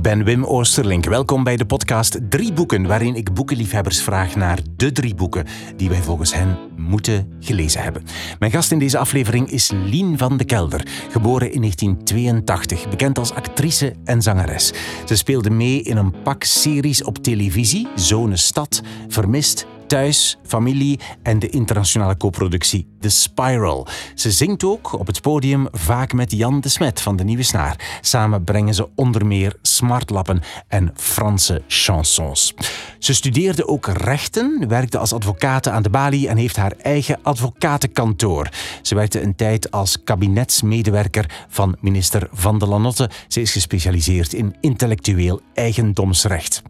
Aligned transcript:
Ik 0.00 0.06
ben 0.06 0.24
Wim 0.24 0.44
Oosterlink. 0.44 1.04
Welkom 1.04 1.44
bij 1.44 1.56
de 1.56 1.66
podcast 1.66 2.18
Drie 2.28 2.52
Boeken, 2.52 2.86
waarin 2.86 3.14
ik 3.14 3.34
boekenliefhebbers 3.34 4.02
vraag 4.02 4.36
naar 4.36 4.58
de 4.76 4.92
drie 4.92 5.14
boeken 5.14 5.46
die 5.76 5.88
wij 5.88 6.02
volgens 6.02 6.34
hen 6.34 6.58
moeten 6.76 7.32
gelezen 7.40 7.82
hebben. 7.82 8.02
Mijn 8.38 8.52
gast 8.52 8.72
in 8.72 8.78
deze 8.78 8.98
aflevering 8.98 9.50
is 9.50 9.70
Lien 9.70 10.18
van 10.18 10.36
de 10.36 10.44
Kelder, 10.44 10.86
geboren 11.10 11.52
in 11.52 11.60
1982, 11.60 12.88
bekend 12.88 13.18
als 13.18 13.32
actrice 13.32 13.94
en 14.04 14.22
zangeres. 14.22 14.72
Ze 15.04 15.16
speelde 15.16 15.50
mee 15.50 15.82
in 15.82 15.96
een 15.96 16.22
pak 16.22 16.44
series 16.44 17.04
op 17.04 17.18
televisie, 17.18 17.88
Zone 17.94 18.36
Stad, 18.36 18.82
Vermist, 19.08 19.66
Thuis, 19.86 20.38
Familie 20.42 21.00
en 21.22 21.38
de 21.38 21.48
internationale 21.48 22.16
co-productie 22.16 22.89
The 23.00 23.08
Spiral. 23.08 23.86
Ze 24.14 24.30
zingt 24.30 24.64
ook 24.64 24.92
op 24.92 25.06
het 25.06 25.20
podium 25.20 25.68
vaak 25.72 26.12
met 26.12 26.32
Jan 26.32 26.60
de 26.60 26.68
Smet 26.68 27.00
van 27.00 27.16
de 27.16 27.24
Nieuwe 27.24 27.42
Snaar. 27.42 27.98
Samen 28.00 28.44
brengen 28.44 28.74
ze 28.74 28.88
onder 28.94 29.26
meer 29.26 29.56
smartlappen 29.62 30.42
en 30.68 30.92
Franse 30.96 31.62
chansons. 31.68 32.54
Ze 32.98 33.14
studeerde 33.14 33.66
ook 33.66 33.86
rechten, 33.86 34.68
werkte 34.68 34.98
als 34.98 35.12
advocaat 35.12 35.68
aan 35.68 35.82
de 35.82 35.90
balie 35.90 36.28
en 36.28 36.36
heeft 36.36 36.56
haar 36.56 36.72
eigen 36.82 37.18
advocatenkantoor. 37.22 38.48
Ze 38.82 38.94
werkte 38.94 39.22
een 39.22 39.36
tijd 39.36 39.70
als 39.70 40.02
kabinetsmedewerker 40.04 41.46
van 41.48 41.76
minister 41.80 42.28
Van 42.32 42.58
der 42.58 42.68
Lanotte. 42.68 43.10
Ze 43.28 43.40
is 43.40 43.52
gespecialiseerd 43.52 44.32
in 44.32 44.56
intellectueel 44.60 45.40
eigendomsrecht. 45.54 46.62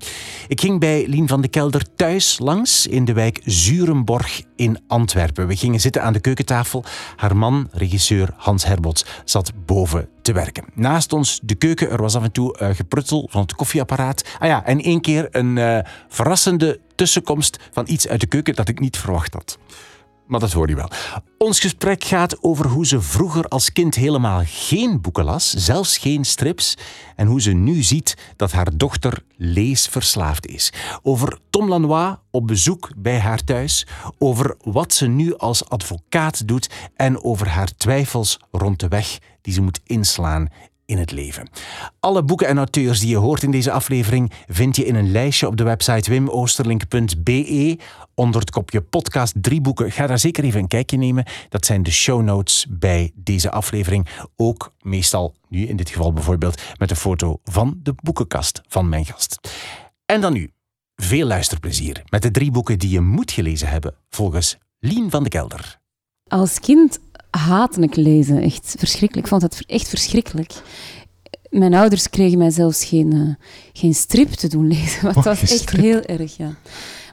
Ik 0.49 0.61
ging 0.61 0.81
bij 0.81 1.07
Lien 1.07 1.29
van 1.29 1.41
de 1.41 1.49
Kelder 1.49 1.95
thuis 1.97 2.39
langs 2.39 2.87
in 2.87 3.05
de 3.05 3.13
wijk 3.13 3.41
Zurenborg 3.45 4.43
in 4.57 4.79
Antwerpen. 4.87 5.47
We 5.47 5.57
gingen 5.57 5.81
zitten 5.81 6.03
aan 6.03 6.13
de 6.13 6.20
keukentafel. 6.21 6.85
Haar 7.17 7.37
man, 7.37 7.69
regisseur 7.73 8.29
Hans 8.37 8.65
Herbots, 8.65 9.05
zat 9.25 9.53
boven 9.67 10.09
te 10.23 10.33
werken. 10.33 10.65
Naast 10.75 11.13
ons 11.13 11.41
de 11.43 11.55
keuken. 11.55 11.91
Er 11.91 12.03
was 12.03 12.15
af 12.17 12.23
en 12.23 12.33
toe 12.33 12.59
uh, 12.63 12.69
gepruttel 12.73 13.29
van 13.31 13.41
het 13.41 13.55
koffieapparaat. 13.55 14.25
Ah 14.39 14.49
ja, 14.49 14.65
en 14.65 14.81
één 14.81 15.01
keer 15.01 15.29
een 15.31 15.57
uh, 15.57 15.79
verrassende 16.09 16.81
tussenkomst 16.95 17.59
van 17.73 17.85
iets 17.89 18.09
uit 18.09 18.21
de 18.21 18.27
keuken 18.27 18.55
dat 18.55 18.69
ik 18.69 18.81
niet 18.81 18.97
verwacht 18.97 19.35
had. 19.35 19.59
Maar 20.31 20.41
dat 20.41 20.53
hoor 20.53 20.69
je 20.69 20.75
wel. 20.75 20.91
Ons 21.39 21.61
gesprek 21.61 22.05
gaat 22.05 22.43
over 22.43 22.67
hoe 22.67 22.87
ze 22.87 23.01
vroeger 23.01 23.45
als 23.45 23.73
kind 23.73 23.95
helemaal 23.95 24.43
geen 24.45 25.01
boeken 25.01 25.25
las, 25.25 25.51
zelfs 25.51 25.99
geen 25.99 26.25
strips, 26.25 26.77
en 27.17 27.27
hoe 27.27 27.41
ze 27.41 27.53
nu 27.53 27.83
ziet 27.83 28.17
dat 28.37 28.53
haar 28.53 28.77
dochter 28.77 29.23
leesverslaafd 29.37 30.47
is. 30.47 30.73
Over 31.03 31.39
Tom 31.51 31.69
Lanois 31.69 32.17
op 32.31 32.47
bezoek 32.47 32.91
bij 32.97 33.19
haar 33.19 33.45
thuis, 33.45 33.87
over 34.19 34.57
wat 34.63 34.93
ze 34.93 35.07
nu 35.07 35.37
als 35.37 35.69
advocaat 35.69 36.49
doet 36.49 36.71
en 36.97 37.25
over 37.25 37.49
haar 37.49 37.77
twijfels 37.77 38.39
rond 38.51 38.81
de 38.81 38.89
weg 38.89 39.19
die 39.41 39.53
ze 39.53 39.63
moet 39.63 39.81
inslaan 39.87 40.49
in 40.91 40.99
het 40.99 41.13
leven. 41.13 41.49
Alle 42.01 42.23
boeken 42.23 42.47
en 42.47 42.57
auteurs 42.57 43.01
die 43.01 43.09
je 43.09 43.17
hoort 43.17 43.43
in 43.43 43.51
deze 43.51 43.73
aflevering 43.73 44.33
vind 44.49 44.77
je 44.77 44.85
in 44.85 44.95
een 44.95 45.11
lijstje 45.11 45.47
op 45.47 45.57
de 45.57 45.65
website 45.65 46.11
wimoosterlink.be 46.11 47.79
onder 48.15 48.41
het 48.41 48.51
kopje 48.51 48.81
podcast 48.81 49.35
drie 49.37 49.61
boeken. 49.61 49.93
Ga 49.93 50.07
daar 50.07 50.19
zeker 50.19 50.45
even 50.45 50.61
een 50.61 50.69
kijkje 50.69 50.97
nemen. 50.97 51.25
Dat 51.49 51.67
zijn 51.67 51.83
de 51.83 51.91
show 51.91 52.23
notes 52.23 52.67
bij 52.71 53.13
deze 53.15 53.51
aflevering. 53.51 54.09
Ook 54.37 54.75
meestal, 54.81 55.35
nu 55.49 55.67
in 55.67 55.77
dit 55.77 55.91
geval 55.91 56.13
bijvoorbeeld, 56.13 56.63
met 56.79 56.91
een 56.91 56.97
foto 56.97 57.41
van 57.45 57.81
de 57.83 57.95
boekenkast 58.03 58.61
van 58.69 58.89
mijn 58.89 59.07
gast. 59.07 59.39
En 60.07 60.21
dan 60.21 60.33
nu, 60.33 60.51
veel 60.95 61.27
luisterplezier 61.27 62.03
met 62.09 62.23
de 62.23 62.31
drie 62.31 62.51
boeken 62.51 62.79
die 62.79 62.91
je 62.91 63.01
moet 63.01 63.33
gelezen 63.33 63.69
hebben 63.69 63.95
volgens 64.09 64.59
Lien 64.79 65.11
van 65.11 65.23
de 65.23 65.29
Kelder. 65.29 65.79
Als 66.27 66.61
kind 66.61 66.99
haatte 67.31 67.81
ik 67.81 67.97
lezen. 67.97 68.43
Echt 68.43 68.75
verschrikkelijk. 68.79 69.27
Ik 69.27 69.33
vond 69.33 69.43
het 69.43 69.67
echt 69.67 69.89
verschrikkelijk. 69.89 70.63
Mijn 71.51 71.75
ouders 71.75 72.11
kregen 72.11 72.39
mij 72.39 72.51
zelfs 72.51 72.85
geen, 72.85 73.15
uh, 73.15 73.35
geen 73.73 73.95
strip 73.95 74.29
te 74.29 74.49
doen 74.49 74.67
lezen. 74.67 75.05
Wat 75.15 75.25
was 75.25 75.41
echt 75.41 75.49
strip. 75.49 75.83
heel 75.83 76.03
erg, 76.03 76.37
ja. 76.37 76.55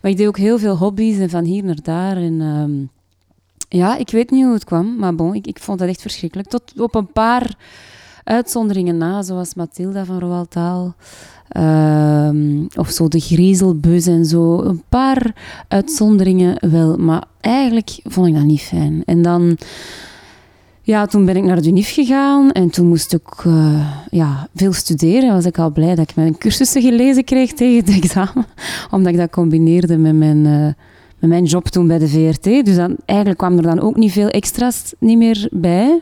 Maar 0.02 0.12
ik 0.12 0.18
deed 0.18 0.28
ook 0.28 0.38
heel 0.38 0.59
veel 0.59 0.78
hobby's 0.78 1.18
en 1.18 1.30
van 1.30 1.44
hier 1.44 1.64
naar 1.64 1.81
daar. 1.84 2.18
En, 2.18 2.34
uh, 2.34 2.88
ja, 3.80 3.98
ik 3.98 4.09
weet 4.09 4.31
niet 4.31 4.44
hoe 4.44 4.53
het 4.53 4.64
kwam, 4.64 4.96
maar 4.96 5.16
bon, 5.16 5.36
ik, 5.36 5.48
ik 5.48 5.59
vond 5.59 5.80
dat 5.80 5.88
echt 5.88 6.02
verschrikkelijk. 6.02 6.50
Tot 6.50 6.74
op 6.78 6.96
een 6.96 7.12
paar 7.12 7.56
uitzonderingen 8.24 8.98
na, 8.98 9.22
zoals 9.22 9.53
Mathilda 9.53 10.06
van 10.06 10.20
Roald 10.20 10.54
Dahl. 10.54 10.92
Uh, 11.52 12.66
of 12.75 12.90
zo 12.90 13.08
de 13.08 13.19
griezelbus 13.19 14.08
en 14.08 14.25
zo. 14.25 14.62
Een 14.62 14.84
paar 14.90 15.36
uitzonderingen 15.68 16.69
wel, 16.72 16.98
maar 16.98 17.24
eigenlijk 17.40 18.00
vond 18.04 18.28
ik 18.28 18.34
dat 18.34 18.44
niet 18.44 18.62
fijn. 18.62 19.02
En 19.06 19.22
dan 19.22 19.58
ja, 20.88 21.06
toen 21.06 21.25
ben 21.25 21.36
ik 21.36 21.44
naar 21.44 21.62
de 21.62 21.70
UNIF 21.70 21.94
gegaan 21.94 22.52
en 22.52 22.70
toen 22.70 22.88
moest 22.88 23.14
ik 23.14 23.44
uh, 23.48 23.88
ja, 24.09 24.48
veel 24.56 24.74
studeren. 24.74 25.34
Was 25.34 25.46
ik 25.46 25.58
al 25.58 25.72
blij 25.72 25.96
dat 25.96 26.09
ik 26.09 26.16
mijn 26.16 26.38
cursussen 26.38 26.81
gelezen 26.81 27.24
kreeg 27.24 27.53
tegen 27.53 27.86
het 27.86 28.03
examen, 28.03 28.46
omdat 28.92 29.12
ik 29.12 29.18
dat 29.18 29.30
combineerde 29.30 29.98
met 29.98 30.16
mijn, 30.16 30.46
uh, 30.46 30.66
met 31.20 31.30
mijn 31.30 31.44
job 31.44 31.68
toen 31.68 31.88
bij 31.88 31.98
de 31.98 32.08
VRT. 32.08 32.44
Dus 32.44 32.75
dan, 32.75 32.96
eigenlijk 33.06 33.40
kwam 33.40 33.58
er 33.58 33.64
dan 33.64 33.80
ook 33.80 33.96
niet 33.96 34.12
veel 34.12 34.30
extra's 34.30 34.94
niet 35.00 35.18
meer 35.18 35.48
bij, 35.52 36.00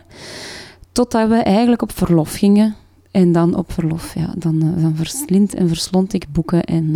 totdat 0.92 1.30
we 1.30 1.36
eigenlijk 1.36 1.82
op 1.82 1.92
verlof 1.92 2.34
gingen. 2.34 2.76
En 3.12 3.32
dan 3.32 3.56
op 3.56 3.72
verlof, 3.72 4.16
ja, 4.16 4.34
dan, 4.38 4.56
uh, 4.56 4.84
dan 4.84 4.96
verslind 4.96 5.54
en 5.54 5.68
verslond 5.68 6.14
ik 6.14 6.26
boeken. 6.32 6.64
En, 6.64 6.96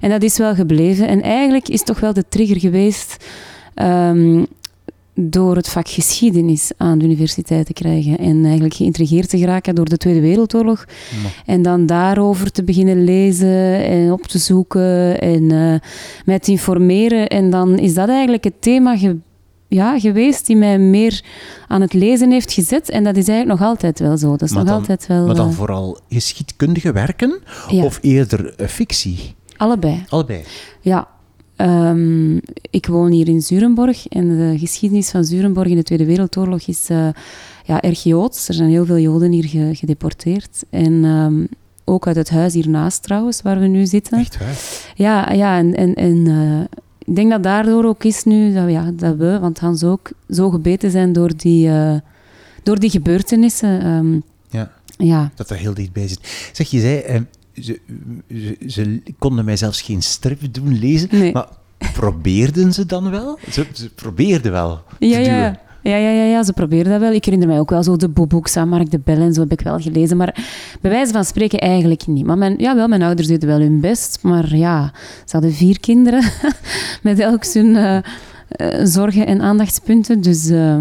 en 0.00 0.10
dat 0.10 0.22
is 0.22 0.38
wel 0.38 0.54
gebleven. 0.54 1.08
En 1.08 1.22
eigenlijk 1.22 1.68
is 1.68 1.82
toch 1.82 2.00
wel 2.00 2.12
de 2.12 2.24
trigger 2.28 2.60
geweest 2.60 3.26
um, 3.74 4.46
door 5.14 5.56
het 5.56 5.68
vak 5.68 5.88
geschiedenis 5.88 6.70
aan 6.76 6.98
de 6.98 7.04
universiteit 7.04 7.66
te 7.66 7.72
krijgen. 7.72 8.18
En 8.18 8.44
eigenlijk 8.44 8.74
geïntrigeerd 8.74 9.28
te 9.28 9.38
geraken 9.38 9.74
door 9.74 9.88
de 9.88 9.96
Tweede 9.96 10.20
Wereldoorlog. 10.20 10.84
En 11.46 11.62
dan 11.62 11.86
daarover 11.86 12.50
te 12.52 12.64
beginnen 12.64 13.04
lezen 13.04 13.84
en 13.84 14.12
op 14.12 14.22
te 14.22 14.38
zoeken 14.38 15.20
en 15.20 15.42
uh, 15.42 15.74
mij 16.24 16.38
te 16.38 16.50
informeren. 16.50 17.28
En 17.28 17.50
dan 17.50 17.78
is 17.78 17.94
dat 17.94 18.08
eigenlijk 18.08 18.44
het 18.44 18.62
thema 18.62 18.96
ge 18.96 19.16
ja, 19.68 19.98
geweest 19.98 20.46
die 20.46 20.56
mij 20.56 20.78
meer 20.78 21.22
aan 21.68 21.80
het 21.80 21.92
lezen 21.92 22.30
heeft 22.30 22.52
gezet. 22.52 22.90
En 22.90 23.04
dat 23.04 23.16
is 23.16 23.28
eigenlijk 23.28 23.60
nog 23.60 23.68
altijd 23.68 23.98
wel 23.98 24.16
zo. 24.16 24.30
Dat 24.30 24.42
is 24.42 24.52
nog 24.52 24.64
dan, 24.64 24.74
altijd 24.74 25.06
wel, 25.06 25.26
maar 25.26 25.34
dan 25.34 25.52
vooral 25.52 25.98
geschiedkundige 26.08 26.92
werken 26.92 27.40
ja. 27.68 27.84
of 27.84 27.98
eerder 28.02 28.54
uh, 28.60 28.66
fictie? 28.66 29.34
Allebei. 29.56 30.04
Allebei. 30.08 30.44
Ja, 30.80 31.08
Um, 31.56 32.40
ik 32.70 32.86
woon 32.86 33.10
hier 33.10 33.28
in 33.28 33.42
Zurenborg 33.42 34.08
en 34.08 34.36
de 34.36 34.58
geschiedenis 34.58 35.10
van 35.10 35.24
Zurenborg 35.24 35.68
in 35.68 35.76
de 35.76 35.82
Tweede 35.82 36.04
Wereldoorlog 36.04 36.62
is 36.66 36.90
uh, 36.90 37.08
ja, 37.64 37.80
erg 37.80 38.02
joods. 38.02 38.48
Er 38.48 38.54
zijn 38.54 38.68
heel 38.68 38.86
veel 38.86 38.98
Joden 38.98 39.32
hier 39.32 39.44
ge 39.44 39.70
gedeporteerd. 39.72 40.64
En 40.70 41.04
um, 41.04 41.48
ook 41.84 42.06
uit 42.06 42.16
het 42.16 42.30
huis 42.30 42.54
hiernaast 42.54 43.02
trouwens, 43.02 43.42
waar 43.42 43.60
we 43.60 43.66
nu 43.66 43.86
zitten. 43.86 44.18
Echt 44.18 44.38
waar? 44.38 44.58
Ja, 44.94 45.32
ja 45.32 45.58
en, 45.58 45.74
en, 45.74 45.94
en 45.94 46.16
uh, 46.28 46.60
ik 47.04 47.16
denk 47.16 47.30
dat 47.30 47.42
daardoor 47.42 47.84
ook 47.84 48.04
is 48.04 48.24
nu 48.24 48.52
dat, 48.52 48.70
ja, 48.70 48.90
dat 48.96 49.16
we, 49.16 49.38
want 49.38 49.58
Hans 49.58 49.84
ook, 49.84 50.10
zo 50.28 50.50
gebeten 50.50 50.90
zijn 50.90 51.12
door 51.12 51.36
die, 51.36 51.68
uh, 51.68 51.94
door 52.62 52.78
die 52.78 52.90
gebeurtenissen. 52.90 53.86
Um, 53.86 54.22
ja. 54.50 54.72
ja, 54.96 55.30
dat 55.34 55.50
er 55.50 55.56
heel 55.56 55.74
dichtbij 55.74 56.08
zit. 56.08 56.50
Zeg, 56.52 56.70
je 56.70 56.80
zei 56.80 57.26
ze, 57.62 57.80
ze, 58.28 58.56
ze, 58.66 59.02
konden 59.18 59.44
mij 59.44 59.56
zelfs 59.56 59.82
geen 59.82 60.02
strip 60.02 60.54
doen 60.54 60.78
lezen, 60.78 61.08
nee. 61.10 61.32
maar 61.32 61.48
probeerden 61.92 62.72
ze 62.72 62.86
dan 62.86 63.10
wel? 63.10 63.38
Ze, 63.50 63.66
ze 63.72 63.90
probeerden 63.90 64.52
wel 64.52 64.82
ja, 64.98 65.16
te 65.16 65.22
ja. 65.22 65.36
duwen. 65.36 65.58
Ja, 65.84 65.96
ja, 65.96 66.10
ja, 66.10 66.24
ja, 66.24 66.42
ze 66.42 66.52
probeerden 66.52 66.92
dat 66.92 67.00
wel. 67.00 67.12
Ik 67.12 67.24
herinner 67.24 67.48
mij 67.48 67.58
ook 67.58 67.70
wel 67.70 67.82
zo 67.82 67.96
de 67.96 68.08
boeboeks 68.08 68.56
aan 68.56 68.68
Mark 68.68 68.90
de 68.90 68.98
Bel 68.98 69.16
en 69.16 69.34
zo 69.34 69.40
heb 69.40 69.52
ik 69.52 69.60
wel 69.60 69.78
gelezen. 69.78 70.16
Maar 70.16 70.44
bij 70.80 70.90
wijze 70.90 71.12
van 71.12 71.24
spreken 71.24 71.58
eigenlijk 71.58 72.06
niet. 72.06 72.26
Maar 72.26 72.38
mijn, 72.38 72.54
ja, 72.58 72.74
wel, 72.74 72.88
mijn 72.88 73.02
ouders 73.02 73.28
deden 73.28 73.48
wel 73.48 73.60
hun 73.60 73.80
best. 73.80 74.18
Maar 74.22 74.56
ja, 74.56 74.92
ze 75.24 75.32
hadden 75.32 75.52
vier 75.52 75.80
kinderen 75.80 76.22
met 77.02 77.18
elk 77.18 77.44
hun 77.46 77.66
uh, 77.66 77.98
uh, 78.56 78.84
zorgen 78.84 79.26
en 79.26 79.40
aandachtspunten. 79.40 80.20
Dus 80.20 80.50
uh, 80.50 80.76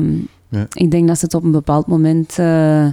ja. 0.49 0.67
ik 0.73 0.91
denk 0.91 1.07
dat 1.07 1.17
ze 1.19 1.25
het 1.25 1.33
op 1.33 1.43
een 1.43 1.51
bepaald 1.51 1.87
moment 1.87 2.39
eh, 2.39 2.87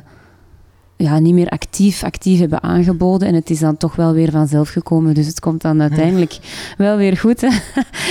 ja, 1.02 1.18
niet 1.18 1.34
meer 1.34 1.48
actief, 1.48 2.02
actief 2.04 2.38
hebben 2.38 2.62
aangeboden. 2.62 3.28
En 3.28 3.34
het 3.34 3.50
is 3.50 3.58
dan 3.58 3.76
toch 3.76 3.96
wel 3.96 4.12
weer 4.12 4.30
vanzelf 4.30 4.68
gekomen. 4.68 5.14
Dus 5.14 5.26
het 5.26 5.40
komt 5.40 5.62
dan 5.62 5.80
uiteindelijk 5.80 6.38
wel 6.76 6.96
weer 6.96 7.16
goed. 7.16 7.40
Hè? 7.40 7.48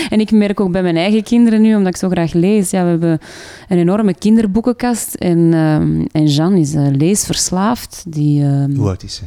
En 0.09 0.19
ik 0.19 0.31
merk 0.31 0.59
ook 0.59 0.71
bij 0.71 0.81
mijn 0.81 0.95
eigen 0.95 1.23
kinderen 1.23 1.61
nu, 1.61 1.75
omdat 1.75 1.93
ik 1.93 1.99
zo 1.99 2.09
graag 2.09 2.33
lees. 2.33 2.69
Ja, 2.69 2.83
we 2.83 2.89
hebben 2.89 3.19
een 3.67 3.77
enorme 3.77 4.13
kinderboekenkast. 4.13 5.13
En, 5.13 5.37
um, 5.53 6.05
en 6.11 6.25
Jean 6.25 6.53
is 6.53 6.73
uh, 6.73 6.87
leesverslaafd. 6.91 8.03
Die, 8.07 8.43
um, 8.43 8.75
Hoe 8.75 8.87
oud 8.87 9.03
is 9.03 9.15
ze? 9.15 9.23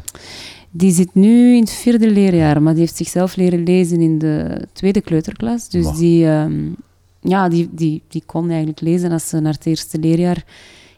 Die 0.71 0.93
zit 0.93 1.15
nu 1.15 1.55
in 1.55 1.61
het 1.61 1.73
vierde 1.73 2.11
leerjaar, 2.11 2.63
maar 2.63 2.73
die 2.73 2.83
heeft 2.83 2.97
zichzelf 2.97 3.37
leren 3.37 3.63
lezen 3.63 4.01
in 4.01 4.19
de 4.19 4.67
tweede 4.73 5.01
kleuterklas. 5.01 5.69
Dus 5.69 5.85
wow. 5.85 5.97
die, 5.99 6.27
um, 6.27 6.77
ja, 7.21 7.49
die, 7.49 7.69
die, 7.73 8.03
die 8.09 8.23
kon 8.27 8.49
eigenlijk 8.49 8.81
lezen 8.81 9.13
als 9.13 9.29
ze 9.29 9.41
naar 9.41 9.53
het 9.53 9.67
eerste 9.67 9.99
leerjaar 9.99 10.45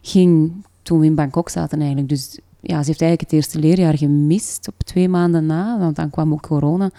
ging 0.03 0.53
toen 0.85 1.01
we 1.01 1.07
in 1.07 1.15
Bangkok 1.15 1.49
zaten 1.49 1.79
eigenlijk. 1.79 2.09
Dus 2.09 2.39
ja, 2.67 2.83
ze 2.83 2.89
heeft 2.89 3.01
eigenlijk 3.01 3.21
het 3.21 3.33
eerste 3.33 3.59
leerjaar 3.59 3.99
gemist 3.99 4.69
op 4.69 4.75
twee 4.85 5.09
maanden 5.09 5.47
na, 5.47 5.79
want 5.79 5.97
dan 5.97 6.11
kwam 6.11 6.33
ook 6.33 6.47
corona. 6.47 6.91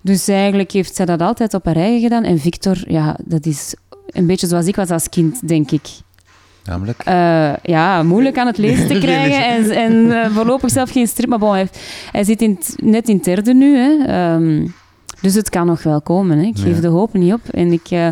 Dus 0.00 0.28
eigenlijk 0.28 0.72
heeft 0.72 0.94
zij 0.94 1.04
dat 1.04 1.20
altijd 1.20 1.54
op 1.54 1.64
haar 1.64 1.76
eigen 1.76 2.00
gedaan. 2.00 2.24
En 2.24 2.38
Victor, 2.38 2.84
ja, 2.86 3.16
dat 3.24 3.46
is 3.46 3.74
een 4.06 4.26
beetje 4.26 4.46
zoals 4.46 4.66
ik 4.66 4.76
was 4.76 4.90
als 4.90 5.08
kind, 5.08 5.48
denk 5.48 5.70
ik. 5.70 5.88
Namelijk? 6.64 7.08
Uh, 7.08 7.56
ja, 7.62 8.02
moeilijk 8.02 8.38
aan 8.38 8.46
het 8.46 8.58
lezen 8.58 8.86
te 8.88 8.98
krijgen 9.06 9.46
en, 9.46 9.70
en 9.70 9.92
uh, 9.92 10.36
voorlopig 10.36 10.70
zelf 10.70 10.90
geen 10.90 11.06
strip. 11.06 11.28
Maar 11.28 11.38
bon, 11.38 11.52
hij, 11.52 11.68
hij 12.12 12.24
zit 12.24 12.42
in 12.42 12.58
net 12.76 13.08
in 13.08 13.16
het 13.16 13.24
derde 13.24 13.54
nu. 13.54 13.76
Hè. 13.76 14.34
Um, 14.34 14.74
dus 15.20 15.34
het 15.34 15.50
kan 15.50 15.66
nog 15.66 15.82
wel 15.82 16.00
komen. 16.00 16.38
Hè. 16.38 16.44
Ik 16.44 16.58
geef 16.58 16.80
de 16.80 16.88
hoop 16.88 17.12
niet 17.12 17.32
op. 17.32 17.48
En 17.50 17.72
ik 17.72 17.90
uh, 17.90 18.08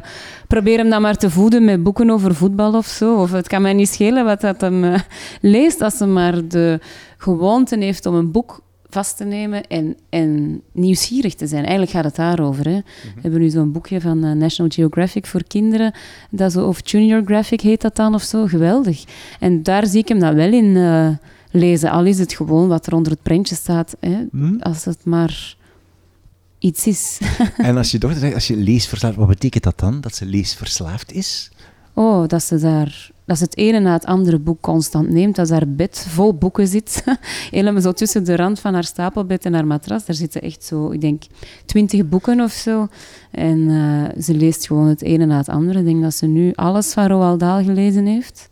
probeer 0.47 0.79
hem 0.79 0.91
dan 0.91 1.03
maar 1.03 1.17
te 1.17 1.31
voeden 1.31 1.65
met 1.65 1.83
boeken 1.83 2.11
over 2.11 2.35
voetbal 2.35 2.75
of 2.75 2.87
zo. 2.87 3.17
Of 3.17 3.33
het 3.33 3.49
kan 3.49 3.63
mij 3.63 3.73
niet 3.73 3.89
schelen 3.89 4.25
wat 4.25 4.41
dat 4.41 4.61
hem 4.61 4.95
leest, 5.41 5.81
als 5.81 5.99
hij 5.99 6.09
maar 6.09 6.49
de 6.49 6.81
gewoonte 7.17 7.77
heeft 7.79 8.07
om 8.07 8.15
een 8.15 8.31
boek 8.31 8.61
vast 8.89 9.17
te 9.17 9.25
nemen 9.25 9.67
en, 9.67 9.97
en 10.09 10.61
nieuwsgierig 10.73 11.35
te 11.35 11.47
zijn. 11.47 11.63
Eigenlijk 11.63 11.91
gaat 11.91 12.05
het 12.05 12.17
daarover. 12.17 12.65
Hè. 12.65 12.71
Mhm. 12.71 13.15
We 13.15 13.21
hebben 13.21 13.41
nu 13.41 13.49
zo'n 13.49 13.73
boekje 13.73 14.01
van 14.01 14.25
uh, 14.25 14.33
National 14.33 14.73
Geographic 14.75 15.27
voor 15.27 15.45
kinderen, 15.45 15.95
dat 16.31 16.53
zo, 16.53 16.67
of 16.67 16.91
Junior 16.91 17.23
Graphic 17.25 17.61
heet 17.61 17.81
dat 17.81 17.97
dan 17.97 18.15
of 18.15 18.23
zo. 18.23 18.47
Geweldig. 18.47 19.05
En 19.41 19.63
daar 19.63 19.87
zie 19.87 20.01
ik 20.01 20.09
hem 20.09 20.19
dan 20.19 20.35
wel 20.35 20.53
in 20.53 21.19
lezen. 21.51 21.91
Al 21.91 22.05
is 22.05 22.19
het 22.19 22.33
gewoon 22.33 22.69
wat 22.69 22.87
er 22.87 22.95
onder 22.95 23.13
het 23.13 23.23
prentje 23.23 23.55
staat. 23.55 23.97
Hè. 24.01 24.27
Mhm. 24.31 24.61
Als 24.61 24.85
het 24.85 25.05
maar 25.05 25.57
iets 26.61 26.87
is. 26.87 27.19
en 27.57 27.77
als 27.77 27.91
je 27.91 27.99
dochter 27.99 28.21
zegt, 28.21 28.35
als 28.35 28.47
je 28.47 28.57
leesverslaafd, 28.57 29.17
wat 29.17 29.29
betekent 29.29 29.65
dat 29.65 29.79
dan? 29.79 30.01
Dat 30.01 30.15
ze 30.15 30.27
leesverslaafd 30.27 31.13
is? 31.13 31.51
Oh, 31.95 32.29
dat 32.29 32.43
ze 32.43 32.59
daar 32.59 33.11
dat 33.31 33.39
ze 33.39 33.45
het 33.45 33.57
ene 33.57 33.81
na 33.81 33.93
het 33.93 34.05
andere 34.05 34.39
boek 34.39 34.61
constant 34.61 35.09
neemt. 35.09 35.37
Dat 35.37 35.47
ze 35.47 35.53
haar 35.53 35.69
bed 35.69 36.07
vol 36.09 36.35
boeken 36.35 36.67
zit. 36.67 37.05
Helemaal 37.51 37.83
zo 37.83 37.93
tussen 37.93 38.25
de 38.25 38.37
rand 38.37 38.61
van 38.61 38.75
haar 38.75 38.85
stapelbed 38.85 39.45
en 39.45 39.55
haar 39.55 39.67
matras. 39.67 40.05
Daar 40.05 40.17
zitten 40.17 40.43
echt 40.43 40.65
zo, 40.65 40.91
ik 40.91 41.01
denk, 41.01 41.23
twintig 41.65 42.09
boeken 42.09 42.41
of 42.41 42.53
zo. 42.53 42.89
En 43.31 43.69
eh, 43.69 44.23
ze 44.23 44.35
leest 44.35 44.67
gewoon 44.67 44.87
het 44.87 45.03
ene 45.03 45.27
na 45.27 45.37
het 45.37 45.49
andere. 45.49 45.79
Ik 45.79 45.85
denk 45.85 46.03
dat 46.03 46.15
ze 46.15 46.27
nu 46.27 46.53
alles 46.55 46.93
van 46.93 47.07
Roald 47.07 47.41
Dahl 47.41 47.65
gelezen 47.65 48.07
heeft. 48.07 48.49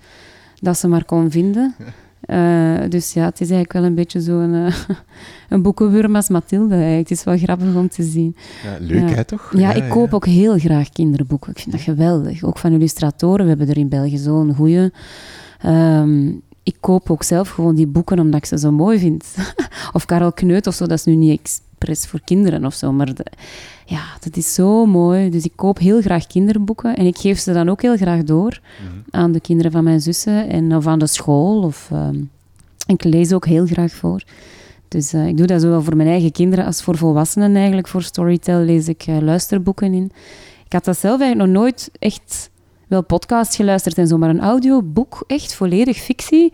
Dat 0.61 0.78
ze 0.78 0.88
maar 0.88 1.04
kon 1.04 1.31
vinden. 1.31 1.75
Uh, 2.30 2.78
dus 2.88 3.12
ja, 3.12 3.25
het 3.25 3.40
is 3.40 3.50
eigenlijk 3.50 3.72
wel 3.72 3.84
een 3.84 3.94
beetje 3.94 4.20
zo'n 4.20 4.54
uh, 4.54 4.75
een 5.48 5.62
boekenwurm 5.62 6.16
als 6.16 6.28
Mathilde. 6.28 6.75
Eigenlijk. 6.75 7.08
Het 7.08 7.19
is 7.19 7.25
wel 7.25 7.38
grappig 7.38 7.75
om 7.75 7.88
te 7.88 8.02
zien. 8.02 8.36
Ja, 8.64 8.76
leuk 8.80 9.14
hè, 9.14 9.25
toch? 9.25 9.52
Ja, 9.56 9.72
ik 9.72 9.88
koop 9.88 10.14
ook 10.14 10.26
heel 10.26 10.58
graag 10.58 10.88
kinderboeken. 10.88 11.50
Ik 11.50 11.58
vind 11.58 11.72
dat 11.72 11.80
geweldig. 11.80 12.42
Ook 12.44 12.58
van 12.58 12.72
illustratoren. 12.72 13.42
We 13.42 13.48
hebben 13.48 13.69
er 13.69 13.78
in 13.78 13.88
België 13.88 14.19
zo'n 14.19 14.54
goede. 14.54 14.92
Um, 15.66 16.42
ik 16.62 16.76
koop 16.80 17.10
ook 17.10 17.22
zelf 17.22 17.48
gewoon 17.48 17.75
die 17.75 17.86
boeken 17.86 18.19
omdat 18.19 18.40
ik 18.40 18.46
ze 18.46 18.58
zo 18.58 18.70
mooi 18.70 18.98
vind. 18.98 19.34
of 19.92 20.04
Karel 20.04 20.32
Kneut 20.32 20.66
of 20.66 20.75
zo, 20.75 20.86
dat 20.86 20.98
is 20.98 21.04
nu 21.04 21.14
niet 21.14 21.60
expres 21.78 22.10
voor 22.10 22.20
kinderen 22.25 22.64
of 22.64 22.75
zo. 22.75 22.92
Maar 22.92 23.14
de, 23.14 23.26
ja, 23.84 24.04
dat 24.20 24.36
is 24.36 24.54
zo 24.54 24.86
mooi. 24.86 25.30
Dus 25.30 25.44
ik 25.44 25.52
koop 25.54 25.78
heel 25.78 26.00
graag 26.00 26.26
kinderboeken 26.26 26.96
en 26.96 27.06
ik 27.06 27.16
geef 27.16 27.38
ze 27.38 27.52
dan 27.52 27.69
ook 27.69 27.82
heel 27.82 27.96
graag 27.96 28.22
door 28.22 28.60
mhm. 28.82 28.98
aan 29.10 29.32
de 29.32 29.40
kinderen 29.40 29.72
van 29.72 29.84
mijn 29.84 30.00
zussen 30.00 30.48
en, 30.48 30.76
of 30.76 30.86
aan 30.86 30.98
de 30.98 31.06
school. 31.06 31.62
Of, 31.62 31.90
um, 31.92 32.30
ik 32.86 33.04
lees 33.04 33.32
ook 33.32 33.46
heel 33.46 33.66
graag 33.66 33.92
voor. 33.92 34.22
Dus 34.88 35.14
uh, 35.14 35.26
ik 35.26 35.36
doe 35.36 35.46
dat 35.46 35.60
zowel 35.60 35.82
voor 35.82 35.96
mijn 35.96 36.08
eigen 36.08 36.32
kinderen 36.32 36.64
als 36.64 36.82
voor 36.82 36.96
volwassenen 36.96 37.56
eigenlijk. 37.56 37.88
Voor 37.88 38.02
Storytel 38.02 38.60
lees 38.60 38.88
ik 38.88 39.06
uh, 39.06 39.19
luisterboeken 39.19 39.94
in. 39.94 40.10
Ik 40.64 40.72
had 40.72 40.84
dat 40.84 40.98
zelf 40.98 41.20
eigenlijk 41.20 41.50
nog 41.50 41.62
nooit 41.62 41.90
echt 41.98 42.50
wel 42.86 43.02
podcast 43.02 43.54
geluisterd 43.54 43.98
en 43.98 44.06
zo, 44.06 44.19
maar 44.19 44.30
een 44.30 44.40
audioboek, 44.40 45.25
echt 45.26 45.54
volledig 45.54 45.96
fictie, 45.96 46.52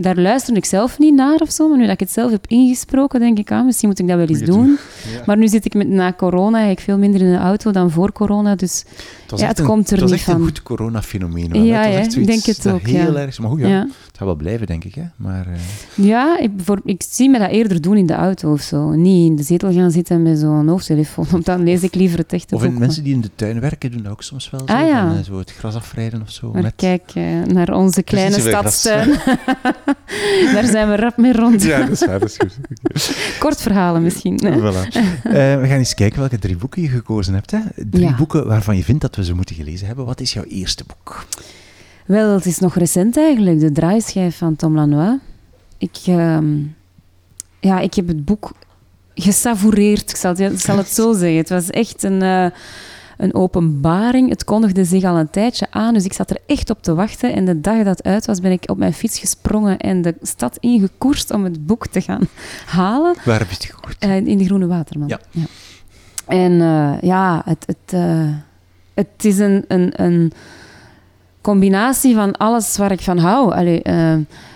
daar 0.00 0.16
luisterde 0.16 0.58
ik 0.58 0.64
zelf 0.64 0.98
niet 0.98 1.14
naar 1.14 1.40
of 1.40 1.50
zo. 1.50 1.68
Maar 1.68 1.78
nu 1.78 1.84
dat 1.84 1.92
ik 1.92 2.00
het 2.00 2.10
zelf 2.10 2.30
heb 2.30 2.46
ingesproken, 2.46 3.20
denk 3.20 3.38
ik, 3.38 3.52
ah, 3.52 3.64
misschien 3.64 3.88
moet 3.88 3.98
ik 3.98 4.08
dat 4.08 4.16
wel 4.16 4.26
eens 4.26 4.40
doen. 4.40 4.78
Maar 5.26 5.36
nu 5.36 5.48
zit 5.48 5.64
ik 5.64 5.74
met, 5.74 5.88
na 5.88 6.12
corona 6.12 6.56
eigenlijk 6.56 6.86
veel 6.86 6.98
minder 6.98 7.20
in 7.20 7.32
de 7.32 7.38
auto 7.38 7.70
dan 7.70 7.90
voor 7.90 8.12
corona. 8.12 8.54
Dus 8.54 8.84
het, 9.26 9.40
ja, 9.40 9.46
het 9.46 9.62
komt 9.62 9.90
er 9.90 10.00
niet 10.00 10.00
van. 10.00 10.10
Het 10.10 10.10
was 10.10 10.12
echt 10.12 10.28
een 10.28 10.44
goed 10.44 10.62
corona-fenomeen. 10.62 11.64
Ja, 11.64 11.84
ja 11.84 11.98
ik 11.98 12.26
denk 12.26 12.44
het 12.44 12.68
ook. 12.68 12.86
Heel 12.86 13.18
erg. 13.18 13.38
Maar 13.38 13.50
goed, 13.50 13.60
ja, 13.60 13.80
het 13.80 14.16
gaat 14.16 14.26
wel 14.26 14.34
blijven, 14.34 14.66
denk 14.66 14.84
ik. 14.84 14.94
Hè? 14.94 15.02
Maar, 15.16 15.46
uh... 15.46 16.06
Ja, 16.06 16.38
ik, 16.38 16.50
voor, 16.56 16.80
ik 16.84 17.02
zie 17.08 17.30
me 17.30 17.38
dat 17.38 17.50
eerder 17.50 17.80
doen 17.80 17.96
in 17.96 18.06
de 18.06 18.14
auto 18.14 18.52
of 18.52 18.60
zo. 18.60 18.90
Niet 18.90 19.30
in 19.30 19.36
de 19.36 19.42
zetel 19.42 19.72
gaan 19.72 19.90
zitten 19.90 20.22
met 20.22 20.38
zo'n 20.38 20.68
hoofdtelefoon. 20.68 21.26
Want 21.30 21.44
dan 21.44 21.62
lees 21.62 21.82
ik 21.82 21.94
liever 21.94 22.18
het 22.18 22.32
echte 22.32 22.54
Of 22.54 22.64
in 22.64 22.78
mensen 22.78 23.04
die 23.04 23.14
in 23.14 23.20
de 23.20 23.30
tuin 23.34 23.60
werken 23.60 23.90
doen 23.90 24.02
dat 24.02 24.12
ook 24.12 24.22
soms 24.22 24.50
wel. 24.50 24.60
Zo, 24.66 24.72
ah, 24.72 24.86
ja. 24.86 25.08
Van, 25.08 25.16
uh, 25.18 25.24
zo 25.24 25.38
het 25.38 25.52
gras 25.52 25.74
afrijden 25.74 26.22
of 26.22 26.30
zo. 26.30 26.52
Maar 26.52 26.62
met... 26.62 26.72
kijk 26.76 27.12
uh, 27.14 27.42
naar 27.42 27.74
onze 27.74 28.02
kleine 28.02 28.40
stadstuin. 28.40 29.10
Daar 30.54 30.64
zijn 30.64 30.88
we 30.88 30.96
rap 30.96 31.16
mee 31.16 31.32
rond. 31.32 31.62
Ja, 31.62 31.78
dat 31.78 31.90
is 31.90 32.06
waar, 32.06 32.18
dat 32.18 32.28
is 32.28 32.36
goed. 32.36 33.38
Kort 33.38 33.60
verhalen 33.60 34.02
misschien. 34.02 34.40
Voilà. 34.44 34.96
Uh, 34.96 35.02
we 35.62 35.64
gaan 35.68 35.78
eens 35.78 35.94
kijken 35.94 36.18
welke 36.18 36.38
drie 36.38 36.56
boeken 36.56 36.82
je 36.82 36.88
gekozen 36.88 37.34
hebt. 37.34 37.50
Hè? 37.50 37.58
Drie 37.74 38.14
boeken 38.14 38.46
waarvan 38.46 38.76
je 38.76 38.84
vindt 38.84 39.00
dat 39.00 39.16
we 39.16 39.24
ze 39.24 39.34
moeten 39.34 39.54
gelezen 39.54 39.86
hebben. 39.86 40.04
Wat 40.04 40.20
is 40.20 40.32
jouw 40.32 40.44
eerste 40.44 40.84
boek? 40.86 41.26
Wel, 42.06 42.34
het 42.34 42.46
is 42.46 42.58
nog 42.58 42.74
recent 42.74 43.16
eigenlijk. 43.16 43.60
De 43.60 43.72
draaischijf 43.72 44.36
van 44.36 44.56
Tom 44.56 44.74
Lanois. 44.74 45.18
Ik, 45.78 45.96
uh, 46.08 46.38
ja, 47.60 47.80
ik 47.80 47.94
heb 47.94 48.06
het 48.06 48.24
boek 48.24 48.52
gesavoureerd. 49.14 50.10
Ik 50.10 50.16
zal, 50.16 50.36
ik 50.38 50.60
zal 50.60 50.76
het 50.76 50.88
zo 50.88 51.12
zeggen. 51.12 51.36
Het 51.36 51.48
was 51.48 51.70
echt 51.70 52.02
een... 52.02 52.22
Uh, 52.22 52.46
een 53.18 53.34
openbaring. 53.34 54.28
Het 54.28 54.44
kondigde 54.44 54.84
zich 54.84 55.04
al 55.04 55.16
een 55.16 55.30
tijdje 55.30 55.66
aan, 55.70 55.94
dus 55.94 56.04
ik 56.04 56.12
zat 56.12 56.30
er 56.30 56.38
echt 56.46 56.70
op 56.70 56.82
te 56.82 56.94
wachten. 56.94 57.34
En 57.34 57.44
de 57.44 57.60
dag 57.60 57.76
dat 57.76 57.96
het 57.96 58.06
uit 58.06 58.26
was, 58.26 58.40
ben 58.40 58.52
ik 58.52 58.70
op 58.70 58.78
mijn 58.78 58.92
fiets 58.92 59.18
gesprongen 59.18 59.78
en 59.78 60.02
de 60.02 60.14
stad 60.22 60.56
ingekoerst 60.60 61.30
om 61.30 61.44
het 61.44 61.66
boek 61.66 61.86
te 61.86 62.00
gaan 62.00 62.28
halen. 62.76 63.16
Waar 63.24 63.38
heb 63.38 63.48
je 63.48 63.54
het 63.54 63.64
gekocht? 63.64 64.04
Uh, 64.04 64.16
in 64.16 64.38
de 64.38 64.44
Groene 64.44 64.66
Waterman. 64.66 65.08
Ja. 65.08 65.20
ja. 65.30 65.44
En 66.26 66.52
uh, 66.52 67.00
ja, 67.00 67.42
het, 67.44 67.64
het, 67.66 67.92
uh, 67.94 68.28
het 68.94 69.24
is 69.24 69.38
een, 69.38 69.64
een, 69.68 69.92
een 69.94 70.32
combinatie 71.40 72.14
van 72.14 72.32
alles 72.36 72.76
waar 72.76 72.92
ik 72.92 73.00
van 73.00 73.18
hou. 73.18 73.54
Allee, 73.54 73.82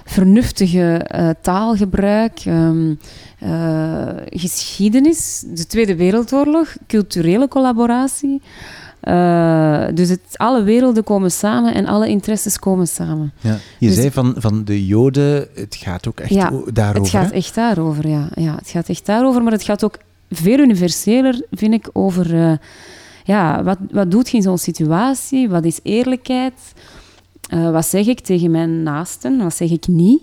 vernuftige 0.05 1.07
taalgebruik, 1.41 2.45
um, 2.47 2.99
uh, 3.45 4.09
geschiedenis, 4.31 5.45
de 5.47 5.67
Tweede 5.67 5.97
Wereldoorlog, 5.97 6.77
culturele 6.87 7.49
collaboratie. 7.49 8.41
Uh, 9.03 9.85
dus 9.95 10.09
het, 10.09 10.21
alle 10.33 10.63
werelden 10.63 11.05
komen 11.05 11.31
samen 11.31 11.75
en 11.75 11.87
alle 11.87 12.09
interesses 12.09 12.59
komen 12.59 12.87
samen. 12.87 13.33
Ja. 13.41 13.59
Je 13.79 13.87
dus 13.87 13.97
zei 13.97 14.11
van, 14.11 14.35
van 14.37 14.65
de 14.65 14.87
Joden, 14.87 15.49
het 15.55 15.75
gaat 15.75 16.09
ook 16.09 16.21
echt 16.21 16.31
ja, 16.31 16.53
daarover. 16.73 17.19
Het 17.19 17.25
gaat 17.25 17.31
echt 17.31 17.55
daarover, 17.55 18.09
ja. 18.09 18.29
ja. 18.35 18.55
Het 18.55 18.69
gaat 18.69 18.89
echt 18.89 19.07
daarover, 19.07 19.43
maar 19.43 19.53
het 19.53 19.63
gaat 19.63 19.85
ook 19.85 19.99
veel 20.31 20.59
universeler, 20.59 21.47
vind 21.51 21.75
ik, 21.75 21.89
over 21.93 22.59
ja, 23.25 23.63
wat, 23.63 23.79
wat 23.91 24.11
doet 24.11 24.31
je 24.31 24.37
in 24.37 24.43
zo'n 24.43 24.59
situatie? 24.59 25.49
Wat 25.49 25.65
is 25.65 25.81
eerlijkheid? 25.83 26.55
Uh, 27.55 27.71
wat 27.71 27.87
zeg 27.87 28.07
ik 28.07 28.21
tegen 28.21 28.51
mijn 28.51 28.83
naasten? 28.83 29.39
Wat 29.39 29.57
zeg 29.57 29.71
ik 29.71 29.87
niet? 29.87 30.21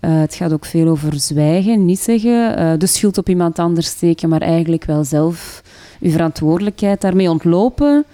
Uh, 0.00 0.20
het 0.20 0.34
gaat 0.34 0.52
ook 0.52 0.64
veel 0.64 0.88
over 0.88 1.20
zwijgen, 1.20 1.84
niet 1.84 1.98
zeggen, 1.98 2.58
uh, 2.58 2.72
de 2.78 2.86
schuld 2.86 3.18
op 3.18 3.28
iemand 3.28 3.58
anders 3.58 3.86
steken, 3.86 4.28
maar 4.28 4.40
eigenlijk 4.40 4.84
wel 4.84 5.04
zelf 5.04 5.62
uw 6.00 6.10
verantwoordelijkheid 6.10 7.00
daarmee 7.00 7.30
ontlopen. 7.30 8.04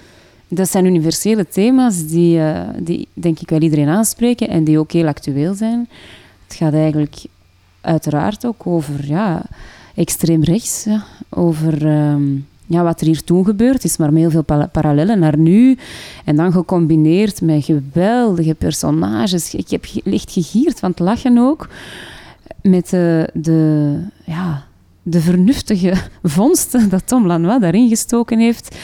Dat 0.49 0.71
zijn 0.71 0.85
universele 0.85 1.49
thema's 1.49 2.07
die, 2.07 2.41
die 2.79 3.09
denk 3.13 3.41
ik 3.41 3.51
wel 3.51 3.61
iedereen 3.61 3.89
aanspreken 3.89 4.49
en 4.49 4.65
die 4.65 4.79
ook 4.79 4.93
heel 4.93 5.07
actueel 5.07 5.55
zijn. 5.55 5.89
Het 6.47 6.57
gaat 6.57 6.73
eigenlijk 6.73 7.17
uiteraard 7.81 8.47
ook 8.47 8.67
over 8.67 9.07
ja, 9.07 9.43
extreem 9.95 10.43
rechts, 10.43 10.85
ja, 10.85 11.05
over... 11.29 11.87
Um, 11.87 12.47
ja, 12.67 12.83
wat 12.83 13.01
er 13.01 13.07
hier 13.07 13.25
toen 13.25 13.45
gebeurd 13.45 13.85
is, 13.85 13.97
maar 13.97 14.13
met 14.13 14.21
heel 14.21 14.43
veel 14.43 14.69
parallellen 14.73 15.19
naar 15.19 15.39
nu. 15.39 15.79
En 16.25 16.37
dan 16.37 16.53
gecombineerd 16.53 17.41
met 17.41 17.65
geweldige 17.65 18.55
personages. 18.55 19.55
Ik 19.55 19.71
heb 19.71 19.87
licht 20.05 20.33
gegierd 20.33 20.79
van 20.79 20.91
het 20.91 20.99
lachen 20.99 21.39
ook. 21.39 21.69
Met 22.63 22.91
de, 22.91 23.31
de, 23.35 23.93
ja, 24.25 24.65
de 25.03 25.21
vernuftige 25.21 25.95
vondsten 26.23 26.89
dat 26.89 27.07
Tom 27.07 27.27
Lanois 27.27 27.61
daarin 27.61 27.89
gestoken 27.89 28.39
heeft. 28.39 28.77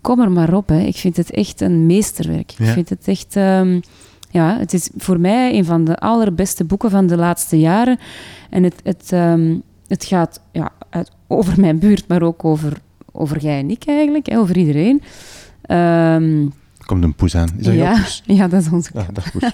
Kom 0.00 0.20
er 0.20 0.30
maar 0.30 0.54
op. 0.54 0.68
Hè. 0.68 0.80
Ik 0.80 0.96
vind 0.96 1.16
het 1.16 1.30
echt 1.30 1.60
een 1.60 1.86
meesterwerk. 1.86 2.52
Ik 2.58 2.66
vind 2.66 2.88
het 2.88 3.08
echt... 3.08 3.36
Um, 3.36 3.80
ja, 4.32 4.58
het 4.58 4.72
is 4.72 4.90
voor 4.96 5.20
mij 5.20 5.54
een 5.54 5.64
van 5.64 5.84
de 5.84 5.96
allerbeste 5.96 6.64
boeken 6.64 6.90
van 6.90 7.06
de 7.06 7.16
laatste 7.16 7.60
jaren. 7.60 7.98
En 8.50 8.62
het, 8.62 8.74
het, 8.82 9.12
um, 9.12 9.62
het 9.86 10.04
gaat 10.04 10.40
ja, 10.52 10.72
over 11.26 11.60
mijn 11.60 11.78
buurt, 11.78 12.08
maar 12.08 12.22
ook 12.22 12.44
over 12.44 12.80
over 13.20 13.38
jij 13.38 13.58
en 13.58 13.70
ik 13.70 13.82
eigenlijk, 13.86 14.26
hè, 14.26 14.38
over 14.38 14.56
iedereen. 14.56 15.02
Um, 15.70 16.52
Komt 16.86 17.04
een 17.04 17.14
poes 17.14 17.36
aan. 17.36 17.48
Is 17.58 17.64
dat 17.64 17.74
ja, 17.74 17.92
poes? 17.92 18.22
Ja, 18.38 18.48
dat 18.48 18.60
is 18.60 18.70
onze 18.70 18.92
kat. 18.92 19.02
Ah, 19.08 19.14
dag 19.14 19.32
poes. 19.32 19.42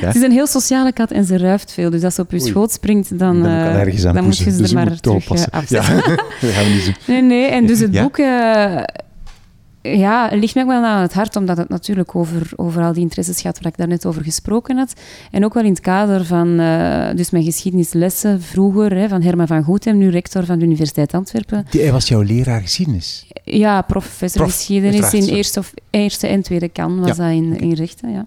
ja. 0.00 0.06
Het 0.06 0.16
is 0.16 0.22
een 0.22 0.32
heel 0.32 0.46
sociale 0.46 0.92
kat 0.92 1.10
en 1.10 1.24
ze 1.24 1.38
ruift 1.38 1.72
veel. 1.72 1.90
Dus 1.90 2.02
als 2.02 2.14
ze 2.14 2.20
op 2.20 2.30
je 2.30 2.40
schoot 2.40 2.72
springt, 2.72 3.18
dan, 3.18 3.42
dan, 3.42 4.12
dan 4.12 4.24
moet 4.24 4.38
je 4.38 4.50
ze 4.50 4.56
dus 4.56 4.70
er 4.70 4.74
maar 4.74 5.00
terug 5.00 5.32
uh, 5.32 5.44
afzetten. 5.50 5.94
Ja, 5.94 6.02
dat 6.40 6.50
gaan 6.50 6.64
we 6.64 6.70
niet 6.70 6.84
doen. 6.84 6.94
Nee, 7.06 7.22
nee. 7.22 7.46
En 7.46 7.66
dus 7.66 7.80
het 7.80 7.90
boek... 7.90 8.18
Uh, 8.18 8.82
ja, 9.94 10.28
het 10.28 10.40
ligt 10.40 10.54
mij 10.54 10.62
ook 10.62 10.68
wel 10.68 10.84
aan 10.84 11.02
het 11.02 11.14
hart, 11.14 11.36
omdat 11.36 11.56
het 11.56 11.68
natuurlijk 11.68 12.14
over, 12.14 12.50
over 12.56 12.82
al 12.82 12.92
die 12.92 13.02
interesses 13.02 13.40
gaat 13.40 13.60
waar 13.60 13.72
ik 13.72 13.78
daarnet 13.78 14.06
over 14.06 14.22
gesproken 14.22 14.76
had. 14.76 14.92
En 15.30 15.44
ook 15.44 15.54
wel 15.54 15.64
in 15.64 15.70
het 15.70 15.80
kader 15.80 16.24
van 16.24 16.60
uh, 16.60 17.08
dus 17.14 17.30
mijn 17.30 17.44
geschiedenislessen 17.44 18.42
vroeger, 18.42 18.96
hè, 18.96 19.08
van 19.08 19.22
Herman 19.22 19.46
van 19.46 19.62
Goethem, 19.62 19.98
nu 19.98 20.10
rector 20.10 20.44
van 20.44 20.58
de 20.58 20.64
Universiteit 20.64 21.14
Antwerpen. 21.14 21.66
Die, 21.70 21.80
hij 21.82 21.92
was 21.92 22.08
jouw 22.08 22.22
leraar 22.22 22.60
geschiedenis? 22.60 23.26
Ja, 23.44 23.82
professor 23.82 24.40
Prof, 24.40 24.52
geschiedenis 24.52 25.12
in 25.12 25.24
eerste, 25.24 25.58
of, 25.58 25.72
eerste 25.90 26.26
en 26.26 26.42
tweede 26.42 26.68
kan 26.68 27.00
was 27.00 27.16
dat 27.16 27.30
in, 27.30 27.60
in 27.60 27.72
rechten, 27.72 28.12
ja. 28.12 28.26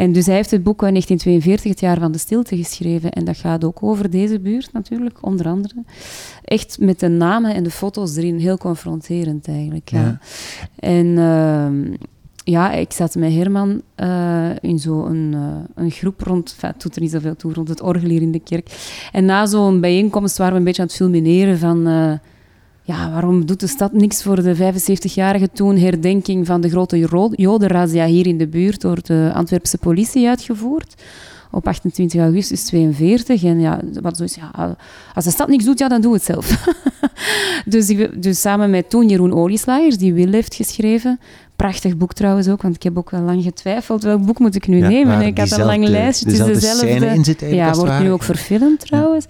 En 0.00 0.12
dus 0.12 0.26
hij 0.26 0.34
heeft 0.34 0.50
het 0.50 0.62
boek 0.62 0.82
in 0.82 0.88
1942, 0.88 1.70
het 1.70 1.80
jaar 1.80 1.98
van 1.98 2.12
de 2.12 2.18
stilte, 2.18 2.56
geschreven. 2.56 3.10
En 3.10 3.24
dat 3.24 3.36
gaat 3.36 3.64
ook 3.64 3.82
over 3.82 4.10
deze 4.10 4.40
buurt 4.40 4.72
natuurlijk, 4.72 5.18
onder 5.20 5.46
andere. 5.46 5.74
Echt 6.44 6.78
met 6.80 7.00
de 7.00 7.08
namen 7.08 7.54
en 7.54 7.62
de 7.62 7.70
foto's 7.70 8.16
erin, 8.16 8.38
heel 8.38 8.58
confronterend 8.58 9.48
eigenlijk. 9.48 9.90
Ja. 9.90 10.18
En 10.78 11.06
uh, 11.06 11.96
ja, 12.44 12.72
ik 12.72 12.92
zat 12.92 13.14
met 13.14 13.32
Herman 13.32 13.82
uh, 13.96 14.48
in 14.60 14.78
zo'n 14.78 15.32
uh, 15.34 15.40
een 15.74 15.90
groep 15.90 16.20
rond, 16.20 16.50
enfin, 16.52 16.68
het 16.68 16.82
doet 16.82 16.94
er 16.94 17.02
niet 17.02 17.10
zoveel 17.10 17.36
toe, 17.36 17.52
rond 17.52 17.68
het 17.68 17.80
orgel 17.80 18.08
hier 18.08 18.22
in 18.22 18.32
de 18.32 18.40
kerk. 18.40 18.70
En 19.12 19.24
na 19.24 19.46
zo'n 19.46 19.80
bijeenkomst 19.80 20.38
waren 20.38 20.52
we 20.52 20.58
een 20.58 20.64
beetje 20.64 20.82
aan 20.82 20.88
het 20.88 20.96
fulmineren 20.96 21.58
van 21.58 21.86
eh, 21.86 22.12
ja, 22.90 23.10
waarom 23.10 23.46
doet 23.46 23.60
de 23.60 23.66
stad 23.66 23.92
niks 23.92 24.22
voor 24.22 24.42
de 24.42 24.56
75-jarige 24.56 25.48
toen 25.52 25.76
herdenking 25.76 26.46
van 26.46 26.60
de 26.60 26.68
grote 26.68 26.98
jodenrazia 27.30 28.06
hier 28.06 28.26
in 28.26 28.38
de 28.38 28.48
buurt 28.48 28.80
door 28.80 28.98
de 29.02 29.30
Antwerpse 29.34 29.78
politie 29.78 30.28
uitgevoerd? 30.28 30.94
Op 31.50 31.66
28 31.66 32.20
augustus 32.20 32.64
42. 32.64 33.44
En 33.44 33.60
ja, 33.60 33.80
wat 34.00 34.16
zo 34.16 34.24
is, 34.24 34.34
ja, 34.34 34.76
als 35.14 35.24
de 35.24 35.30
stad 35.30 35.48
niks 35.48 35.64
doet, 35.64 35.78
ja, 35.78 35.88
dan 35.88 36.00
doe 36.00 36.12
het 36.12 36.22
zelf. 36.22 36.64
dus, 37.74 37.88
ik, 37.88 38.22
dus 38.22 38.40
samen 38.40 38.70
met 38.70 38.90
toen 38.90 39.08
Jeroen 39.08 39.32
Olieslagers, 39.32 39.98
die 39.98 40.14
Will 40.14 40.32
heeft 40.32 40.54
geschreven. 40.54 41.20
Prachtig 41.56 41.96
boek 41.96 42.12
trouwens 42.12 42.48
ook, 42.48 42.62
want 42.62 42.74
ik 42.74 42.82
heb 42.82 42.98
ook 42.98 43.10
wel 43.10 43.20
lang 43.20 43.42
getwijfeld 43.42 44.02
welk 44.02 44.26
boek 44.26 44.38
moet 44.38 44.54
ik 44.54 44.66
nu 44.66 44.80
nemen. 44.80 45.20
Ik 45.20 45.38
had 45.38 45.50
een 45.50 45.64
lang 45.64 45.88
lijstje. 45.88 46.30
Het 46.30 46.38
is 46.38 46.60
dezelfde. 46.60 47.54
ja, 47.54 47.72
wordt 47.72 48.00
nu 48.00 48.10
ook 48.10 48.22
verfilmd 48.22 48.80
trouwens. 48.80 49.26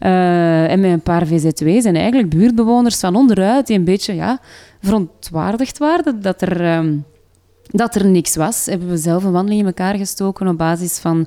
Uh, 0.00 0.70
en 0.70 0.80
met 0.80 0.90
een 0.90 1.00
paar 1.00 1.26
VZW's 1.26 1.84
en 1.84 1.94
eigenlijk 1.94 2.30
buurtbewoners 2.30 3.00
van 3.00 3.16
onderuit 3.16 3.66
die 3.66 3.78
een 3.78 3.84
beetje 3.84 4.14
ja, 4.14 4.40
verontwaardigd 4.82 5.78
waren 5.78 6.22
dat 6.22 6.42
er, 6.42 6.76
um, 6.76 7.04
dat 7.70 7.94
er 7.94 8.06
niks 8.06 8.36
was. 8.36 8.66
Hebben 8.66 8.88
we 8.88 8.96
zelf 8.96 9.24
een 9.24 9.32
wandeling 9.32 9.60
in 9.60 9.66
elkaar 9.66 9.94
gestoken 9.96 10.48
op 10.48 10.58
basis 10.58 10.98
van 10.98 11.26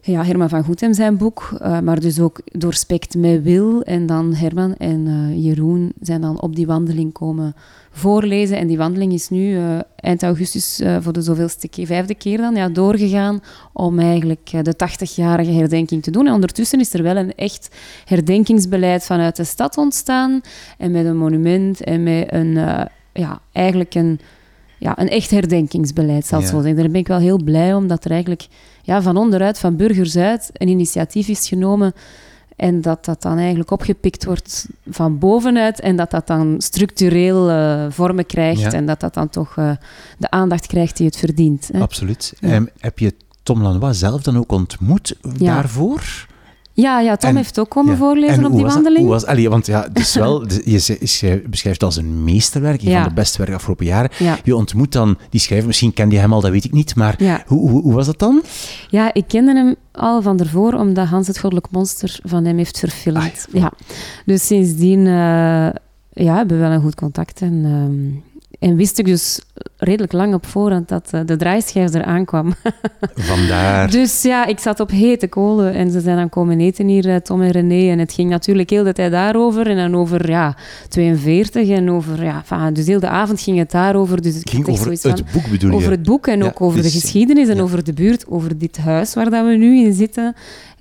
ja, 0.00 0.24
Herman 0.24 0.48
van 0.48 0.64
Goethem 0.64 0.92
zijn 0.92 1.16
boek, 1.16 1.58
uh, 1.62 1.80
maar 1.80 2.00
dus 2.00 2.20
ook 2.20 2.40
doorspekt 2.44 3.14
met 3.14 3.42
Wil. 3.42 3.82
En 3.82 4.06
dan 4.06 4.34
Herman 4.34 4.74
en 4.76 5.06
uh, 5.06 5.44
Jeroen 5.44 5.92
zijn 6.00 6.20
dan 6.20 6.40
op 6.40 6.56
die 6.56 6.66
wandeling 6.66 7.12
komen 7.12 7.54
voorlezen. 7.96 8.56
En 8.56 8.66
die 8.66 8.76
wandeling 8.76 9.12
is 9.12 9.28
nu 9.28 9.56
uh, 9.56 9.78
eind 9.96 10.22
augustus 10.22 10.82
voor 11.00 11.12
de 11.12 11.22
zoveelste 11.22 11.68
keer, 11.68 11.86
vijfde 11.86 12.14
keer 12.14 12.38
dan, 12.38 12.54
ja, 12.54 12.68
doorgegaan 12.68 13.42
om 13.72 13.98
eigenlijk 13.98 14.50
de 14.62 14.74
80-jarige 14.74 15.52
herdenking 15.52 16.02
te 16.02 16.10
doen. 16.10 16.26
En 16.26 16.32
ondertussen 16.32 16.80
is 16.80 16.94
er 16.94 17.02
wel 17.02 17.16
een 17.16 17.34
echt 17.34 17.68
herdenkingsbeleid 18.04 19.04
vanuit 19.04 19.36
de 19.36 19.44
stad 19.44 19.76
ontstaan. 19.76 20.40
En 20.78 20.90
met 20.90 21.06
een 21.06 21.16
monument 21.16 21.80
en 21.80 22.02
met 22.02 22.32
een, 22.32 22.54
ja, 23.12 23.40
eigenlijk 23.52 23.94
een, 23.94 24.20
ja, 24.78 24.98
een 24.98 25.08
echt 25.08 25.30
herdenkingsbeleid, 25.30 26.26
zal 26.26 26.40
ik 26.40 26.46
zo 26.46 26.56
zeggen. 26.56 26.76
Daar 26.76 26.90
ben 26.90 27.00
ik 27.00 27.08
wel 27.08 27.18
heel 27.18 27.42
blij 27.42 27.74
om, 27.74 27.86
dat 27.86 28.04
er 28.04 28.10
eigenlijk 28.10 28.46
ja, 28.82 29.02
van 29.02 29.16
onderuit, 29.16 29.58
van 29.58 29.76
burgers 29.76 30.16
uit, 30.16 30.50
een 30.52 30.68
initiatief 30.68 31.28
is 31.28 31.48
genomen 31.48 31.92
en 32.56 32.80
dat 32.80 33.04
dat 33.04 33.22
dan 33.22 33.38
eigenlijk 33.38 33.70
opgepikt 33.70 34.24
wordt 34.24 34.68
van 34.90 35.18
bovenuit 35.18 35.80
en 35.80 35.96
dat 35.96 36.10
dat 36.10 36.26
dan 36.26 36.54
structureel 36.58 37.50
uh, 37.50 37.86
vormen 37.88 38.26
krijgt 38.26 38.72
en 38.72 38.86
dat 38.86 39.00
dat 39.00 39.14
dan 39.14 39.28
toch 39.28 39.56
uh, 39.56 39.70
de 40.18 40.30
aandacht 40.30 40.66
krijgt 40.66 40.96
die 40.96 41.06
het 41.06 41.16
verdient. 41.16 41.68
Hè. 41.72 41.80
Absoluut. 41.80 42.34
Ja. 42.40 42.54
Um, 42.54 42.68
heb 42.78 42.98
je 42.98 43.14
Tom 43.42 43.62
Lanois 43.62 43.98
zelf 43.98 44.22
dan 44.22 44.38
ook 44.38 44.52
ontmoet 44.52 45.16
ja. 45.36 45.54
daarvoor? 45.54 46.26
Ja, 46.76 47.00
ja 47.00 47.16
Tom 47.16 47.36
heeft 47.36 47.58
ook 47.58 47.68
komen 47.68 47.96
voorlezen 47.96 48.44
op 48.44 48.52
die 48.52 48.64
wandeling. 48.64 49.00
Hoe 49.00 49.08
was, 49.08 49.26
allee, 49.26 49.48
want 49.48 49.66
ja, 49.66 49.88
dus 49.92 50.14
wel, 50.14 50.46
je, 50.64 50.98
je 50.98 51.42
beschrijft 51.50 51.80
het 51.80 51.82
als 51.82 51.96
een 51.96 52.24
meesterwerk, 52.24 52.82
een 52.82 52.92
van 52.92 53.08
de 53.08 53.14
beste 53.14 53.38
werken 53.38 53.56
afgelopen 53.56 53.86
jaren. 53.86 54.10
Je 54.44 54.56
ontmoet 54.56 54.92
dan 54.92 55.18
die 55.30 55.40
schrijver, 55.40 55.66
misschien 55.66 55.92
kende 55.92 56.14
je 56.14 56.20
hem 56.20 56.32
al, 56.32 56.40
dat 56.40 56.50
weet 56.50 56.64
ik 56.64 56.72
niet, 56.72 56.96
maar 56.96 57.42
hoe, 57.46 57.70
hoe, 57.70 57.82
hoe, 57.82 57.92
was 57.92 58.06
dat 58.06 58.18
dan? 58.18 58.42
Ja, 58.88 59.14
ik 59.14 59.24
kende 59.28 59.54
hem 59.54 59.74
al 59.92 60.22
van 60.22 60.40
ervoor, 60.40 60.72
omdat 60.72 61.06
Hans 61.06 61.26
het 61.26 61.38
Goddelijk 61.38 61.70
Monster 61.70 62.18
van 62.22 62.44
hem 62.44 62.56
heeft 62.56 62.78
verfilmd. 62.78 63.46
Ah, 63.52 63.60
ja. 63.60 63.72
Dus 64.26 64.46
sindsdien 64.46 64.98
uh, 64.98 65.70
ja, 66.12 66.36
hebben 66.36 66.56
we 66.56 66.62
wel 66.62 66.72
een 66.72 66.82
goed 66.82 66.94
contact. 66.94 67.40
En, 67.40 67.54
uh, 68.60 68.68
en 68.68 68.76
wist 68.76 68.98
ik 68.98 69.04
dus 69.04 69.40
redelijk 69.76 70.12
lang 70.12 70.34
op 70.34 70.46
voorhand 70.46 70.88
dat 70.88 71.10
uh, 71.14 71.20
de 71.24 71.36
draaischijf 71.36 71.94
eraan 71.94 72.24
kwam. 72.24 72.54
Vandaar. 73.14 73.90
dus 73.90 74.22
ja, 74.22 74.46
ik 74.46 74.58
zat 74.58 74.80
op 74.80 74.90
hete 74.90 75.28
kolen 75.28 75.74
en 75.74 75.90
ze 75.90 76.00
zijn 76.00 76.16
dan 76.16 76.28
komen 76.28 76.60
eten 76.60 76.88
hier, 76.88 77.06
uh, 77.06 77.16
Tom 77.16 77.42
en 77.42 77.50
René. 77.50 77.90
En 77.90 77.98
het 77.98 78.12
ging 78.12 78.30
natuurlijk 78.30 78.70
heel 78.70 78.84
de 78.84 78.92
tijd 78.92 79.10
daarover. 79.10 79.66
En 79.66 79.76
dan 79.76 79.94
over 79.94 80.30
ja, 80.30 80.56
42 80.88 81.68
en 81.68 81.90
over... 81.90 82.24
Ja, 82.24 82.42
van, 82.44 82.72
dus 82.72 82.86
heel 82.86 83.00
de 83.00 83.08
avond 83.08 83.40
ging 83.40 83.58
het 83.58 83.70
daarover. 83.70 84.22
Dus 84.22 84.34
het 84.34 84.50
ging 84.50 84.68
over 84.68 84.90
het 84.90 85.32
boek 85.32 85.50
bedoel 85.50 85.70
je? 85.70 85.76
Over 85.76 85.90
het 85.90 86.02
boek 86.02 86.26
en 86.26 86.44
ook 86.44 86.60
over 86.60 86.76
de 86.76 86.82
dus- 86.82 87.00
geschiedenis 87.00 87.48
en 87.48 87.60
over 87.60 87.84
de 87.84 87.92
buurt, 87.92 88.26
over 88.28 88.58
dit 88.58 88.78
huis 88.78 89.14
waar 89.14 89.30
dat 89.30 89.46
we 89.46 89.52
nu 89.52 89.84
in 89.84 89.92
zitten. 89.92 90.34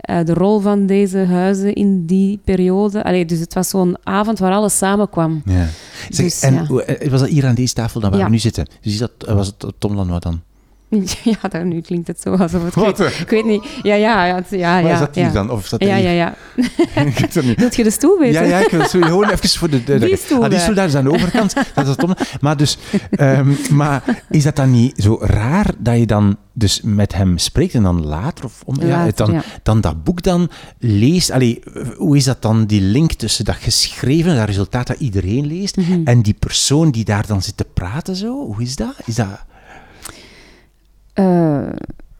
Uh, 0.09 0.25
de 0.25 0.33
rol 0.33 0.59
van 0.59 0.85
deze 0.85 1.17
huizen 1.17 1.73
in 1.73 2.05
die 2.05 2.39
periode. 2.43 3.03
Allee, 3.03 3.25
dus 3.25 3.39
het 3.39 3.53
was 3.53 3.69
zo'n 3.69 3.97
avond 4.03 4.39
waar 4.39 4.53
alles 4.53 4.77
samenkwam. 4.77 5.41
Ja. 5.45 5.67
Zeg, 6.09 6.25
dus, 6.25 6.41
en 6.41 6.53
ja. 6.53 7.09
was 7.09 7.19
dat 7.19 7.29
hier 7.29 7.45
aan 7.45 7.55
deze 7.55 7.73
tafel 7.73 7.99
dan 7.99 8.11
waar 8.11 8.23
we 8.23 8.29
nu 8.29 8.39
zitten? 8.39 8.62
Dus 8.81 8.93
is 8.93 8.99
dat, 8.99 9.11
was 9.17 9.47
het 9.47 9.73
Tom 9.77 9.95
Lanois 9.95 10.19
dan? 10.21 10.41
Ja, 11.23 11.49
dan, 11.49 11.67
nu 11.67 11.81
klinkt 11.81 12.07
het 12.07 12.21
zo 12.21 12.35
alsof 12.35 12.63
het... 12.63 12.75
Wat? 12.75 12.99
Ik, 12.99 13.29
weet 13.29 13.45
niet. 13.45 13.63
Ja, 13.83 13.95
ja, 13.95 14.25
ja. 14.25 14.43
ja, 14.49 14.77
ja 14.77 14.93
is 14.93 14.99
dat 14.99 15.15
hier 15.15 15.31
dan? 15.31 15.49
Of 15.49 15.63
is 15.63 15.69
dat 15.69 15.83
ja, 15.83 15.95
ja, 15.95 16.09
ja, 16.09 16.35
Wilt 17.55 17.75
je 17.75 17.83
de 17.83 17.91
stoel 17.91 18.19
weten? 18.19 18.43
Ja, 18.43 18.59
ja, 18.59 18.65
ik 18.65 18.69
wil 18.69 18.85
gewoon 18.85 19.29
even 19.29 19.49
voor 19.49 19.69
de... 19.69 19.83
de 19.83 19.99
die 19.99 20.17
stoel, 20.17 20.43
ah, 20.43 20.49
die 20.49 20.59
stoel 20.59 20.75
daar 20.75 20.87
is 20.87 20.95
aan 20.95 21.03
de 21.03 21.11
overkant. 21.11 21.53
dat 21.75 21.87
is. 21.87 22.15
Maar, 22.41 22.57
dus, 22.57 22.77
um, 23.19 23.57
maar 23.71 24.23
is 24.29 24.43
dat 24.43 24.55
dan 24.55 24.71
niet 24.71 24.93
zo 24.97 25.17
raar 25.21 25.71
dat 25.77 25.97
je 25.97 26.05
dan 26.05 26.37
dus 26.53 26.81
met 26.83 27.13
hem 27.13 27.37
spreekt 27.37 27.73
en 27.73 27.83
dan 27.83 28.05
later, 28.05 28.45
of 28.45 28.61
om, 28.65 28.81
ja, 28.81 29.07
dan, 29.15 29.41
dan 29.63 29.81
dat 29.81 30.03
boek 30.03 30.21
dan 30.23 30.49
leest. 30.79 31.31
Allee, 31.31 31.63
hoe 31.97 32.17
is 32.17 32.23
dat 32.23 32.41
dan, 32.41 32.65
die 32.65 32.81
link 32.81 33.13
tussen 33.13 33.45
dat 33.45 33.55
geschreven, 33.55 34.35
dat 34.35 34.45
resultaat 34.45 34.87
dat 34.87 34.99
iedereen 34.99 35.45
leest, 35.45 35.77
mm 35.77 35.83
-hmm. 35.83 36.05
en 36.05 36.21
die 36.21 36.35
persoon 36.39 36.91
die 36.91 37.05
daar 37.05 37.27
dan 37.27 37.41
zit 37.41 37.57
te 37.57 37.65
praten 37.73 38.15
zo? 38.15 38.45
Hoe 38.45 38.61
is 38.61 38.75
dat? 38.75 38.95
Is 39.05 39.15
dat... 39.15 39.27
Uh, 41.19 41.69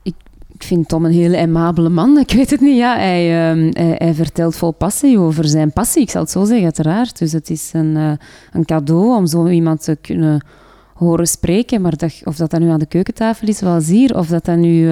ik, 0.02 0.16
vind 0.58 0.88
Tom 0.88 1.06
een 1.06 1.12
hele 1.12 1.38
aimabele 1.38 1.90
man. 1.90 2.18
Ik 2.28 2.32
weet 2.32 2.50
het 2.50 2.62
niet. 2.62 2.78
Ja, 2.78 2.96
hij, 2.98 3.56
uh, 3.56 3.74
hij, 3.74 3.96
hij, 3.98 4.14
vertelt 4.14 4.56
vol 4.56 4.72
passie 4.72 5.20
over 5.20 5.48
zijn 5.48 5.72
passie. 5.72 6.02
Ik 6.02 6.10
zal 6.10 6.22
het 6.22 6.32
zo 6.32 6.44
zeggen, 6.44 6.64
uiteraard. 6.64 7.20
Dus 7.20 7.32
het 7.32 7.50
is 7.50 7.72
een, 7.74 7.96
uh, 7.96 8.12
een 8.52 8.66
cadeau 8.66 9.16
om 9.16 9.28
zo 9.28 9.48
iemand 9.48 9.84
te 9.84 9.98
kunnen 10.02 10.46
horen 10.94 11.28
spreken. 11.28 11.82
Maar 11.82 11.94
of 12.24 12.36
dat, 12.36 12.52
dat 12.52 12.60
nu 12.60 12.70
aan 12.70 12.80
de 12.80 12.86
keukentafel 12.86 13.48
is, 13.48 13.60
wel 13.60 13.80
hier. 13.80 14.18
Of 14.18 14.28
dat 14.28 14.46
dat 14.46 14.58
nu 14.58 14.90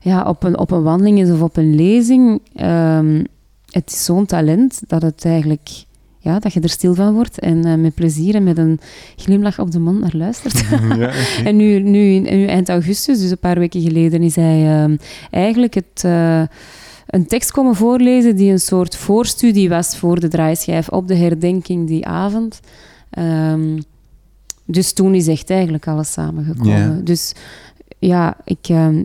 ja, 0.00 0.22
op, 0.28 0.42
een, 0.42 0.58
op 0.58 0.70
een 0.70 0.82
wandeling 0.82 1.20
is 1.20 1.30
of 1.30 1.42
op 1.42 1.56
een 1.56 1.74
lezing. 1.74 2.40
Ehm, 2.54 3.24
het 3.70 3.90
is 3.90 4.04
zo'n 4.04 4.26
talent 4.26 4.82
dat 4.86 5.02
het 5.02 5.24
eigenlijk 5.24 5.68
ja, 6.22 6.38
dat 6.38 6.52
je 6.52 6.60
er 6.60 6.68
stil 6.68 6.94
van 6.94 7.14
wordt 7.14 7.38
en 7.38 7.66
uh, 7.66 7.74
met 7.74 7.94
plezier 7.94 8.34
en 8.34 8.44
met 8.44 8.58
een 8.58 8.80
glimlach 9.16 9.58
op 9.58 9.70
de 9.70 9.78
mond 9.78 10.00
naar 10.00 10.14
luistert. 10.14 10.64
Ja, 10.98 11.12
en 11.44 11.56
nu, 11.56 11.80
nu, 11.80 12.18
nu, 12.18 12.46
eind 12.46 12.68
augustus, 12.68 13.20
dus 13.20 13.30
een 13.30 13.38
paar 13.38 13.58
weken 13.58 13.80
geleden, 13.80 14.22
is 14.22 14.36
hij 14.36 14.88
uh, 14.88 14.96
eigenlijk 15.30 15.74
het, 15.74 16.02
uh, 16.06 16.42
een 17.06 17.26
tekst 17.26 17.50
komen 17.50 17.74
voorlezen 17.74 18.36
die 18.36 18.50
een 18.52 18.60
soort 18.60 18.96
voorstudie 18.96 19.68
was 19.68 19.96
voor 19.96 20.20
de 20.20 20.28
draaischijf 20.28 20.88
op 20.88 21.08
de 21.08 21.16
herdenking 21.16 21.86
die 21.86 22.06
avond. 22.06 22.60
Um, 23.18 23.78
dus 24.64 24.92
toen 24.92 25.14
is 25.14 25.28
echt 25.28 25.50
eigenlijk 25.50 25.88
alles 25.88 26.12
samengekomen. 26.12 27.04
Dus 27.04 27.34
ja, 27.98 28.36
ik, 28.44 28.68
ehm, 28.68 29.04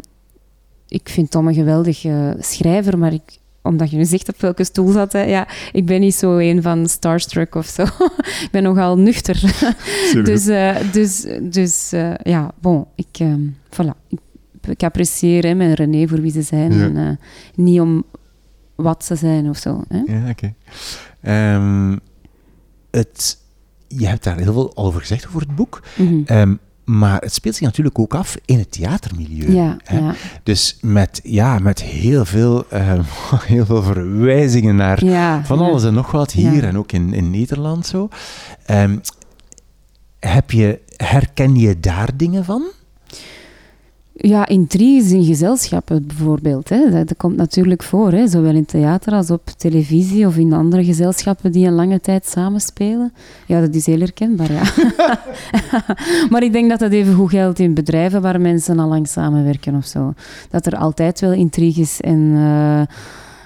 ik 0.88 1.10
vind 1.10 1.32
Tom 1.32 1.48
een 1.48 1.54
geweldige 1.54 2.38
schrijver, 2.40 2.98
maar 2.98 3.14
ik, 3.14 3.40
omdat 3.68 3.92
je 3.92 3.98
nu 3.98 4.06
zegt 4.06 4.30
op 4.30 4.42
welke 4.42 4.64
stoel 4.64 4.92
zat. 4.92 5.14
Hè. 5.14 5.22
Ja, 5.22 5.48
ik 5.72 5.86
ben 5.86 6.00
niet 6.00 6.16
zo 6.16 6.38
een 6.38 6.62
van 6.62 6.88
Starstruck 6.88 7.56
of 7.56 7.66
zo. 7.66 7.84
ik 8.44 8.50
ben 8.52 8.64
nogal 8.64 8.98
nuchter. 8.98 9.42
dus 10.24 10.48
uh, 10.48 10.76
dus, 10.92 11.26
dus 11.42 11.94
uh, 11.94 12.14
ja, 12.24 12.52
bon, 12.62 12.86
ik, 12.96 13.20
uh, 13.22 13.34
voilà. 13.70 14.08
ik, 14.08 14.20
ik 14.68 14.84
apprecieer 14.84 15.44
hè, 15.44 15.54
met 15.54 15.80
René 15.80 16.08
voor 16.08 16.22
wie 16.22 16.32
ze 16.32 16.42
zijn. 16.42 16.74
Ja. 16.74 16.84
En, 16.84 16.96
uh, 16.96 17.10
niet 17.56 17.80
om 17.80 18.04
wat 18.76 19.06
ze 19.06 19.16
zijn 19.16 19.50
of 19.50 19.58
zo. 19.58 19.84
Hè. 19.88 19.98
Ja, 20.06 20.30
oké. 20.30 20.54
Okay. 21.22 21.56
Um, 21.56 22.00
het, 22.92 23.38
je 23.88 24.08
hebt 24.08 24.24
daar 24.24 24.38
heel 24.38 24.54
veel 24.54 24.78
over 24.78 25.00
gezegd 25.00 25.28
over 25.28 25.42
het 25.42 25.56
boek. 25.56 25.82
Mm 25.96 26.08
-hmm. 26.08 26.38
um, 26.38 26.60
maar 26.88 27.22
het 27.22 27.34
speelt 27.34 27.56
zich 27.56 27.66
natuurlijk 27.66 28.00
ook 28.00 28.16
af 28.16 28.38
in 28.46 28.60
het 28.60 28.72
theatermilieu. 28.72 29.52
Ja, 29.52 29.78
ja. 29.92 30.16
Dus 30.44 30.78
met, 30.82 31.20
ja, 31.24 31.60
met 31.60 31.82
heel, 31.82 32.26
veel, 32.26 32.66
uh, 32.74 33.00
heel 33.54 33.66
veel 33.66 33.84
verwijzingen 33.84 34.76
naar 34.76 35.06
ja, 35.06 35.46
van 35.46 35.60
alles 35.60 35.84
en 35.84 35.94
nog 35.94 36.12
wat 36.12 36.32
hier 36.32 36.64
en 36.64 36.78
ook 36.78 36.92
in, 36.92 37.14
in 37.14 37.32
Nederland 37.32 37.86
zo. 37.86 38.10
Um, 38.72 39.02
heb 40.20 40.52
je 40.52 40.80
herken 40.96 41.56
je 41.56 41.80
daar 41.80 42.10
dingen 42.16 42.46
van? 42.46 42.64
Ja, 44.20 44.48
intriges 44.48 45.12
in 45.12 45.24
gezelschappen 45.24 46.08
bijvoorbeeld. 46.08 46.70
Hè. 46.70 46.90
Dat, 47.06 47.18
komt 47.18 47.36
natuurlijk 47.36 47.84
voor, 47.84 48.12
hè. 48.12 48.28
zowel 48.28 48.56
in 48.56 48.66
theater 48.66 49.14
als 49.14 49.32
op 49.32 49.46
televisie 49.58 50.28
of 50.28 50.38
in 50.38 50.54
andere 50.54 50.84
gezelschappen 50.84 51.52
die 51.52 51.68
een 51.68 51.74
lange 51.74 52.00
tijd 52.00 52.26
samenspelen. 52.26 53.14
Ja, 53.46 53.60
dat 53.60 53.76
is 53.76 53.86
heel 53.86 54.00
herkenbaar, 54.00 54.52
ja. 54.52 54.62
maar 56.30 56.44
ik 56.44 56.52
denk 56.52 56.70
dat 56.70 56.80
dat 56.80 56.92
even 56.92 57.14
goed 57.14 57.30
geldt 57.30 57.60
in 57.60 57.74
bedrijven 57.74 58.22
waar 58.22 58.42
mensen 58.42 58.80
al 58.80 58.88
lang 58.88 59.08
samenwerken 59.08 59.76
of 59.76 59.86
zo. 59.86 60.14
Dat 60.50 60.66
er 60.66 60.76
altijd 60.76 61.20
wel 61.20 61.34
intriges 61.34 62.02
en 62.02 62.20
uh, 62.20 62.82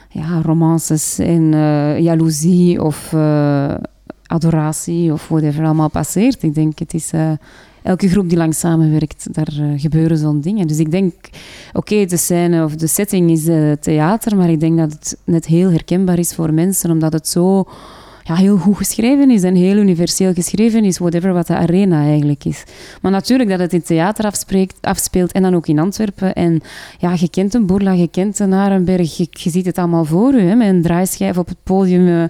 ja, 0.09 0.41
romances 0.43 1.19
en 1.19 1.51
uh, 1.53 1.99
jaloezie 1.99 2.83
of 2.83 3.11
uh, 3.11 3.73
adoratie 4.25 5.13
of 5.13 5.27
whatever 5.27 5.65
allemaal 5.65 5.89
passeert. 5.89 6.43
Ik 6.43 6.53
denk, 6.53 6.79
het 6.79 6.93
is 6.93 7.11
elke 7.83 8.09
groep 8.09 8.29
die 8.29 8.37
lang 8.37 8.55
samenwerkt, 8.55 9.27
daar 9.33 9.53
uh, 9.59 9.79
gebeuren 9.79 10.17
zo'n 10.17 10.41
dingen. 10.41 10.67
Dus 10.67 10.77
ik 10.77 10.91
denk, 10.91 11.13
oké, 11.73 12.05
de 12.05 12.17
scène 12.17 12.63
of 12.63 12.75
de 12.75 12.87
setting 12.87 13.31
is 13.31 13.47
uh, 13.47 13.71
theater, 13.71 14.37
maar 14.37 14.49
ik 14.49 14.59
denk 14.59 14.77
dat 14.77 14.91
het 14.91 15.17
net 15.23 15.45
heel 15.45 15.71
herkenbaar 15.71 16.19
is 16.19 16.33
voor 16.33 16.53
mensen, 16.53 16.91
omdat 16.91 17.13
het 17.13 17.27
zo 17.27 17.65
ja, 18.23 18.35
heel 18.35 18.57
goed 18.57 18.77
geschreven 18.77 19.29
is 19.31 19.43
en 19.43 19.55
heel 19.55 19.75
universeel 19.75 20.33
geschreven 20.33 20.83
is, 20.83 20.97
whatever 20.97 21.33
wat 21.33 21.47
de 21.47 21.55
arena 21.55 22.03
eigenlijk 22.03 22.45
is. 22.45 22.63
Maar 23.01 23.11
natuurlijk 23.11 23.49
dat 23.49 23.59
het 23.59 23.73
in 23.73 23.81
theater 23.81 24.25
afspreekt, 24.25 24.77
afspeelt 24.81 25.31
en 25.31 25.41
dan 25.41 25.55
ook 25.55 25.67
in 25.67 25.79
Antwerpen. 25.79 26.33
En 26.33 26.61
ja, 26.99 27.13
je 27.19 27.29
kent 27.29 27.53
een 27.53 27.65
Boerla, 27.65 27.91
je 27.91 28.07
kent 28.07 28.39
een 28.39 28.53
Arenberg, 28.53 29.17
je, 29.17 29.27
ziet 29.49 29.65
het 29.65 29.77
allemaal 29.77 30.05
voor 30.05 30.33
je, 30.33 30.41
hè, 30.41 30.55
met 30.55 30.67
een 30.67 30.81
draaischijf 30.81 31.37
op 31.37 31.47
het 31.47 31.63
podium. 31.63 32.07
Uh, 32.07 32.23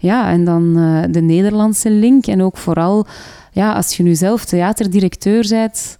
ja, 0.00 0.30
en 0.30 0.44
dan 0.44 0.74
de 1.10 1.20
Nederlandse 1.20 1.90
link 1.90 2.26
en 2.26 2.42
ook 2.42 2.56
vooral 2.56 3.06
ja, 3.58 3.72
als 3.72 3.96
je 3.96 4.02
nu 4.02 4.14
zelf 4.14 4.44
theaterdirecteur 4.44 5.46
bent, 5.48 5.98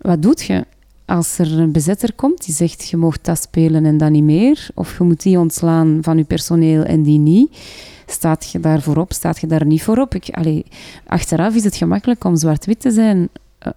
wat 0.00 0.22
doet 0.22 0.42
je? 0.42 0.64
Als 1.04 1.38
er 1.38 1.58
een 1.58 1.72
bezetter 1.72 2.12
komt 2.14 2.44
die 2.44 2.54
zegt 2.54 2.88
je 2.88 2.96
mag 2.96 3.20
dat 3.20 3.42
spelen 3.42 3.84
en 3.84 3.98
dat 3.98 4.10
niet 4.10 4.22
meer, 4.22 4.68
of 4.74 4.98
je 4.98 5.04
moet 5.04 5.22
die 5.22 5.38
ontslaan 5.38 5.98
van 6.02 6.16
je 6.16 6.24
personeel 6.24 6.82
en 6.82 7.02
die 7.02 7.18
niet, 7.18 7.56
staat 8.06 8.50
je 8.50 8.60
daar 8.60 8.82
voorop, 8.82 9.12
staat 9.12 9.40
je 9.40 9.46
daar 9.46 9.66
niet 9.66 9.82
voorop? 9.82 10.14
Ik, 10.14 10.28
allee, 10.30 10.66
achteraf 11.06 11.54
is 11.54 11.64
het 11.64 11.76
gemakkelijk 11.76 12.24
om 12.24 12.36
zwart-wit 12.36 12.80
te 12.80 12.90
zijn 12.90 13.28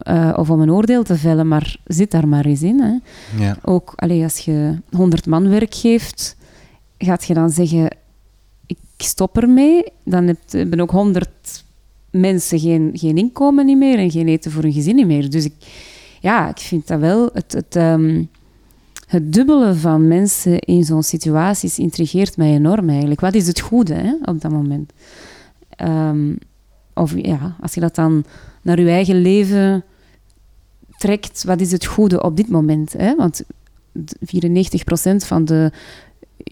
uh, 0.07 0.33
of 0.35 0.49
om 0.49 0.61
een 0.61 0.71
oordeel 0.71 1.03
te 1.03 1.15
vellen, 1.15 1.47
maar 1.47 1.77
zit 1.85 2.11
daar 2.11 2.27
maar 2.27 2.45
eens 2.45 2.61
in. 2.61 2.79
Hè. 2.79 2.97
Ja. 3.43 3.57
Ook 3.61 3.93
allee, 3.95 4.23
als 4.23 4.37
je 4.37 4.75
100 4.91 5.25
man 5.25 5.49
werk 5.49 5.75
geeft, 5.75 6.35
gaat 6.97 7.25
je 7.25 7.33
dan 7.33 7.49
zeggen: 7.49 7.97
Ik 8.65 8.77
stop 8.97 9.37
ermee. 9.37 9.83
Dan 10.03 10.27
heb 10.27 10.37
je 10.49 10.81
ook 10.81 10.91
100 10.91 11.29
mensen 12.11 12.59
geen, 12.59 12.91
geen 12.93 13.17
inkomen 13.17 13.65
niet 13.65 13.77
meer 13.77 13.97
en 13.97 14.11
geen 14.11 14.27
eten 14.27 14.51
voor 14.51 14.63
hun 14.63 14.73
gezin 14.73 14.95
niet 14.95 15.07
meer. 15.07 15.29
Dus 15.29 15.45
ik, 15.45 15.53
ja, 16.19 16.49
ik 16.49 16.57
vind 16.57 16.87
dat 16.87 16.99
wel 16.99 17.29
het, 17.33 17.51
het, 17.51 17.75
um, 17.75 18.29
het 19.07 19.33
dubbele 19.33 19.75
van 19.75 20.07
mensen 20.07 20.59
in 20.59 20.83
zo'n 20.83 21.03
situaties 21.03 21.79
intrigeert 21.79 22.37
mij 22.37 22.53
enorm 22.53 22.89
eigenlijk. 22.89 23.19
Wat 23.19 23.35
is 23.35 23.47
het 23.47 23.59
goede 23.59 23.93
hè, 23.93 24.13
op 24.25 24.41
dat 24.41 24.51
moment? 24.51 24.93
Um, 25.83 26.37
of 26.93 27.13
ja, 27.15 27.55
als 27.61 27.73
je 27.73 27.79
dat 27.79 27.95
dan 27.95 28.25
naar 28.61 28.79
je 28.79 28.89
eigen 28.89 29.21
leven 29.21 29.83
trekt, 30.97 31.43
wat 31.43 31.61
is 31.61 31.71
het 31.71 31.85
goede 31.85 32.23
op 32.23 32.37
dit 32.37 32.49
moment? 32.49 32.93
Hè? 32.93 33.15
Want 33.15 33.43
94% 33.43 35.15
van 35.15 35.45
de 35.45 35.71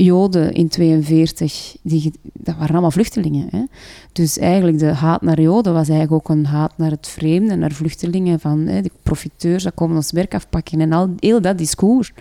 Joden 0.04 0.54
in 0.54 0.68
42, 0.68 1.78
die, 1.82 2.12
dat 2.34 2.56
waren 2.56 2.72
allemaal 2.72 2.92
vluchtelingen. 2.92 3.48
Hè? 3.52 3.64
Dus 4.12 4.38
eigenlijk 4.38 4.80
de 4.80 4.86
haat 4.86 5.22
naar 5.22 5.42
Joden 5.42 5.74
was 5.74 5.90
eigenlijk 5.90 6.12
ook 6.12 6.36
een 6.36 6.46
haat 6.46 6.78
naar 6.78 6.92
het 6.92 7.08
vreemde, 7.08 7.56
naar 7.56 7.72
vluchtelingen, 7.72 8.40
van 8.40 8.60
hè, 8.60 8.82
de 8.82 8.92
profiteurs, 9.04 9.64
dat 9.64 9.74
komen 9.74 9.96
ons 9.96 10.12
werk 10.12 10.34
afpakken. 10.34 10.82
En 10.82 10.92
al, 10.92 11.14
heel 11.18 11.42
dat 11.42 11.58
discours 11.58 12.14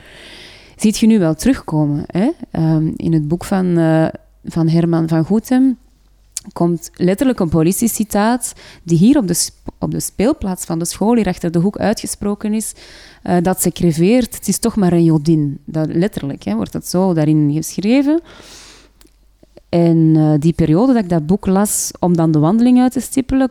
ziet 0.76 0.98
je 0.98 1.06
nu 1.06 1.18
wel 1.18 1.34
terugkomen. 1.34 2.04
Hè? 2.06 2.30
Um, 2.60 2.92
in 2.96 3.12
het 3.12 3.28
boek 3.28 3.44
van, 3.44 3.78
uh, 3.78 4.08
van 4.44 4.68
Herman 4.68 5.08
van 5.08 5.24
Goethem 5.24 5.78
komt 6.52 6.90
letterlijk 6.94 7.40
een 7.40 7.48
politiecitaat 7.48 8.52
die 8.82 8.98
hier 8.98 9.16
op 9.16 9.28
de, 9.28 9.48
op 9.78 9.90
de 9.90 10.00
speelplaats 10.00 10.64
van 10.64 10.78
de 10.78 10.84
school, 10.84 11.14
hier 11.14 11.26
achter 11.26 11.50
de 11.50 11.58
hoek 11.58 11.78
uitgesproken 11.78 12.54
is, 12.54 12.72
uh, 13.24 13.36
dat 13.42 13.62
ze 13.62 13.70
creveert, 13.70 14.34
het 14.34 14.48
is 14.48 14.58
toch 14.58 14.76
maar 14.76 14.92
een 14.92 15.04
jodin. 15.04 15.58
Dat, 15.64 15.86
letterlijk 15.92 16.44
hè, 16.44 16.54
wordt 16.54 16.72
dat 16.72 16.88
zo 16.88 17.14
daarin 17.14 17.52
geschreven. 17.52 18.20
En 19.68 19.96
uh, 19.96 20.34
die 20.38 20.52
periode 20.52 20.92
dat 20.92 21.02
ik 21.02 21.08
dat 21.08 21.26
boek 21.26 21.46
las, 21.46 21.90
om 21.98 22.16
dan 22.16 22.30
de 22.30 22.38
wandeling 22.38 22.80
uit 22.80 22.92
te 22.92 23.00
stippelen, 23.00 23.50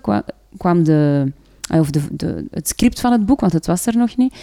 kwam, 0.58 0.84
de, 0.84 1.32
uh, 1.74 1.80
of 1.80 1.90
de, 1.90 2.02
de, 2.12 2.46
het 2.52 2.68
script 2.68 3.00
van 3.00 3.12
het 3.12 3.26
boek, 3.26 3.40
want 3.40 3.54
het 3.54 3.66
was 3.66 3.86
er 3.86 3.98
nog 3.98 4.18
niet, 4.18 4.36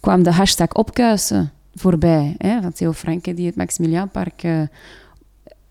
kwam 0.00 0.22
de 0.22 0.32
hashtag 0.32 0.72
opkuisen 0.72 1.52
voorbij. 1.74 2.34
Hè, 2.38 2.60
van 2.60 2.72
Theo 2.72 2.92
Franke, 2.92 3.34
die 3.34 3.46
het 3.46 3.56
Maximiliaanpark 3.56 4.42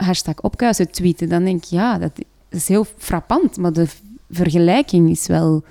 hashtag 0.05 0.41
opkuisen 0.41 0.91
tweeten, 0.91 1.29
dan 1.29 1.43
denk 1.43 1.63
ik, 1.63 1.69
ja, 1.69 1.97
dat 1.97 2.11
is 2.49 2.67
heel 2.67 2.85
frappant. 2.97 3.57
Maar 3.57 3.73
de 3.73 3.87
vergelijking 4.29 5.09
is 5.09 5.27
wel... 5.27 5.63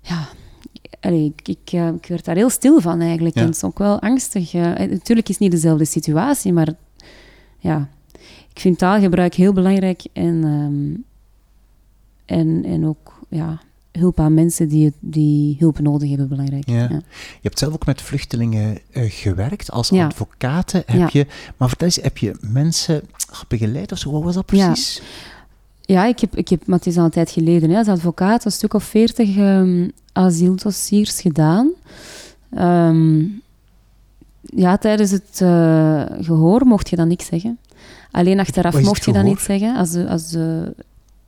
Ja, 0.00 0.28
allee, 1.00 1.34
ik, 1.36 1.48
ik, 1.48 1.72
uh, 1.72 1.88
ik, 1.88 2.06
werd 2.06 2.24
daar 2.24 2.36
heel 2.36 2.50
stil 2.50 2.80
van 2.80 3.00
eigenlijk. 3.00 3.34
En 3.34 3.46
het 3.46 3.54
is 3.54 3.64
ook 3.64 3.78
wel 3.78 4.00
angstig. 4.00 4.54
Uh, 4.54 4.62
natuurlijk 4.62 5.28
is 5.28 5.34
het 5.34 5.38
niet 5.38 5.50
dezelfde 5.50 5.84
situatie, 5.84 6.52
maar 6.52 6.68
ja, 7.58 7.88
ik 8.50 8.60
vind 8.60 8.78
taalgebruik 8.78 9.34
heel 9.34 9.52
belangrijk. 9.52 10.02
En, 10.12 10.44
um, 10.44 11.04
en, 12.24 12.64
en 12.64 12.86
ook, 12.86 13.14
ja, 13.28 13.60
hulp 13.98 14.20
aan 14.20 14.34
mensen 14.34 14.68
die, 14.68 14.92
die 15.00 15.56
hulp 15.58 15.78
nodig 15.78 16.08
hebben 16.08 16.28
belangrijk. 16.28 16.68
Ja. 16.68 16.88
Je 16.88 17.02
hebt 17.40 17.58
zelf 17.58 17.72
ook 17.74 17.86
met 17.86 18.02
vluchtelingen 18.02 18.78
uh, 18.92 19.02
gewerkt 19.08 19.70
als 19.70 19.88
ja. 19.88 20.06
advocaten. 20.06 20.82
Heb 20.86 21.08
je, 21.08 21.26
maar 21.56 21.68
vertel 21.68 21.86
eens, 21.86 21.96
heb 21.96 22.18
je 22.18 22.36
mensen 22.40 23.02
begeleid 23.48 23.92
of 23.92 23.98
zo? 23.98 24.10
Wat 24.10 24.22
was 24.22 24.34
dat 24.34 24.46
precies? 24.46 25.02
Ja, 25.80 26.06
ik 26.06 26.18
heb, 26.18 26.36
ik 26.36 26.48
heb, 26.48 26.66
maar 26.66 26.78
het 26.78 26.86
is 26.86 26.96
al 26.96 27.04
een 27.04 27.10
tijd 27.10 27.30
geleden, 27.30 27.70
hè, 27.70 27.78
als 27.78 27.88
advocaat 27.88 28.44
een 28.44 28.52
stuk 28.52 28.74
of 28.74 28.84
veertig 28.84 29.36
um, 29.36 29.92
asieldossiers 30.12 31.20
gedaan. 31.20 31.70
Um, 32.58 33.42
ja, 34.40 34.76
tijdens 34.76 35.10
het 35.10 35.40
uh, 35.42 36.04
gehoor 36.20 36.66
mocht 36.66 36.90
je 36.90 36.96
dan 36.96 37.08
niks 37.08 37.26
zeggen. 37.26 37.58
Alleen 38.10 38.40
achteraf 38.40 38.82
mocht 38.82 39.04
je 39.04 39.12
dan 39.12 39.24
niet 39.24 39.40
zeggen. 39.40 39.76
Als, 39.76 39.94
als 39.94 40.34
uh, 40.34 40.62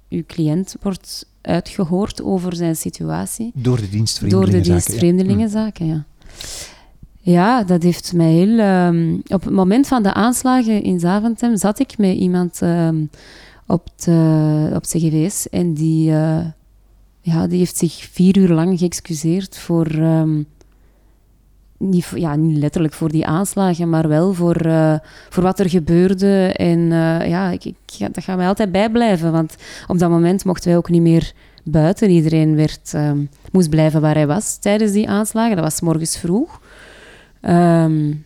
uw 0.09 0.23
cliënt 0.27 0.77
wordt 0.81 1.27
uitgehoord 1.47 2.23
over 2.23 2.57
zijn 2.57 2.77
situatie. 2.77 3.51
Door 4.29 4.51
de 4.51 4.61
dienst 4.61 4.93
Vreemdelingenzaken. 4.93 5.87
ja. 5.87 6.05
Ja, 7.27 7.65
dat 7.65 7.83
heeft 7.83 8.13
mij 8.13 8.33
heel... 8.33 8.59
Um, 8.59 9.23
op 9.27 9.45
het 9.45 9.53
moment 9.53 9.87
van 9.87 10.03
de 10.03 10.13
aanslagen 10.13 10.83
in 10.83 11.01
Zaventem 11.01 11.57
zat 11.57 11.79
ik 11.79 11.99
met 11.99 12.17
iemand 12.17 12.61
um, 12.63 13.11
op, 13.67 13.89
de, 13.97 14.71
op 14.75 14.83
CGVS 14.83 15.49
en 15.49 15.75
die, 15.75 16.11
uh, 16.11 16.45
ja, 17.21 17.47
die 17.47 17.59
heeft 17.59 17.77
zich 17.77 18.09
vier 18.11 18.37
uur 18.37 18.49
lang 18.49 18.79
geëxcuseerd 18.79 19.59
voor... 19.59 19.87
Um, 19.95 20.47
niet, 21.79 22.13
ja, 22.15 22.37
niet 22.37 22.57
letterlijk 22.57 22.95
voor 22.95 23.11
die 23.11 23.27
aanslagen, 23.27 23.89
maar 23.89 24.09
wel 24.09 24.33
voor, 24.35 24.67
uh, 24.67 24.95
voor 25.29 25.43
wat 25.43 25.59
er 25.59 25.69
gebeurde. 25.69 26.53
En 26.57 26.79
uh, 26.79 27.29
ja, 27.29 27.51
ik, 27.51 27.65
ik, 27.65 27.75
dat 28.13 28.25
gaat 28.25 28.37
mij 28.37 28.47
altijd 28.47 28.73
bijblijven, 28.73 29.33
want 29.33 29.55
op 29.87 29.99
dat 29.99 30.11
moment 30.11 30.45
mochten 30.45 30.69
wij 30.69 30.77
ook 30.79 30.91
niet 30.91 31.03
meer 31.03 31.33
buiten. 31.65 32.11
Iedereen 32.11 32.57
werd, 32.57 32.93
um, 32.95 33.29
moest 33.53 33.71
blijven 33.71 34.01
waar 34.01 34.15
hij 34.15 34.27
was 34.27 34.57
tijdens 34.57 34.93
die 34.93 35.09
aanslagen. 35.09 35.57
Dat 35.57 35.65
was 35.65 35.81
morgens 35.81 36.19
vroeg. 36.19 36.61
Um, 37.43 38.25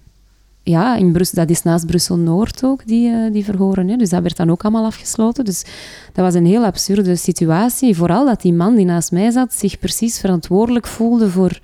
ja, 0.62 0.96
in 0.96 1.12
Brussel, 1.12 1.38
dat 1.38 1.50
is 1.50 1.62
naast 1.62 1.86
Brussel-Noord 1.86 2.64
ook, 2.64 2.86
die, 2.86 3.10
uh, 3.10 3.32
die 3.32 3.44
verhoren. 3.44 3.88
Hè? 3.88 3.96
Dus 3.96 4.10
dat 4.10 4.22
werd 4.22 4.36
dan 4.36 4.50
ook 4.50 4.62
allemaal 4.62 4.84
afgesloten. 4.84 5.44
Dus 5.44 5.64
dat 6.12 6.24
was 6.24 6.34
een 6.34 6.46
heel 6.46 6.64
absurde 6.64 7.16
situatie. 7.16 7.96
Vooral 7.96 8.26
dat 8.26 8.42
die 8.42 8.52
man 8.52 8.74
die 8.74 8.84
naast 8.84 9.12
mij 9.12 9.30
zat 9.30 9.54
zich 9.54 9.78
precies 9.78 10.18
verantwoordelijk 10.18 10.86
voelde 10.86 11.30
voor 11.30 11.60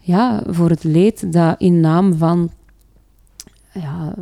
ja, 0.00 0.42
voor 0.46 0.70
het 0.70 0.84
leed 0.84 1.32
dat 1.32 1.54
in 1.58 1.80
naam 1.80 2.14
van, 2.14 2.50
ja, 3.72 4.14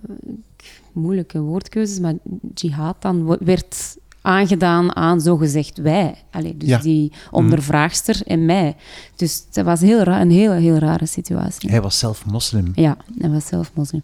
moeilijke 0.92 1.40
woordkeuzes, 1.40 2.00
maar 2.00 2.14
jihad 2.54 3.02
dan 3.02 3.36
werd 3.40 3.96
aangedaan 4.20 4.96
aan 4.96 5.20
zogezegd 5.20 5.78
wij. 5.78 6.14
Allee, 6.30 6.56
dus 6.56 6.82
die 6.82 7.12
ondervraagster 7.30 8.20
en 8.26 8.46
mij. 8.46 8.76
Dus 9.16 9.44
dat 9.50 9.64
was 9.64 9.80
heel 9.80 10.06
een 10.06 10.30
hele, 10.30 10.54
heel 10.54 10.76
rare 10.76 11.06
situatie. 11.06 11.70
Hij 11.70 11.82
was 11.82 11.98
zelf 11.98 12.26
moslim. 12.26 12.72
Ja, 12.74 12.96
hij 13.18 13.30
was 13.30 13.46
zelf 13.46 13.70
moslim. 13.74 14.02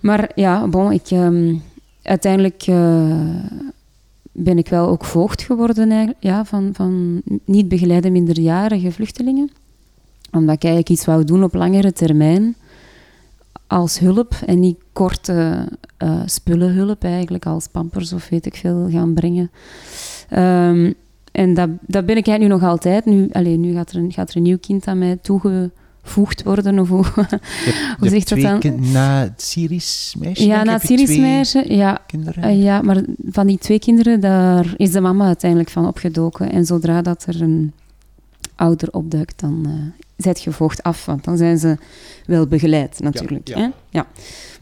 Maar 0.00 0.30
ja, 0.34 0.68
bon, 0.68 0.92
ik, 0.92 1.10
um, 1.10 1.62
uiteindelijk 2.02 2.66
uh, 2.66 3.34
ben 4.32 4.58
ik 4.58 4.68
wel 4.68 4.88
ook 4.88 5.04
voogd 5.04 5.42
geworden 5.42 6.14
ja, 6.20 6.44
van, 6.44 6.70
van 6.72 7.22
niet 7.44 7.68
begeleide 7.68 8.10
minderjarige 8.10 8.92
vluchtelingen 8.92 9.50
omdat 10.34 10.54
ik 10.54 10.64
eigenlijk 10.64 10.92
iets 10.92 11.04
wou 11.04 11.24
doen 11.24 11.44
op 11.44 11.54
langere 11.54 11.92
termijn 11.92 12.56
als 13.66 13.98
hulp 13.98 14.34
en 14.46 14.60
niet 14.60 14.78
korte 14.92 15.68
uh, 15.98 16.22
spullenhulp 16.24 17.04
eigenlijk, 17.04 17.46
als 17.46 17.66
pampers 17.66 18.12
of 18.12 18.28
weet 18.28 18.46
ik 18.46 18.56
veel 18.56 18.88
gaan 18.90 19.14
brengen. 19.14 19.50
Um, 20.30 20.94
En 21.32 21.54
dat, 21.54 21.68
dat 21.80 22.06
ben 22.06 22.16
ik 22.16 22.26
eigenlijk 22.26 22.40
nu 22.40 22.48
nog 22.48 22.70
altijd. 22.70 23.04
Nu, 23.04 23.28
alleen, 23.32 23.60
nu 23.60 23.74
gaat, 23.74 23.90
er 23.90 23.96
een, 23.96 24.12
gaat 24.12 24.30
er 24.30 24.36
een 24.36 24.42
nieuw 24.42 24.58
kind 24.58 24.86
aan 24.86 24.98
mij 24.98 25.18
toegevoegd 25.22 26.42
worden. 26.42 26.78
Of 26.78 26.88
hoe, 26.88 27.04
hoe 27.98 28.08
zegt 28.08 28.28
dat 28.28 28.40
dan? 28.40 28.90
na 28.92 29.20
het 29.20 29.42
Syrisch 29.42 30.14
meisje? 30.14 30.46
Ja, 30.46 30.62
na 30.62 30.72
het 30.72 30.82
Syrisch 30.82 31.18
meisje. 31.18 31.74
Ja, 31.74 32.00
uh, 32.36 32.62
ja, 32.62 32.82
maar 32.82 33.04
van 33.30 33.46
die 33.46 33.58
twee 33.58 33.78
kinderen, 33.78 34.20
daar 34.20 34.74
is 34.76 34.92
de 34.92 35.00
mama 35.00 35.26
uiteindelijk 35.26 35.70
van 35.70 35.86
opgedoken. 35.86 36.52
En 36.52 36.64
zodra 36.64 37.02
dat 37.02 37.24
er 37.26 37.42
een 37.42 37.72
ouder 38.54 38.92
opduikt, 38.92 39.40
dan 39.40 39.64
uh, 39.66 39.72
zet 40.16 40.42
je 40.42 40.52
vocht 40.52 40.82
af. 40.82 41.04
Want 41.04 41.24
dan 41.24 41.36
zijn 41.36 41.58
ze 41.58 41.76
wel 42.26 42.46
begeleid, 42.46 43.00
natuurlijk. 43.00 43.48
Ja, 43.48 43.58
ja. 43.58 43.62
Hè? 43.62 43.70
ja. 43.90 44.06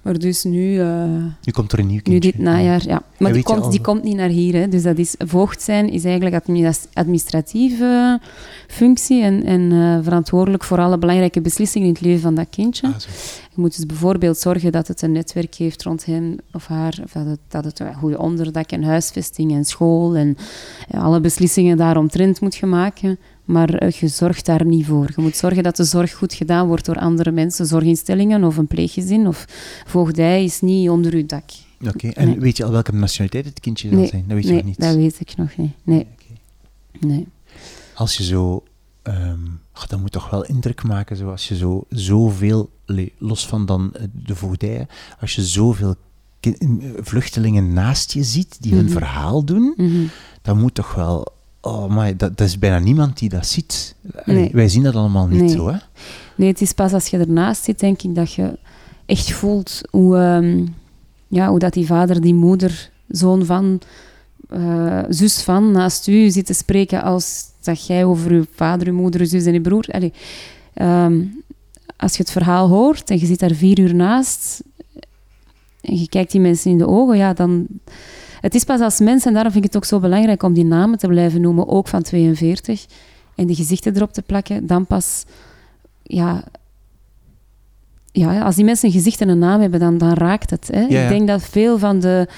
Maar 0.03 0.19
dus 0.19 0.45
nu... 0.45 0.79
Uh, 0.79 1.05
nu 1.43 1.53
komt 1.53 1.73
er 1.73 1.79
een 1.79 1.87
nieuw 1.87 2.01
kindje. 2.03 2.13
Nu 2.13 2.19
dit 2.19 2.39
najaar, 2.39 2.83
ja. 2.87 3.03
Maar 3.19 3.33
die 3.33 3.43
komt, 3.43 3.71
die 3.71 3.81
komt 3.81 4.03
niet 4.03 4.17
naar 4.17 4.29
hier. 4.29 4.55
Hè. 4.55 4.69
Dus 4.69 4.83
dat 4.83 4.99
is, 4.99 5.15
voogd 5.19 5.63
zijn 5.63 5.91
is 5.91 6.05
eigenlijk 6.05 6.45
administratieve 6.93 8.21
functie 8.69 9.23
en, 9.23 9.45
en 9.45 9.61
uh, 9.61 9.99
verantwoordelijk 10.03 10.65
voor 10.65 10.79
alle 10.79 10.99
belangrijke 10.99 11.41
beslissingen 11.41 11.89
in 11.89 11.95
het 11.95 12.03
leven 12.03 12.21
van 12.21 12.35
dat 12.35 12.47
kindje. 12.51 12.87
Ah, 12.87 12.95
je 13.55 13.61
moet 13.61 13.77
dus 13.77 13.87
bijvoorbeeld 13.87 14.39
zorgen 14.39 14.73
dat 14.73 14.89
het 14.89 15.03
een 15.03 15.13
netwerk 15.13 15.55
heeft 15.55 15.83
rond 15.83 16.05
hem 16.05 16.37
of 16.53 16.67
haar, 16.67 16.99
of 17.05 17.13
dat 17.13 17.27
het, 17.27 17.41
dat 17.49 17.65
het 17.65 17.79
een 17.79 17.95
goede 17.95 18.19
onderdak 18.19 18.71
en 18.71 18.83
huisvesting 18.83 19.53
en 19.53 19.65
school 19.65 20.17
en 20.17 20.37
alle 20.91 21.21
beslissingen 21.21 21.77
daaromtrent 21.77 22.41
moet 22.41 22.57
je 22.57 22.67
maken. 22.67 23.19
Maar 23.53 23.75
eh, 23.75 23.91
je 23.91 24.09
zorgt 24.09 24.47
daar 24.47 24.65
niet 24.65 24.87
voor. 24.87 25.13
Je 25.17 25.23
moet 25.23 25.37
zorgen 25.37 25.63
dat 25.63 25.77
de 25.77 25.85
zorg 25.85 26.13
goed 26.13 26.35
gedaan 26.35 26.67
wordt 26.67 26.85
door 26.85 26.99
andere 26.99 27.31
mensen, 27.31 27.67
zorginstellingen 27.67 28.45
of 28.45 28.57
een 28.57 28.67
pleeggezin 28.67 29.27
of 29.27 29.45
voogdij 29.87 30.45
is 30.45 30.61
niet 30.61 30.89
onder 30.89 31.15
uw 31.15 31.27
dak. 31.27 31.45
Oké, 31.87 32.09
en 32.09 32.41
weet 32.41 32.57
je 32.57 32.65
al 32.65 32.71
welke 32.71 32.93
nationaliteit 32.93 33.45
het 33.45 33.61
kindje 33.61 33.89
zal 33.89 34.07
zijn? 34.07 34.25
Dat 34.27 34.37
weet 34.37 34.47
je 34.47 34.53
nog 34.53 34.65
niet? 34.65 34.81
dat 34.81 34.95
weet 34.95 35.21
ik 35.21 35.37
nog 35.37 35.57
niet. 35.57 35.73
Nee. 35.83 36.07
nee. 37.01 37.27
Als 37.95 38.17
je 38.17 38.25
zo... 38.25 38.65
Um, 39.03 39.61
dat 39.89 40.01
moet 40.01 40.13
toch 40.13 40.31
wel 40.31 40.45
indruk 40.45 40.83
maken, 40.83 41.17
zo, 41.17 41.31
als 41.31 41.49
je 41.49 41.57
zo 41.57 41.85
zoveel, 41.89 42.71
los 43.19 43.47
van 43.47 43.67
dan 43.67 43.95
eh, 43.95 44.03
de 44.13 44.35
voogdij, 44.37 44.87
als 45.21 45.35
je 45.35 45.45
zoveel 45.45 45.95
vluchtelingen 47.01 47.73
naast 47.73 48.13
je 48.13 48.23
ziet 48.23 48.57
die 48.61 48.75
hun 48.75 48.85
mhm. 48.85 48.93
verhaal 48.93 49.45
doen, 49.45 49.75
mm 49.77 50.11
dan 50.43 50.59
moet 50.59 50.75
toch 50.75 50.95
wel 50.95 51.33
Oh, 51.65 51.87
maar 51.87 52.17
dat, 52.17 52.37
dat, 52.37 52.47
is 52.47 52.59
bijna 52.59 52.79
niemand 52.79 53.19
die 53.19 53.29
dat 53.29 53.47
ziet. 53.47 53.95
Wij 54.53 54.69
zien 54.69 54.83
dat 54.83 54.95
allemaal 54.95 55.27
niet 55.27 55.51
zo, 55.51 55.69
hè? 55.69 55.77
Nee, 56.37 56.49
het 56.49 56.61
is 56.61 56.73
pas 56.73 56.93
als 56.93 57.07
je 57.07 57.19
ernaast 57.19 57.65
zit, 57.65 57.81
denk 57.81 58.03
ik, 58.03 58.15
dat 58.15 58.33
je 58.33 58.59
echt 59.07 59.33
voelt 59.33 59.81
hoe, 59.91 60.17
um, 60.17 60.75
ja, 61.29 61.49
hoe 61.49 61.59
dat 61.59 61.73
die 61.73 61.87
vader, 61.87 62.21
die 62.21 62.35
moeder, 62.35 62.91
zoon 63.09 63.45
van, 63.45 63.81
uh, 64.53 65.03
zus 65.09 65.43
van, 65.43 65.71
naast 65.71 66.07
u 66.07 66.31
zit 66.31 66.47
te 66.47 66.55
spreken 66.55 67.03
als 67.03 67.45
dat 67.61 67.87
jij 67.87 68.05
over 68.05 68.31
uw 68.31 68.45
vader, 68.55 68.87
uw 68.87 68.95
moeder, 68.95 69.21
uw 69.21 69.27
zus 69.27 69.45
en 69.45 69.55
uw 69.55 69.61
broer... 69.61 69.85
Allee, 69.91 70.13
um, 70.75 71.43
als 71.97 72.17
je 72.17 72.23
het 72.23 72.33
verhaal 72.33 72.69
hoort 72.69 73.11
en 73.11 73.19
je 73.19 73.27
zit 73.27 73.39
daar 73.39 73.55
vier 73.55 73.79
uur 73.79 73.95
naast 73.95 74.63
en 75.81 75.99
je 75.99 76.09
kijkt 76.09 76.33
die 76.33 76.41
mensen 76.41 76.71
in 76.71 76.79
de 76.79 76.87
ogen, 76.87 77.17
ja, 77.17 77.33
dan 77.33 77.67
het 78.43 78.55
is 78.55 78.65
pas 78.65 78.81
als 78.81 79.01
mens, 79.01 79.25
en 79.25 79.33
daarom 79.33 79.53
vind 79.53 79.65
ik 79.65 79.73
het 79.73 79.83
ook 79.83 79.89
zo 79.89 80.01
belangrijk 80.01 80.43
om 80.43 80.53
die 80.53 80.65
namen 80.65 80.99
te 80.99 81.07
blijven 81.07 81.41
noemen, 81.41 81.69
ook 81.69 81.89
van 81.89 82.03
42, 82.03 82.87
en 83.35 83.47
de 83.47 83.55
gezichten 83.55 83.97
erop 83.97 84.13
te 84.13 84.23
plakken, 84.23 84.67
dan 84.67 84.87
pas, 84.87 85.25
ja, 86.03 86.45
ja 88.13 88.41
als 88.41 88.55
die 88.55 88.65
mensen 88.65 88.89
een 88.89 88.95
gezicht 88.95 89.21
en 89.21 89.29
een 89.29 89.39
naam 89.39 89.61
hebben, 89.61 89.81
dan, 89.81 89.99
dan 89.99 90.13
raakt 90.13 90.51
het. 90.51 90.69
Hè? 90.73 90.83
Ik 90.83 91.09
denk 91.09 91.27
dat 91.27 91.43
veel 91.43 91.79
van 91.79 92.01
de 92.01 92.29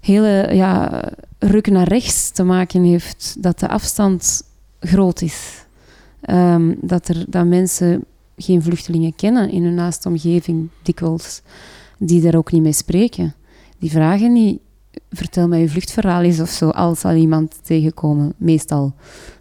hele 0.00 0.48
ja, 0.52 1.04
ruk 1.38 1.70
naar 1.70 1.88
rechts 1.88 2.30
te 2.30 2.42
maken 2.42 2.84
heeft, 2.84 3.36
dat 3.38 3.58
de 3.58 3.68
afstand 3.68 4.42
groot 4.80 5.20
is. 5.20 5.64
Ehm, 6.20 6.74
dat, 6.80 7.08
er, 7.08 7.24
dat 7.28 7.46
mensen 7.46 8.04
geen 8.36 8.62
vluchtelingen 8.62 9.14
kennen 9.14 9.50
in 9.50 9.64
hun 9.64 9.74
naaste 9.74 10.08
omgeving, 10.08 10.68
dikwijls, 10.82 11.42
die 11.98 12.20
daar 12.20 12.34
ook 12.34 12.52
niet 12.52 12.62
mee 12.62 12.72
spreken. 12.72 13.34
Die 13.78 13.90
vragen 13.90 14.32
niet 14.32 14.60
vertel 15.10 15.48
mij 15.48 15.60
je 15.60 15.68
vluchtverhaal 15.68 16.22
eens 16.22 16.40
of 16.40 16.48
zo, 16.48 16.68
als 16.68 17.04
al 17.04 17.14
iemand 17.14 17.58
tegenkomen, 17.62 18.32
meestal. 18.36 18.94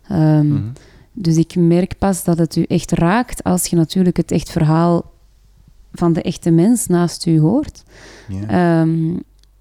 Ehm, 0.08 0.48
mhm. 0.48 0.68
Dus 1.14 1.38
ik 1.38 1.56
merk 1.56 1.98
pas 1.98 2.24
dat 2.24 2.38
het 2.38 2.56
u 2.56 2.64
echt 2.64 2.92
raakt 2.92 3.44
als 3.44 3.66
je 3.66 3.76
natuurlijk 3.76 4.18
het 4.18 4.32
echt 4.32 4.52
verhaal 4.52 5.12
van 5.92 6.14
de 6.14 6.22
echte 6.22 6.52
mens 6.52 6.88
naast 6.88 7.26
u 7.26 7.40
hoort. 7.40 7.84
Ehm, 8.48 9.18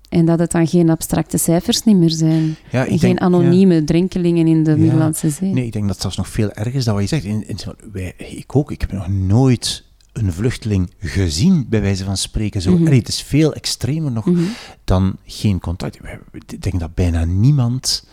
en 0.08 0.24
dat 0.24 0.38
het 0.38 0.50
dan 0.50 0.66
geen 0.66 0.90
abstracte 0.90 1.38
cijfers 1.38 1.84
niet 1.84 1.96
meer 1.96 2.10
zijn. 2.10 2.56
Ja, 2.70 2.84
geen 2.84 2.98
denk, 2.98 3.18
anonieme 3.18 3.84
drenkelingen 3.84 4.46
in 4.46 4.62
de 4.62 4.76
Middellandse 4.76 5.30
Zee. 5.30 5.52
Nee, 5.52 5.64
ik 5.64 5.72
denk 5.72 5.84
dat 5.84 5.92
het 5.92 6.02
zelfs 6.02 6.16
nog 6.16 6.28
veel 6.28 6.50
erger 6.52 6.74
is 6.74 6.84
dan 6.84 6.94
wat 6.94 7.02
je 7.02 7.08
zegt. 7.08 7.24
In, 7.24 7.48
in, 7.48 7.58
wij, 7.92 8.14
ik 8.16 8.56
ook, 8.56 8.70
ik 8.70 8.80
heb 8.80 8.92
nog 8.92 9.08
nooit 9.08 9.84
een 10.18 10.32
vluchteling 10.32 10.90
gezien, 10.98 11.66
bij 11.68 11.80
wijze 11.80 12.04
van 12.04 12.16
spreken. 12.16 12.62
Zo. 12.62 12.76
Mm 12.76 12.86
het 12.86 13.08
is 13.08 13.22
veel 13.22 13.54
extremer 13.54 14.12
nog 14.12 14.24
mhm. 14.24 14.42
dan 14.84 15.16
geen 15.24 15.60
contact. 15.60 15.98
Ik 16.46 16.62
denk 16.62 16.80
dat 16.80 16.94
bijna 16.94 17.24
niemand 17.24 18.06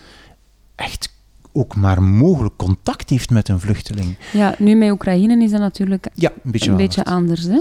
echt 0.75 1.13
ook 1.51 1.75
maar 1.75 2.03
mogelijk 2.03 2.55
contact 2.57 3.09
heeft 3.09 3.29
met 3.29 3.49
een 3.49 3.59
vluchteling. 3.59 4.17
Ja, 4.33 4.55
nu 4.57 4.75
met 4.75 4.91
Oekraïne 4.91 5.43
is 5.43 5.51
dat 5.51 5.59
natuurlijk 5.59 6.07
ja, 6.13 6.31
een 6.43 6.51
beetje, 6.51 6.71
een 6.71 6.77
beetje 6.77 7.05
anders. 7.05 7.43
Hè? 7.43 7.59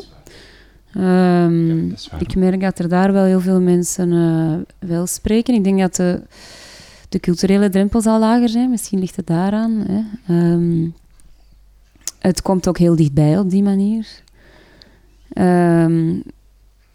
Um, 0.96 1.94
ik 2.18 2.34
merk 2.36 2.60
dat 2.60 2.78
er 2.78 2.88
daar 2.88 3.12
wel 3.12 3.24
heel 3.24 3.40
veel 3.40 3.60
mensen 3.60 4.12
uh, 4.12 4.88
wel 4.88 5.06
spreken. 5.06 5.54
Ik 5.54 5.64
denk 5.64 5.78
dat 5.78 5.94
de, 5.94 6.22
de 7.08 7.20
culturele 7.20 7.68
drempels 7.68 8.06
al 8.06 8.18
lager 8.18 8.48
zijn. 8.48 8.70
Misschien 8.70 8.98
ligt 8.98 9.16
het 9.16 9.26
daaraan. 9.26 9.84
Hè. 9.86 10.34
Um, 10.52 10.94
het 12.18 12.42
komt 12.42 12.68
ook 12.68 12.78
heel 12.78 12.96
dichtbij 12.96 13.38
op 13.38 13.50
die 13.50 13.62
manier. 13.62 14.22
Um, 15.38 16.22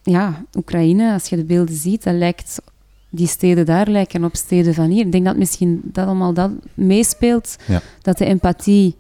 ja, 0.04 0.46
Oekraïne, 0.58 1.14
als 1.14 1.30
je 1.30 1.36
de 1.36 1.44
beelden 1.44 1.76
ziet, 1.76 2.04
dat 2.04 2.14
lijkt, 2.14 2.62
die 3.10 3.28
steden 3.28 3.66
daar 3.66 3.88
lijken 3.88 4.24
op 4.24 4.36
steden 4.36 4.74
van 4.74 4.90
hier. 4.90 5.06
Ik 5.06 5.12
denk 5.12 5.26
dat 5.26 5.38
misschien 5.38 5.82
dat 5.84 6.06
allemaal 6.06 6.34
dat 6.34 6.52
meespeelt, 6.74 7.56
dat 8.02 8.18
de 8.18 8.26
empathie 8.26 8.96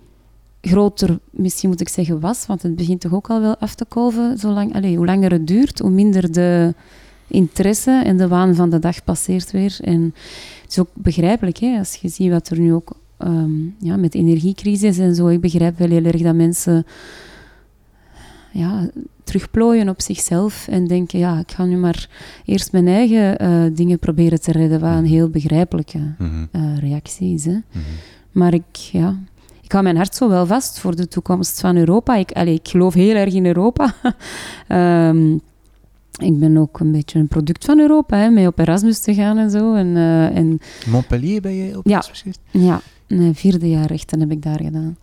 groter, 0.61 1.19
misschien 1.29 1.69
moet 1.69 1.81
ik 1.81 1.89
zeggen, 1.89 2.19
was, 2.19 2.45
want 2.45 2.61
het 2.61 2.75
begint 2.75 3.01
toch 3.01 3.13
ook 3.13 3.29
al 3.29 3.41
wel 3.41 3.57
af 3.57 3.75
te 3.75 3.85
kolven. 3.85 4.37
Zolang, 4.37 4.75
allez, 4.75 4.95
hoe 4.95 5.05
langer 5.05 5.31
het 5.31 5.47
duurt, 5.47 5.79
hoe 5.79 5.89
minder 5.89 6.31
de 6.31 6.73
interesse 7.27 8.01
en 8.05 8.17
de 8.17 8.27
waan 8.27 8.55
van 8.55 8.69
de 8.69 8.79
dag 8.79 9.03
passeert 9.03 9.51
weer. 9.51 9.77
En 9.81 10.13
het 10.61 10.71
is 10.71 10.79
ook 10.79 10.89
begrijpelijk, 10.93 11.57
hè, 11.57 11.77
als 11.77 11.95
je 11.95 12.09
ziet 12.09 12.31
wat 12.31 12.49
er 12.49 12.59
nu 12.59 12.73
ook 12.73 12.97
um, 13.19 13.75
ja, 13.79 13.95
met 13.95 14.15
energiecrisis 14.15 14.97
en 14.97 15.15
zo. 15.15 15.27
Ik 15.27 15.41
begrijp 15.41 15.77
wel 15.77 15.89
heel 15.89 16.03
erg 16.03 16.21
dat 16.21 16.35
mensen 16.35 16.85
ja, 18.51 18.89
terugplooien 19.23 19.89
op 19.89 20.01
zichzelf 20.01 20.67
en 20.67 20.87
denken, 20.87 21.19
ja, 21.19 21.39
ik 21.39 21.51
ga 21.51 21.65
nu 21.65 21.77
maar 21.77 22.09
eerst 22.45 22.71
mijn 22.71 22.87
eigen 22.87 23.43
uh, 23.43 23.75
dingen 23.75 23.99
proberen 23.99 24.41
te 24.41 24.51
redden, 24.51 24.79
wat 24.79 24.89
een 24.89 25.03
mhm. 25.03 25.11
heel 25.11 25.29
begrijpelijke 25.29 25.99
mm 26.17 26.47
reactie 26.79 27.33
is. 27.33 27.45
Hè. 27.45 27.51
Mhm. 27.51 27.83
Maar 28.31 28.53
ik, 28.53 28.75
ja, 28.75 29.17
ik 29.61 29.71
hou 29.71 29.83
mijn 29.83 29.97
hart 29.97 30.15
zo 30.15 30.29
wel 30.29 30.45
vast 30.45 30.79
voor 30.79 30.95
de 30.95 31.07
toekomst 31.07 31.59
van 31.59 31.77
Europa. 31.77 32.15
Ik, 32.15 32.31
allez, 32.31 32.55
ik 32.55 32.67
geloof 32.67 32.93
heel 32.93 33.15
erg 33.15 33.33
in 33.33 33.45
Europa. 33.45 33.93
um, 35.09 35.35
ik 36.29 36.39
ben 36.39 36.57
ook 36.57 36.79
een 36.79 36.91
beetje 36.91 37.19
een 37.19 37.27
product 37.27 37.65
van 37.65 37.79
Europa, 37.79 38.17
hè, 38.17 38.29
mee 38.29 38.47
op 38.47 38.59
Erasmus 38.59 38.99
te 38.99 39.13
gaan 39.13 39.37
en 39.37 39.49
zo. 39.49 39.73
En, 39.73 39.87
uh, 39.87 40.35
en 40.35 40.59
Montpellier 40.87 41.41
ben 41.41 41.53
je 41.53 41.77
op 41.77 41.87
Erasmus 41.87 42.23
ja, 42.51 42.59
Ja, 42.59 42.81
een 43.07 43.35
vierde 43.35 43.69
jaar 43.69 43.85
rechten 43.85 44.19
heb 44.19 44.31
ik 44.31 44.41
daar 44.41 44.59
gedaan. 44.61 44.97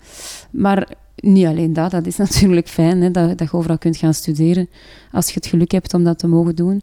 Maar 0.51 0.89
niet 1.17 1.47
alleen 1.47 1.73
dat, 1.73 1.91
dat 1.91 2.07
is 2.07 2.17
natuurlijk 2.27 2.69
fijn 2.69 3.03
hè, 3.03 3.11
dat, 3.11 3.39
dat 3.39 3.51
je 3.51 3.57
overal 3.57 3.79
kunt 3.79 3.97
gaan 3.97 4.15
studeren 4.15 4.69
als 5.13 5.27
je 5.27 5.35
het 5.35 5.47
geluk 5.47 5.71
hebt 5.71 5.95
om 5.95 6.05
dat 6.05 6.19
te 6.19 6.27
mogen 6.27 6.57
doen. 6.57 6.83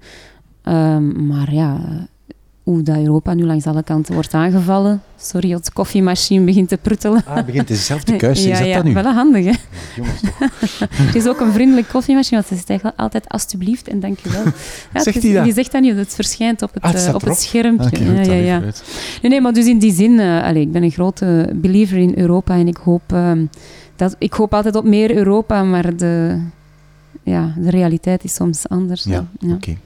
Um, 0.64 1.28
maar 1.28 1.54
ja, 1.54 1.80
hoe 2.64 2.82
dat 2.82 2.98
Europa 2.98 3.34
nu 3.34 3.46
langs 3.46 3.66
alle 3.66 3.84
kanten 3.84 4.14
wordt 4.14 4.34
aangevallen. 4.34 5.02
Sorry, 5.18 5.52
het 5.52 5.74
koffiemachine 5.74 6.46
begint 6.46 6.70
te 6.70 6.78
pruttelen. 6.78 7.24
Ah, 7.26 7.46
begint 7.46 7.68
dezelfde 7.68 8.12
te 8.12 8.18
kuisen. 8.26 8.48
ja, 8.48 8.54
is 8.54 8.60
dat 8.60 8.68
ja, 8.68 8.76
dat 8.76 8.84
nu? 8.84 8.94
wel 8.94 9.04
handig, 9.04 9.46
hè? 9.46 9.50
Ja, 9.50 9.58
jongens, 9.96 10.22
het 10.94 11.16
is 11.22 11.28
ook 11.28 11.40
een 11.40 11.52
vriendelijk 11.52 11.88
koffiemachine, 11.88 12.36
want 12.36 12.48
ze 12.48 12.56
zegt 12.56 12.70
eigenlijk 12.70 13.00
altijd 13.00 13.30
alstublieft 13.30 13.88
en 13.88 14.00
dankjewel. 14.00 14.44
Ja, 14.94 15.02
zegt 15.02 15.24
hij 15.24 15.34
dat? 15.34 15.44
Die 15.44 15.54
zegt 15.54 15.72
dat 15.72 15.82
niet, 15.82 15.96
het 15.96 16.16
verschijnt 16.16 16.62
op 16.62 16.74
het, 16.74 16.84
ah, 16.84 16.94
het, 16.94 17.08
uh, 17.08 17.16
op 17.16 17.22
het 17.22 17.38
schermpje. 17.38 18.00
Ah, 18.00 18.26
ja, 18.26 18.34
ja, 18.34 18.34
ja. 18.34 18.60
Nee, 18.60 18.72
nee, 19.22 19.42
maar 19.42 19.54
dus 19.54 19.66
in 19.66 19.80
die 19.80 19.94
zin, 19.94 20.12
uh, 20.12 20.44
allez, 20.44 20.62
ik 20.62 20.72
ben 20.72 20.84
een 20.84 20.92
grote 20.92 21.50
believer 21.56 21.98
in 21.98 22.14
Europa 22.16 22.56
en 22.56 22.68
ik 22.68 22.78
hoop... 22.78 23.14
Uh, 23.14 23.32
dat, 23.96 24.16
ik 24.18 24.34
hoop 24.34 24.54
altijd 24.54 24.76
op 24.76 24.84
meer 24.84 25.16
Europa, 25.16 25.64
maar 25.64 25.96
de, 25.96 26.42
ja, 27.24 27.54
de 27.58 27.70
realiteit 27.70 28.24
is 28.24 28.34
soms 28.34 28.70
anders. 28.70 29.04
Ja, 29.04 29.26
oké. 29.54 29.78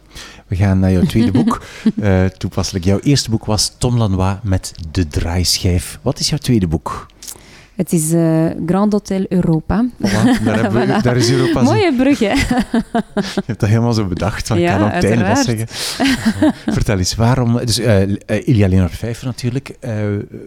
We 0.47 0.55
gaan 0.55 0.79
naar 0.79 0.91
jouw 0.91 1.03
tweede 1.03 1.31
boek. 1.31 1.61
Uh, 1.95 2.25
toepasselijk, 2.43 2.85
jouw 2.85 2.99
eerste 2.99 3.29
boek 3.29 3.45
was 3.45 3.75
Tom 3.77 3.97
Lanois 3.97 4.35
met 4.43 4.73
De 4.91 5.07
Draaischijf. 5.07 5.99
Wat 6.01 6.19
is 6.19 6.29
jouw 6.29 6.37
tweede 6.37 6.67
boek? 6.67 7.05
Het 7.75 7.93
is 7.93 8.11
uh, 8.11 8.45
Grand 8.65 8.93
Hotel 8.93 9.25
Europa. 9.29 9.85
Voilà, 10.01 10.43
daar, 10.43 10.71
we, 10.71 10.99
daar, 11.03 11.17
is 11.17 11.31
Europa. 11.31 11.61
Mooie 11.61 11.95
brug, 11.95 12.19
hè? 12.19 12.33
Je 12.33 13.43
hebt 13.45 13.59
dat 13.59 13.69
helemaal 13.69 13.93
zo 13.93 14.05
bedacht. 14.05 14.47
Van, 14.47 14.59
ja, 14.59 14.73
ik 14.73 14.79
kan 14.79 14.87
op 14.87 14.93
het 14.93 15.27
wat 15.27 15.45
zeggen. 15.45 15.67
Vertel 16.73 16.97
eens, 16.97 17.15
waarom... 17.15 17.57
Dus 17.65 17.79
uh, 17.79 18.01
Ilja 18.25 18.67
Leonard 18.67 18.95
Vijver 18.95 19.25
natuurlijk. 19.25 19.77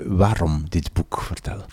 Waarom 0.06 0.64
dit 0.68 0.92
boek? 0.92 1.22
Vertel. 1.22 1.64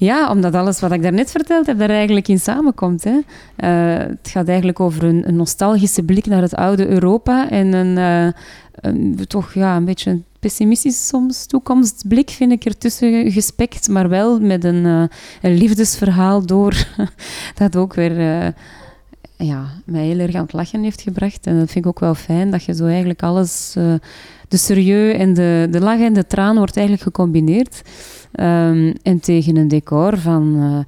Ja, 0.00 0.30
omdat 0.30 0.54
alles 0.54 0.80
wat 0.80 0.92
ik 0.92 1.02
daarnet 1.02 1.30
verteld 1.30 1.66
heb, 1.66 1.78
daar 1.78 1.90
eigenlijk 1.90 2.28
in 2.28 2.38
samenkomt. 2.38 3.04
Hè. 3.04 3.10
Uh, 3.10 4.08
het 4.08 4.28
gaat 4.28 4.48
eigenlijk 4.48 4.80
over 4.80 5.04
een, 5.04 5.28
een, 5.28 5.36
nostalgische 5.36 6.02
blik 6.02 6.26
naar 6.26 6.42
het 6.42 6.54
oude 6.54 6.88
Europa 6.88 7.50
en 7.50 7.72
een, 7.72 7.96
uh, 7.96 8.32
een 8.74 9.24
toch 9.26 9.54
ja, 9.54 9.76
een 9.76 9.84
beetje 9.84 10.10
een 10.10 10.24
pessimistisch 10.38 11.06
soms 11.06 11.46
toekomstblik, 11.46 12.30
vind 12.30 12.52
ik 12.52 12.64
ertussen 12.64 13.30
gespekt, 13.32 13.88
maar 13.88 14.08
wel 14.08 14.40
met 14.40 14.64
een, 14.64 14.84
uh, 14.84 15.02
een 15.42 15.56
liefdesverhaal 15.56 16.46
door 16.46 16.86
dat 17.54 17.76
ook 17.76 17.94
weer 17.94 18.14
ja, 19.36 19.66
mij 19.84 20.04
heel 20.04 20.18
erg 20.18 20.34
aan 20.34 20.42
het 20.42 20.52
lachen 20.52 20.82
heeft 20.82 21.00
gebracht. 21.00 21.46
En 21.46 21.58
dat 21.58 21.70
vind 21.70 21.84
ik 21.84 21.90
ook 21.90 22.00
wel 22.00 22.14
fijn, 22.14 22.50
dat 22.50 22.64
je 22.64 22.74
zo 22.74 22.86
eigenlijk 22.86 23.22
alles, 23.22 23.72
de 24.48 24.56
serieus 24.56 25.16
en 25.16 25.34
de, 25.34 25.68
de 25.70 25.80
lach 25.80 26.00
en 26.00 26.12
de 26.12 26.26
traan 26.26 26.56
wordt 26.56 26.76
eigenlijk 26.76 27.06
gecombineerd. 27.06 27.82
Um, 28.32 28.94
en 29.02 29.20
tegen 29.20 29.56
een 29.56 29.68
decor 29.68 30.18
van 30.18 30.54
uh, 30.56 30.78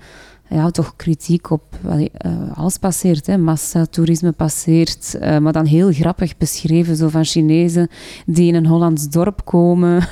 ja, 0.59 0.71
toch 0.71 0.97
kritiek 0.97 1.51
op 1.51 1.63
uh, 1.87 2.07
alles 2.55 2.79
passeert. 2.79 3.27
Hè. 3.27 3.39
Massatoerisme 3.39 4.33
passeert, 4.33 5.19
uh, 5.23 5.39
maar 5.39 5.53
dan 5.53 5.65
heel 5.65 5.93
grappig 5.93 6.37
beschreven, 6.37 6.97
zo 6.97 7.09
van 7.09 7.25
Chinezen 7.25 7.89
die 8.27 8.49
in 8.49 8.55
een 8.55 8.67
Hollands 8.67 9.09
dorp 9.09 9.45
komen, 9.45 10.03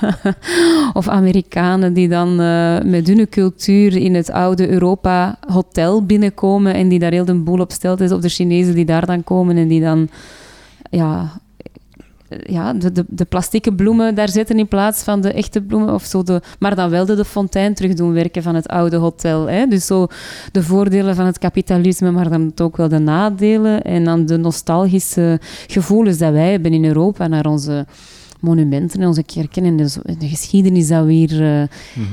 of 0.93 1.09
Amerikanen 1.09 1.93
die 1.93 2.09
dan 2.09 2.37
met 2.91 3.07
hun 3.07 3.29
cultuur 3.29 3.97
in 3.97 4.15
het 4.15 4.31
oude 4.31 4.69
Europa 4.69 5.39
hotel 5.47 6.07
binnenkomen 6.07 6.75
en 6.75 6.89
die 6.89 6.99
daar 6.99 7.13
heel 7.13 7.25
de 7.25 7.35
boel 7.35 7.61
op 7.61 7.73
stelt 7.73 8.01
is, 8.01 8.13
of 8.13 8.21
de 8.21 8.29
Chinezen 8.29 8.75
die 8.75 8.85
daar 8.85 9.07
dan 9.07 9.25
komen 9.25 9.57
en 9.57 9.69
die 9.69 9.81
dan 9.81 10.09
ja, 10.91 11.41
ja, 12.39 12.73
de, 12.73 12.93
de, 12.93 13.05
de 13.09 13.25
plastieke 13.25 13.75
bloemen 13.75 14.15
daar 14.15 14.29
zitten 14.29 14.59
in 14.59 14.69
plaats 14.69 15.03
van 15.03 15.21
de 15.21 15.33
echte 15.33 15.63
bloemen. 15.63 15.95
Of 15.95 16.05
zo 16.05 16.23
de, 16.23 16.41
maar 16.59 16.75
dan 16.75 16.91
wel 16.91 17.07
de, 17.07 17.15
de 17.15 17.25
fontein 17.25 17.75
terug 17.75 17.95
doen 17.95 18.13
werken 18.13 18.43
van 18.43 18.55
het 18.55 18.69
oude 18.69 18.97
hotel. 18.97 19.49
Hè. 19.49 19.67
Dus 19.67 19.87
zo 19.87 20.07
de 20.53 20.63
voordelen 20.63 21.15
van 21.15 21.27
het 21.27 21.39
kapitalisme, 21.39 22.11
maar 22.11 22.29
dan 22.29 22.53
ook 22.63 22.77
wel 22.77 22.89
de 22.89 22.99
nadelen. 22.99 23.83
En 23.83 24.05
dan 24.05 24.27
de 24.27 24.37
nostalgische 24.37 25.41
gevoelens 25.67 26.19
dat 26.19 26.33
wij 26.33 26.51
hebben 26.51 26.73
in 26.73 26.85
Europa 26.85 27.27
naar 27.27 27.47
onze 27.47 27.87
monumenten 28.41 29.01
en 29.01 29.07
onze 29.07 29.23
kerken 29.23 29.65
en 29.65 29.77
de, 29.77 29.91
de 30.19 30.29
geschiedenis 30.29 30.89
dat 30.89 31.05
we 31.05 31.13
hier 31.13 31.41
uh, 31.41 31.63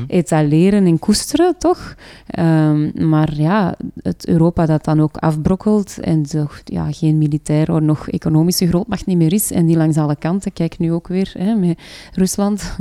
etaleren 0.08 0.86
en 0.86 1.00
koesteren, 1.00 1.58
toch? 1.58 1.96
Um, 2.40 2.92
maar 3.10 3.34
ja, 3.36 3.76
het 4.02 4.28
Europa 4.28 4.66
dat 4.66 4.84
dan 4.84 5.02
ook 5.02 5.18
afbrokkelt 5.18 6.00
en 6.00 6.24
toch 6.24 6.62
ja, 6.64 6.92
geen 6.92 7.18
militair 7.18 7.72
of 7.72 7.80
nog 7.80 8.10
economische 8.10 8.68
grootmacht 8.68 9.06
niet 9.06 9.18
meer 9.18 9.34
is 9.34 9.52
en 9.52 9.66
die 9.66 9.78
langs 9.78 9.98
alle 9.98 10.16
kanten, 10.16 10.54
kijk 10.54 10.80
nu 10.80 10.92
ook 10.92 11.08
weer 11.08 11.34
hè, 11.38 11.56
met 11.56 11.80
Rusland, 12.14 12.76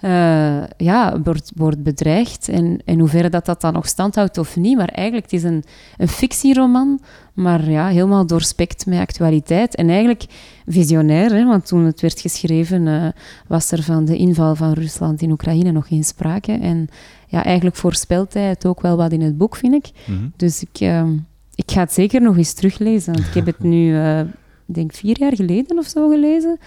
uh, 0.00 0.62
ja, 0.90 1.20
wordt, 1.22 1.52
wordt 1.56 1.82
bedreigd. 1.82 2.48
En, 2.48 2.78
en 2.84 2.98
hoeverre 2.98 3.28
dat 3.28 3.46
dat 3.46 3.60
dan 3.60 3.72
nog 3.72 3.86
standhoudt 3.86 4.38
of 4.38 4.56
niet, 4.56 4.76
maar 4.76 4.88
eigenlijk 4.88 5.30
het 5.30 5.40
is 5.40 5.42
een, 5.42 5.64
een 5.96 6.08
fictieroman 6.08 7.00
maar 7.38 7.70
ja, 7.70 7.88
helemaal 7.88 8.26
doorspekt 8.26 8.86
met 8.86 8.98
actualiteit. 8.98 9.74
En 9.74 9.88
eigenlijk 9.88 10.24
visionair, 10.66 11.30
hè, 11.30 11.44
want 11.44 11.66
toen 11.66 11.84
het 11.84 12.00
werd 12.00 12.20
geschreven 12.20 12.86
uh, 12.86 13.08
was 13.46 13.70
er 13.70 13.82
van 13.82 14.04
de 14.04 14.16
inval 14.16 14.54
van 14.54 14.72
Rusland 14.72 15.22
in 15.22 15.30
Oekraïne 15.30 15.70
nog 15.70 15.88
geen 15.88 16.04
sprake. 16.04 16.52
En 16.52 16.88
ja, 17.26 17.44
eigenlijk 17.44 17.76
voorspelt 17.76 18.34
hij 18.34 18.42
het 18.42 18.66
ook 18.66 18.80
wel 18.80 18.96
wat 18.96 19.12
in 19.12 19.20
het 19.20 19.36
boek, 19.38 19.56
vind 19.56 19.74
ik. 19.74 19.90
Mhm. 20.06 20.28
Dus 20.36 20.62
ik, 20.62 20.80
uh, 20.80 21.08
ik 21.54 21.70
ga 21.70 21.80
het 21.80 21.92
zeker 21.92 22.22
nog 22.22 22.36
eens 22.36 22.52
teruglezen. 22.52 23.12
Want 23.12 23.26
ik 23.26 23.34
heb 23.34 23.46
het 23.46 23.62
nu, 23.72 23.92
uh, 23.92 24.20
denk 24.64 24.92
vier 24.92 25.18
jaar 25.18 25.34
geleden 25.34 25.78
of 25.78 25.86
zo 25.86 26.08
gelezen. 26.08 26.58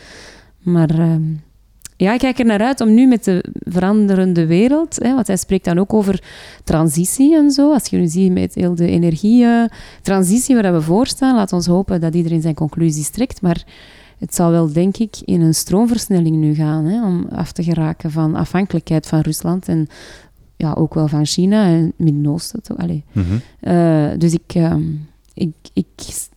Maar 0.59 0.89
ehm, 0.89 1.23
ja, 2.03 2.13
ik 2.13 2.19
kijk 2.19 2.39
er 2.39 2.45
naar 2.45 2.61
uit 2.61 2.81
om 2.81 2.93
nu 2.93 3.07
met 3.07 3.23
de 3.23 3.45
veranderende 3.63 4.45
wereld, 4.45 4.97
hè, 5.01 5.13
want 5.13 5.27
hij 5.27 5.37
spreekt 5.37 5.65
dan 5.65 5.79
ook 5.79 5.93
over 5.93 6.23
transitie 6.63 7.35
en 7.35 7.51
zo. 7.51 7.73
Als 7.73 7.87
je 7.87 7.97
nu 7.97 8.07
ziet 8.07 8.31
met 8.31 8.55
heel 8.55 8.75
de 8.75 8.87
energietransitie 8.87 10.55
waar 10.55 10.73
we 10.73 10.81
voor 10.81 11.07
staan, 11.07 11.35
laat 11.35 11.53
ons 11.53 11.65
hopen 11.65 12.01
dat 12.01 12.15
iedereen 12.15 12.41
zijn 12.41 12.53
conclusies 12.53 13.09
trekt. 13.09 13.41
Maar 13.41 13.63
het 14.17 14.35
zal 14.35 14.51
wel, 14.51 14.73
denk 14.73 14.97
ik, 14.97 15.15
in 15.25 15.41
een 15.41 15.53
stroomversnelling 15.53 16.35
nu 16.35 16.53
gaan, 16.53 16.85
hè, 16.85 17.05
om 17.05 17.27
af 17.31 17.51
te 17.51 17.63
geraken 17.63 18.11
van 18.11 18.35
afhankelijkheid 18.35 19.07
van 19.07 19.19
Rusland 19.19 19.67
en 19.67 19.87
ja, 20.55 20.73
ook 20.73 20.93
wel 20.93 21.07
van 21.07 21.25
China 21.25 21.65
en 21.65 21.93
Midden-Oosten. 21.95 22.61
Mm 22.77 23.03
-hmm. 23.11 24.19
dus 24.19 24.33
ik, 24.33 24.55
uh, 24.55 24.75
ik, 25.33 25.53
ik 25.73 26.29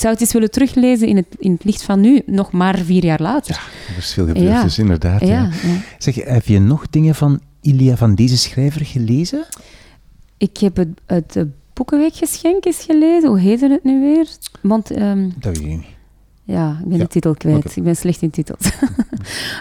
ik 0.00 0.06
zou 0.06 0.18
het 0.18 0.22
eens 0.22 0.32
willen 0.32 0.50
teruglezen 0.50 1.08
in 1.08 1.16
het, 1.16 1.26
in 1.38 1.52
het 1.52 1.64
licht 1.64 1.82
van 1.82 2.00
nu, 2.00 2.22
nog 2.26 2.52
maar 2.52 2.78
vier 2.78 3.04
jaar 3.04 3.20
later. 3.20 3.54
Ja, 3.54 3.92
er 3.92 3.98
is 3.98 4.12
veel 4.12 4.26
gebeurd, 4.26 4.62
dus 4.62 4.78
inderdaad. 4.78 5.20
Ja, 5.20 5.50
Zeg, 5.98 6.14
heb 6.14 6.46
je 6.46 6.58
nog 6.58 6.90
dingen 6.90 7.14
van 7.14 7.40
Ilia 7.60 7.96
van 7.96 8.14
deze 8.14 8.38
schrijver 8.38 8.86
gelezen? 8.86 9.46
Ik 10.36 10.56
heb 10.56 10.76
het, 10.76 10.88
het 11.06 11.46
Boekenweekgeschenk 11.72 12.64
eens 12.64 12.84
gelezen. 12.84 13.28
Hoe 13.28 13.38
heette 13.38 13.68
het 13.68 13.84
nu 13.84 14.00
weer? 14.00 14.28
Want, 14.60 14.98
um, 14.98 15.34
dat 15.38 15.56
weet 15.56 15.66
ik 15.66 15.76
niet. 15.76 15.86
Ja, 16.50 16.76
ik 16.82 16.88
ben 16.88 16.98
de 16.98 17.06
titel 17.06 17.34
kwijt. 17.34 17.76
Ik 17.76 17.82
ben 17.82 17.96
slecht 17.96 18.22
in 18.22 18.30
titels. 18.30 18.70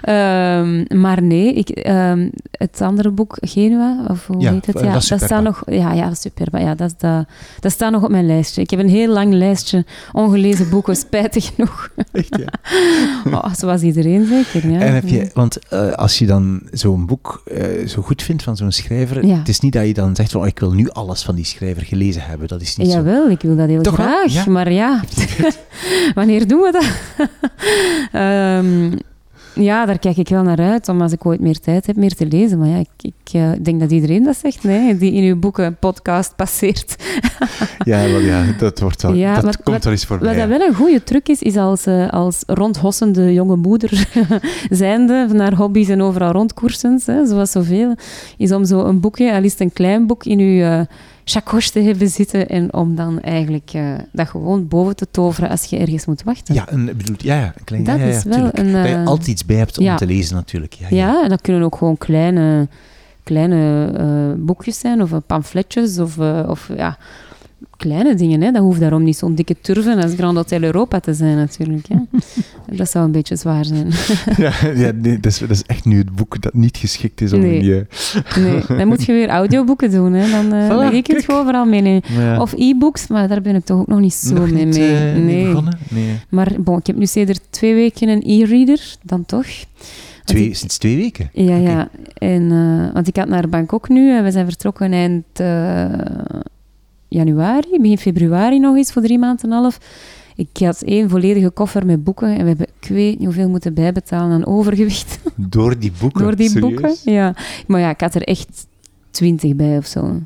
um, 0.10 0.86
maar 1.02 1.22
nee, 1.22 1.54
ik, 1.54 1.88
um, 1.88 2.32
het 2.52 2.82
andere 2.82 3.12
boek, 3.12 3.38
Genua, 3.40 4.06
of 4.08 4.28
hoe 4.28 4.48
heet 4.48 4.66
het? 4.66 4.80
Ja, 4.80 4.94
dat, 4.94 5.04
staat 5.04 5.44
nog... 5.44 5.64
Ja, 5.66 5.94
ja, 5.94 6.14
super. 6.14 6.60
Ja, 6.60 6.76
dat, 6.76 6.94
dat, 6.98 7.26
dat 7.60 7.72
staat 7.72 7.92
nog 7.92 8.04
op 8.04 8.10
mijn 8.10 8.26
lijstje. 8.26 8.62
Ik 8.62 8.70
heb 8.70 8.80
een 8.80 8.90
heel 8.90 9.14
lang 9.14 9.34
lijstje 9.34 9.86
ongelezen 10.12 10.70
boeken, 10.70 10.96
spijtig 11.06 11.52
genoeg. 11.56 11.90
Echt, 12.12 12.38
ja? 12.38 12.54
oh, 13.38 13.54
zoals 13.54 13.82
iedereen 13.82 14.26
zeker, 14.26 14.72
ja. 14.72 14.80
En 14.80 14.94
heb 14.94 15.08
je... 15.08 15.30
Want 15.34 15.58
uh, 15.74 15.92
als 15.92 16.20
je 16.20 16.26
dan 16.26 16.62
zo'n 16.72 17.06
boek 17.06 17.44
uh, 17.52 17.88
zo 17.88 18.02
goed 18.02 18.24
vindt 18.24 18.44
van 18.44 18.58
zo'n 18.58 18.72
schrijver, 18.72 19.26
ja. 19.26 19.38
het 19.38 19.50
is 19.50 19.60
niet 19.60 19.74
dat 19.74 19.86
je 19.86 19.94
dan 19.94 20.16
zegt 20.16 20.32
van, 20.32 20.42
oh, 20.42 20.48
ik 20.48 20.60
wil 20.60 20.72
nu 20.72 20.90
alles 20.90 21.24
van 21.24 21.36
die 21.36 21.46
schrijver 21.46 21.86
gelezen 21.86 22.22
hebben. 22.22 22.48
Dat 22.48 22.62
is 22.62 22.76
niet 22.76 22.92
Jawel, 22.92 23.26
zo. 23.26 23.32
ik 23.32 23.42
wil 23.42 23.56
dat 23.56 23.68
heel 23.68 23.82
Toch 23.82 23.94
graag. 23.94 24.48
Maar 24.48 24.72
ja, 24.72 25.04
wanneer 26.16 26.48
doen 26.48 26.62
we 26.62 26.72
dat? 26.72 26.79
Um, 28.14 28.94
ja, 29.64 29.86
daar 29.86 30.00
kijk 30.00 30.18
ik 30.18 30.30
wel 30.30 30.44
naar 30.44 30.60
uit, 30.60 30.90
om 30.90 31.02
als 31.02 31.12
ik 31.12 31.26
ooit 31.26 31.40
meer 31.40 31.60
tijd 31.60 31.88
heb, 31.88 31.96
meer 31.96 32.16
te 32.16 32.26
lezen. 32.26 32.60
Maar 32.60 32.68
ja, 32.68 32.78
ik, 32.78 32.90
ik 33.02 33.34
uh, 33.34 33.52
denk 33.62 33.80
dat 33.80 33.92
iedereen 33.92 34.24
dat 34.24 34.38
zegt, 34.38 34.64
nee, 34.64 34.98
die 34.98 35.14
in 35.14 35.24
uw 35.24 35.40
boeken 35.40 35.78
podcast 35.80 36.36
passeert. 36.36 36.96
ja, 37.84 38.10
wel, 38.10 38.20
ja, 38.20 38.46
dat, 38.58 38.80
wordt 38.80 39.02
wel, 39.02 39.14
ja, 39.14 39.36
dat 39.36 39.44
wat, 39.44 39.64
komt 39.64 39.84
wel 39.84 39.94
eens 39.94 40.06
voorbij. 40.06 40.28
Wat 40.28 40.38
dat 40.38 40.58
wel 40.58 40.68
een 40.68 40.76
goede 40.76 41.04
truc 41.04 41.28
is, 41.28 41.42
is 41.42 41.58
als, 41.58 41.88
uh, 41.88 42.10
als 42.10 42.44
rondhossende 42.48 43.34
jonge 43.34 43.56
moeder 43.56 44.08
zijnde, 44.70 45.28
naar 45.34 45.56
hobby's 45.56 45.90
en 45.90 46.02
overal 46.02 46.32
rondkoersens, 46.32 47.06
hè, 47.06 47.26
zoals 47.26 47.52
zoveel, 47.52 47.96
is 48.38 48.52
om 48.52 48.66
zo 48.66 48.84
een 48.84 49.00
boekje, 49.00 49.34
al 49.34 49.44
is 49.44 49.52
het 49.52 49.62
een 49.62 49.74
klein 49.74 50.08
boek, 50.08 50.26
in 50.26 50.40
uw... 50.40 50.60
Uh, 50.60 50.82
chakos 51.30 51.70
te 51.70 51.80
hebben 51.80 52.08
zitten 52.08 52.50
en 52.50 52.74
om 52.74 52.96
dan 52.96 53.22
eigenlijk 53.22 53.72
uh, 53.76 53.94
dat 54.12 54.28
gewoon 54.28 54.68
boven 54.68 54.96
te 54.96 55.08
toveren 55.12 55.50
als 55.50 55.64
je 55.64 55.78
ergens 55.78 56.06
moet 56.06 56.24
wachten. 56.24 56.54
Ja, 56.54 56.72
een, 56.72 56.86
bedoel, 56.86 57.16
ja, 57.18 57.36
ja, 57.36 57.54
een 57.58 57.64
klein, 57.64 57.84
dat 57.84 57.98
ja, 57.98 58.06
ja, 58.06 58.16
is 58.16 58.24
wel 58.24 58.50
een, 58.52 58.72
dat 58.72 58.88
je 58.88 58.94
eh, 58.94 59.06
altijd 59.06 59.28
iets 59.28 59.46
bij 59.46 59.56
hebt 59.56 59.78
om 59.78 59.96
te 59.96 60.06
lezen 60.06 60.36
natuurlijk. 60.36 60.74
Ja, 60.74 60.88
ja. 60.90 61.24
en 61.24 61.30
dat 61.30 61.42
kunnen 61.42 61.64
ook 61.64 61.76
gewoon 61.76 61.98
kleine, 61.98 62.68
kleine 63.24 63.92
uh, 64.00 64.46
boekjes 64.46 64.80
zijn 64.80 65.02
of 65.02 65.12
pamfletjes 65.26 66.00
of, 66.00 66.18
of 66.48 66.70
ja, 66.78 66.98
kleine 67.78 68.16
dingen. 68.16 68.42
Hè. 68.42 68.52
Dat 68.52 68.62
hoeft 68.62 68.80
daarom 68.80 69.04
niet 69.04 69.18
zo'n 69.18 69.36
dikke 69.36 69.56
turven 69.62 70.04
als 70.04 70.14
Grand 70.14 70.38
Hotel 70.38 70.62
Europa 70.62 71.00
te 71.00 71.14
zijn, 71.14 71.36
natuurlijk. 71.36 71.88
dat 72.72 72.90
zou 72.90 73.06
een 73.06 73.12
beetje 73.12 73.36
zwaar 73.36 73.66
zijn. 73.66 73.88
ja, 74.38 74.54
ja 74.76 74.92
nee, 74.92 75.20
dat, 75.20 75.32
is, 75.32 75.38
dat 75.38 75.50
is 75.50 75.64
echt 75.64 75.86
nu 75.86 75.98
het 75.98 76.16
boek 76.16 76.42
dat 76.42 76.54
niet 76.54 76.78
geschikt 76.78 77.22
is 77.22 77.34
om 77.34 77.40
nee. 77.40 77.60
die... 77.60 77.86
nee, 78.40 78.62
dan 78.68 78.88
moet 78.88 79.06
je 79.06 79.14
weer 79.14 79.30
audioboeken 79.30 79.92
doen. 79.92 80.14
Hè. 80.14 80.32
Dan, 80.32 80.54
uh, 80.54 80.70
voilà, 80.70 80.94
ik 80.94 81.08
het 81.08 81.32
overal 81.32 81.66
mee. 81.66 82.02
Of 82.40 82.54
e-books, 82.54 83.08
maar 83.08 83.28
daar 83.28 83.42
ben 83.42 83.56
ik 83.56 83.66
toch 83.66 83.80
ook 83.80 83.88
nog 83.88 84.00
niet 84.00 84.14
zo 84.14 84.34
mee. 84.34 84.66
Niet, 84.66 84.78
mee. 84.78 85.14
Uh, 85.14 85.26
nee. 85.26 85.54
nee. 85.90 86.20
Maar 86.30 86.56
bon, 86.60 86.78
ik 86.78 86.88
heb 86.88 86.96
nu 86.96 87.06
sinds 87.06 87.40
twee 87.50 87.74
weken 87.74 88.08
een 88.08 88.24
e-reader, 88.26 88.96
dan 89.02 89.26
toch. 89.26 89.48
Twee, 90.24 90.54
sinds 90.54 90.78
twee 90.78 90.96
weken? 90.96 91.30
Ja, 91.34 91.44
okay. 91.44 91.62
ja. 91.62 91.90
En, 92.14 92.42
uh, 92.42 92.94
want 92.94 93.08
ik 93.08 93.16
had 93.16 93.28
naar 93.28 93.50
Bangkok 93.50 93.90
nu 93.90 94.18
en 94.18 94.24
we 94.24 94.32
zijn 94.32 94.46
vertrokken 94.46 94.94
eind 94.94 95.26
januari, 97.08 97.78
begin 97.82 97.98
februari 97.98 98.60
nog 98.60 98.76
eens, 98.76 98.92
voor 98.92 99.02
drie 99.02 99.20
maanden 99.20 99.44
en 99.44 99.52
een 99.52 99.62
half. 99.62 99.80
Ik 100.40 100.58
had 100.58 100.82
één 100.82 101.10
volledige 101.10 101.50
koffer 101.50 101.86
met 101.86 102.04
boeken 102.04 102.28
en 102.28 102.42
we 102.42 102.48
hebben, 102.48 102.68
ik 102.80 102.88
weet 102.88 103.18
niet 103.18 103.26
hoeveel 103.26 103.50
moeten 103.50 103.74
bijbetalen 103.74 104.32
aan 104.32 104.46
overgewicht. 104.46 105.20
Door 105.36 105.80
die 105.80 105.92
boeken? 106.00 106.22
Door 106.22 106.36
die 106.36 106.60
boeken, 106.60 106.96
ja. 107.04 107.36
Maar 107.68 107.80
ja, 107.80 107.90
ik 107.90 108.02
had 108.02 108.16
er 108.16 108.24
echt 108.24 108.68
twintig 109.12 109.56
bij 109.56 109.78
of 109.78 109.86
zo. 109.86 110.22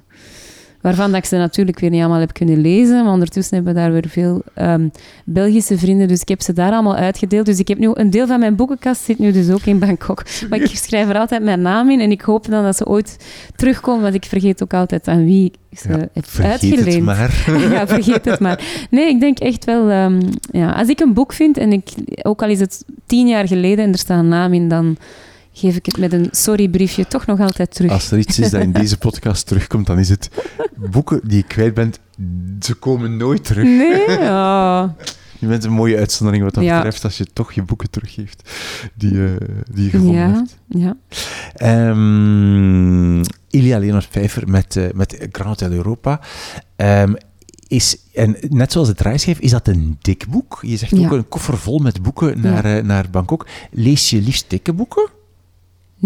Waarvan 0.84 1.12
dat 1.12 1.20
ik 1.20 1.26
ze 1.26 1.36
natuurlijk 1.38 1.80
weer 1.80 1.90
niet 1.90 2.00
allemaal 2.00 2.20
heb 2.20 2.34
kunnen 2.34 2.62
lezen. 2.62 3.04
Maar 3.04 3.14
ondertussen 3.14 3.56
hebben 3.56 3.74
we 3.74 3.80
daar 3.80 3.92
weer 3.92 4.06
veel 4.08 4.42
ehm, 4.54 4.88
Belgische 5.26 5.78
vrienden. 5.78 6.08
Dus 6.08 6.22
ik 6.22 6.28
heb 6.28 6.42
ze 6.42 6.54
daar 6.54 6.72
allemaal 6.72 6.96
uitgedeeld. 6.96 7.46
Dus 7.46 7.60
ik 7.60 7.68
heb 7.68 7.78
nu 7.78 7.90
een 7.94 8.10
deel 8.10 8.28
van 8.28 8.40
mijn 8.40 8.56
boekenkast 8.56 9.02
zit 9.04 9.20
nu 9.20 9.32
dus 9.32 9.50
ook 9.50 9.66
in 9.66 9.80
Bangkok. 9.80 10.24
Maar 10.50 10.60
ik 10.62 10.76
schrijf 10.76 11.10
er 11.10 11.18
altijd 11.18 11.44
mijn 11.44 11.62
naam 11.62 11.90
in. 11.90 12.00
En 12.00 12.12
ik 12.12 12.22
hoop 12.22 12.50
dan 12.50 12.64
dat 12.64 12.78
ze 12.78 12.86
ooit 12.86 13.18
terugkomen. 13.56 14.02
Want 14.02 14.14
ik 14.14 14.26
vergeet 14.26 14.64
ook 14.64 14.74
altijd 14.74 15.08
aan 15.08 15.26
wie 15.26 15.52
ik 15.70 15.80
ze 15.80 15.90
Ja, 15.90 15.98
heb 16.14 16.26
vergeet 16.28 16.52
uitgeleend. 16.52 16.94
het 16.94 17.04
maar. 17.04 17.46
ja, 17.74 17.88
vergeet 17.88 18.26
het 18.26 18.40
maar. 18.40 18.88
Nee, 18.90 19.10
ik 19.10 19.20
denk 19.20 19.40
echt 19.40 19.66
wel... 19.66 19.90
ehm, 19.90 20.22
ja, 20.52 20.72
als 20.72 20.88
ik 20.88 21.00
een 21.00 21.14
boek 21.14 21.34
vind, 21.34 21.58
en 21.58 21.72
ik, 21.72 21.90
ook 22.22 22.42
al 22.42 22.50
is 22.50 22.60
het 22.60 22.86
tien 23.06 23.28
jaar 23.28 23.48
geleden 23.48 23.86
en 23.86 23.92
er 23.92 23.98
staat 23.98 24.20
een 24.20 24.28
naam 24.28 24.54
in, 24.54 24.68
dan 24.68 24.98
geef 25.54 25.76
ik 25.76 25.86
het 25.86 25.98
met 25.98 26.14
een 26.14 26.28
sorrybriefje 26.32 27.08
toch 27.08 27.26
nog 27.26 27.40
altijd 27.40 27.76
terug. 27.76 27.92
Als 27.92 28.12
er 28.12 28.18
iets 28.18 28.40
is 28.40 28.50
dat 28.50 28.62
in 28.62 28.72
deze 28.82 28.98
podcast 28.98 29.48
terugkomt, 29.48 29.86
dan 29.88 30.00
is 30.00 30.10
het 30.10 30.30
boeken 30.92 31.22
die 31.24 31.38
je 31.38 31.44
kwijt 31.44 31.74
bent, 31.74 32.00
ze 32.60 32.74
komen 32.74 33.18
nooit 33.18 33.44
terug. 33.44 33.64
Nee? 33.64 34.02
Oh. 34.30 34.84
Je 35.40 35.50
bent 35.50 35.64
een 35.64 35.72
mooie 35.72 35.98
uitzondering 35.98 36.44
wat 36.44 36.54
dat 36.54 36.64
Ja. 36.64 36.76
betreft, 36.76 37.04
als 37.04 37.18
je 37.18 37.26
toch 37.34 37.52
je 37.52 37.64
boeken 37.64 37.90
teruggeeft 37.90 38.50
die, 38.96 39.26
eh, 39.26 39.32
die 39.72 39.84
je 39.84 39.90
gevonden 39.90 40.16
Ja, 40.16 40.32
hebt. 40.34 40.58
ja. 40.68 40.96
Ehm 41.56 43.20
Ilia 43.50 43.78
Leonard 43.80 44.10
Pfeiffer 44.10 44.50
met, 44.50 44.76
eh, 44.76 44.86
met 44.94 45.28
Grand 45.32 45.60
Hotel 45.60 45.72
Europa. 45.78 46.20
Ehm, 46.76 47.14
is, 47.68 47.98
en 48.14 48.36
net 48.50 48.72
zoals 48.72 48.88
het 48.88 48.98
draaischijf, 48.98 49.40
is 49.40 49.52
dat 49.52 49.68
een 49.68 49.98
dik 50.02 50.26
boek? 50.30 50.60
Je 50.62 50.78
zegt 50.78 50.94
ook 50.94 51.00
Ja. 51.00 51.12
een 51.12 51.28
koffer 51.30 51.58
vol 51.58 51.80
met 51.80 52.02
boeken 52.02 52.42
naar, 52.42 52.66
eh, 52.66 52.84
naar 52.84 53.10
Bangkok. 53.12 53.48
Lees 53.72 54.10
je 54.10 54.22
liefst 54.22 54.46
dikke 54.50 54.74
boeken? 54.74 55.10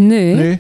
Nee. 0.06 0.36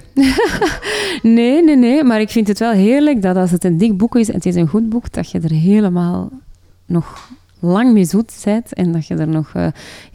nee. 1.21 1.63
Nee, 1.63 1.75
nee, 1.75 2.03
Maar 2.03 2.21
ik 2.21 2.29
vind 2.29 2.47
het 2.47 2.59
wel 2.59 2.71
heerlijk 2.71 3.21
dat 3.21 3.35
als 3.35 3.51
het 3.51 3.63
een 3.63 3.77
dik 3.77 3.97
boek 3.97 4.15
is 4.15 4.27
en 4.27 4.35
het 4.35 4.45
is 4.45 4.55
een 4.55 4.67
goed 4.67 4.89
boek, 4.89 5.11
dat 5.11 5.31
je 5.31 5.39
er 5.39 5.51
helemaal 5.51 6.29
nog 6.85 7.29
lang 7.59 7.93
mee 7.93 8.05
zoet 8.05 8.41
bent 8.43 8.73
en 8.73 8.91
dat 8.91 9.07
je 9.07 9.15
er 9.15 9.27
nog 9.27 9.51
eh, 9.53 9.67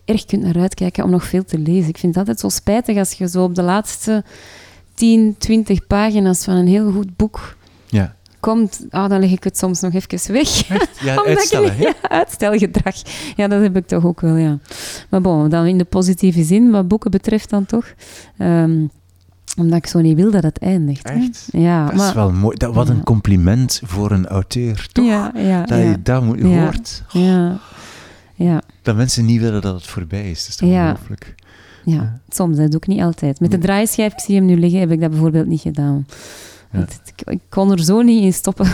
erg 0.04 0.24
kunt 0.24 0.42
naar 0.42 0.58
uitkijken 0.58 1.04
om 1.04 1.11
nog 1.11 1.24
veel 1.24 1.44
te 1.44 1.58
lezen. 1.58 1.88
Ik 1.88 1.98
vind 1.98 2.14
het 2.14 2.16
altijd 2.16 2.40
zo 2.40 2.48
spijtig 2.48 2.96
als 2.96 3.12
je 3.12 3.28
zo 3.28 3.44
op 3.44 3.54
de 3.54 3.62
laatste 3.62 4.24
10, 4.94 5.35
20 5.38 5.87
pagina's 5.87 6.44
van 6.44 6.54
een 6.54 6.66
heel 6.68 6.92
goed 6.92 7.16
boek 7.16 7.56
Ja. 7.87 8.14
komt, 8.40 8.87
ah, 8.90 9.08
dan 9.08 9.20
leg 9.20 9.30
ik 9.30 9.44
het 9.44 9.58
soms 9.58 9.80
nog 9.80 9.94
even 9.94 10.32
weg. 10.32 10.68
Ja, 10.68 10.76
Omdat 11.18 11.26
uitstellen, 11.26 11.72
ik, 11.72 11.78
hè? 11.78 11.85
ja, 12.02 12.08
uitstelgedrag. 12.08 12.96
Ja, 13.37 13.48
dat 13.48 13.62
heb 13.62 13.76
ik 13.76 13.87
toch 13.87 14.04
ook 14.04 14.20
wel, 14.20 14.37
ja. 14.37 14.58
Maar 15.08 15.20
bon, 15.20 15.48
dan 15.48 15.66
in 15.66 15.78
de 15.78 15.85
positieve 15.85 16.42
zin, 16.42 16.70
wat 16.70 16.88
boeken 16.88 17.11
betreft 17.11 17.50
dan 17.50 17.66
toch. 17.66 17.94
Ehm, 18.38 18.87
omdat 19.57 19.79
ik 19.79 19.87
zo 19.87 20.01
niet 20.01 20.17
wil 20.17 20.31
dat 20.31 20.43
het 20.43 20.59
eindigt. 20.59 21.09
hè. 21.09 21.15
Echt? 21.15 21.49
Ja, 21.53 21.87
Dat 21.87 21.95
maar... 21.95 22.09
is 22.09 22.15
wel 22.15 22.33
mooi. 22.33 22.57
Dat, 22.57 22.75
wat 22.75 22.88
een 22.88 23.03
compliment 23.05 23.81
voor 23.85 24.11
een 24.11 24.27
auteur, 24.27 24.88
toch? 24.93 25.05
Ja, 25.07 25.33
ja, 25.37 25.65
dat 25.65 25.79
je 25.79 25.97
dat 26.03 26.25
moet, 26.25 26.38
Ja. 26.38 26.47
hoort. 26.47 27.03
Ja, 27.09 27.59
ja, 28.35 28.62
Dat 28.83 28.97
mensen 28.97 29.25
niet 29.25 29.41
willen 29.41 29.61
dat 29.62 29.75
het 29.75 29.87
voorbij 29.87 30.31
is. 30.31 30.41
Dat 30.41 30.49
is 30.49 30.57
toch 30.57 30.69
Ja. 30.69 30.91
ongelooflijk. 30.91 31.35
ja. 31.85 32.21
Soms, 32.29 32.57
dat 32.57 32.71
doe 32.71 32.81
ik 32.81 32.87
niet 32.87 33.01
altijd. 33.01 33.41
Met 33.41 33.51
de 33.51 33.59
draaischijf, 33.59 34.12
ik 34.12 34.21
zie 34.21 34.35
hem 34.37 34.45
nu 34.45 34.57
liggen, 34.59 34.81
heb 34.81 34.91
ik 34.91 35.01
dat 35.01 35.11
bijvoorbeeld 35.11 35.47
niet 35.47 35.61
gedaan. 35.61 36.07
Ja. 36.73 36.81
Ik, 36.81 37.23
ik 37.29 37.41
kon 37.49 37.71
er 37.73 37.85
zo 37.85 38.01
niet 38.03 38.23
in 38.23 38.33
stoppen. 38.33 38.67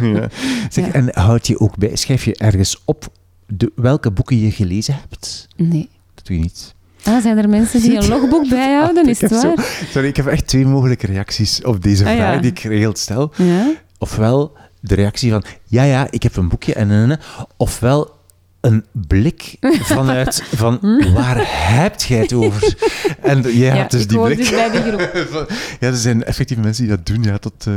Ja. 0.00 0.28
Zeg, 0.70 0.86
Ja. 0.86 0.92
En 0.92 1.08
houd 1.12 1.46
je 1.46 1.60
ook 1.60 1.76
bij, 1.76 1.96
schrijf 1.96 2.24
je 2.24 2.34
ergens 2.36 2.82
op 2.84 3.08
de, 3.46 3.72
welke 3.74 4.10
boeken 4.10 4.38
je 4.38 4.50
gelezen 4.50 4.94
hebt? 5.00 5.48
Nee. 5.56 5.88
Dat 6.14 6.26
doe 6.26 6.36
je 6.36 6.42
niet. 6.42 6.74
Ah, 7.04 7.22
zijn 7.22 7.38
er 7.38 7.48
mensen 7.48 7.80
die 7.80 7.96
een 7.96 8.08
logboek 8.08 8.48
bijhouden? 8.58 9.08
Is 9.08 9.20
het 9.20 9.30
heb 9.30 9.42
waar? 9.42 9.64
Sorry, 9.90 10.08
ik 10.08 10.16
heb 10.16 10.26
echt 10.26 10.46
twee 10.46 10.66
mogelijke 10.66 11.06
reacties 11.06 11.62
op 11.64 11.82
deze 11.82 12.04
Ah, 12.06 12.14
vraag 12.14 12.34
ja. 12.34 12.40
die 12.40 12.50
ik 12.50 12.60
geregeld 12.60 12.98
stel. 12.98 13.32
Ja? 13.36 13.70
Ofwel 13.98 14.56
de 14.80 14.94
reactie 14.94 15.30
van, 15.30 15.44
ja, 15.66 15.82
ja, 15.82 16.06
ik 16.10 16.22
heb 16.22 16.36
een 16.36 16.48
boekje 16.48 16.74
en 16.74 16.90
en, 16.90 17.10
en. 17.10 17.18
Ofwel 17.56 18.20
een 18.60 18.84
blik 18.92 19.56
vanuit 19.94 20.42
van, 20.54 20.78
waar 21.14 21.36
hebt 21.74 22.02
jij 22.02 22.18
het 22.18 22.32
over? 22.32 22.74
En 23.22 23.42
jij 23.42 23.52
Ja, 23.52 23.74
hebt 23.74 23.90
dus 23.90 24.06
die 24.06 24.18
blik. 24.20 24.36
dus 24.36 24.50
bij 24.50 24.70
die 24.70 24.80
groep. 24.82 25.26
Van- 25.30 25.46
ja, 25.80 25.86
er 25.88 25.96
zijn 25.96 26.24
effectief 26.24 26.56
mensen 26.58 26.86
die 26.86 26.96
dat 26.96 27.06
doen, 27.06 27.22
ja, 27.22 27.38
tot 27.38 27.66
eh, 27.66 27.72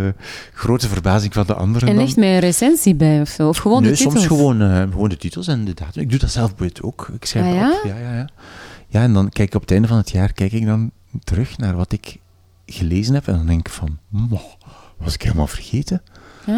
grote 0.53 0.87
verbazing 0.87 1.33
van 1.33 1.45
de 1.45 1.53
anderen. 1.53 1.89
En 1.89 1.99
echt 1.99 2.15
met 2.15 2.25
een 2.25 2.39
recensie 2.39 2.95
bij 2.95 3.21
of 3.21 3.29
zo? 3.29 3.47
Of 3.47 3.57
gewoon 3.57 3.81
nee, 3.81 3.91
de 3.91 3.97
titels? 3.97 4.13
soms 4.13 4.27
gewoon, 4.27 4.61
eh, 4.61 4.81
gewoon 4.81 5.09
de 5.09 5.17
titels 5.17 5.47
en 5.47 5.65
de 5.65 5.73
datum. 5.73 6.01
Ik 6.01 6.09
doe 6.09 6.19
dat 6.19 6.31
zelf 6.31 6.53
ook. 6.81 7.09
Ik 7.13 7.25
schrijf 7.25 7.45
Ah, 7.45 7.53
ja? 7.55 7.71
op. 7.71 7.81
Ja, 7.83 7.95
ja, 7.97 8.13
ja. 8.15 8.29
Ja, 8.95 9.01
en 9.01 9.13
dan 9.13 9.29
kijk 9.29 9.47
ik 9.47 9.55
op 9.55 9.61
het 9.61 9.71
einde 9.71 9.87
van 9.87 9.97
het 9.97 10.09
jaar 10.09 10.33
kijk 10.33 10.51
ik 10.51 10.65
dan 10.65 10.91
terug 11.23 11.57
naar 11.57 11.75
wat 11.75 11.91
ik 11.91 12.17
gelezen 12.65 13.13
heb. 13.13 13.27
En 13.27 13.33
dan 13.37 13.45
denk 13.45 13.59
ik 13.59 13.69
van, 13.73 13.97
"Moh, 14.07 14.41
was 14.97 15.13
ik 15.13 15.21
helemaal 15.21 15.47
vergeten. 15.47 16.01
Ah. 16.47 16.53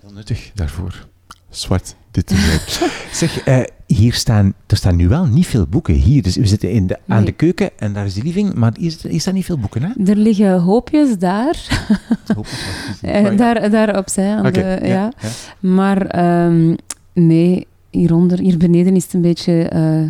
Heel 0.00 0.12
nuttig 0.14 0.50
daarvoor. 0.54 1.06
Zwart, 1.50 1.96
dit 2.10 2.30
is 2.30 2.38
het. 2.52 2.90
zeg, 3.20 3.40
eh, 3.44 3.60
hier 3.86 4.14
staan, 4.14 4.54
er 4.66 4.76
staan 4.76 4.96
nu 4.96 5.08
wel 5.08 5.24
niet 5.26 5.46
veel 5.46 5.66
boeken 5.66 5.94
hier. 5.94 6.22
Dus 6.22 6.36
we 6.36 6.46
zitten 6.46 6.70
in 6.70 6.86
de, 6.86 6.98
aan 7.06 7.16
Nee. 7.16 7.24
de 7.24 7.32
keuken 7.32 7.70
en 7.78 7.92
daar 7.92 8.04
is 8.06 8.14
de 8.14 8.22
living, 8.22 8.54
maar 8.54 8.72
hier, 8.78 8.96
hier 9.08 9.20
staan 9.20 9.34
niet 9.34 9.44
veel 9.44 9.58
boeken, 9.58 9.82
hè? 9.82 9.88
Er 10.10 10.16
liggen 10.16 10.60
hoopjes 10.60 11.18
daar, 11.18 11.50
is 12.26 13.00
die. 13.00 13.10
eh, 13.10 13.24
Oh, 13.24 13.30
ja. 13.30 13.36
daar, 13.36 13.70
daar 13.70 13.96
opzij. 13.98 14.34
Aan 14.36 14.52
de, 14.52 14.60
ja, 14.60 14.86
ja. 14.86 14.86
ja. 14.86 15.12
Maar 15.60 16.06
ehm, 16.06 16.74
nee, 17.12 17.66
hieronder, 17.90 18.38
hier 18.38 18.58
beneden 18.58 18.96
is 18.96 19.02
het 19.04 19.12
een 19.14 19.20
beetje 19.20 19.68
eh, 19.68 20.02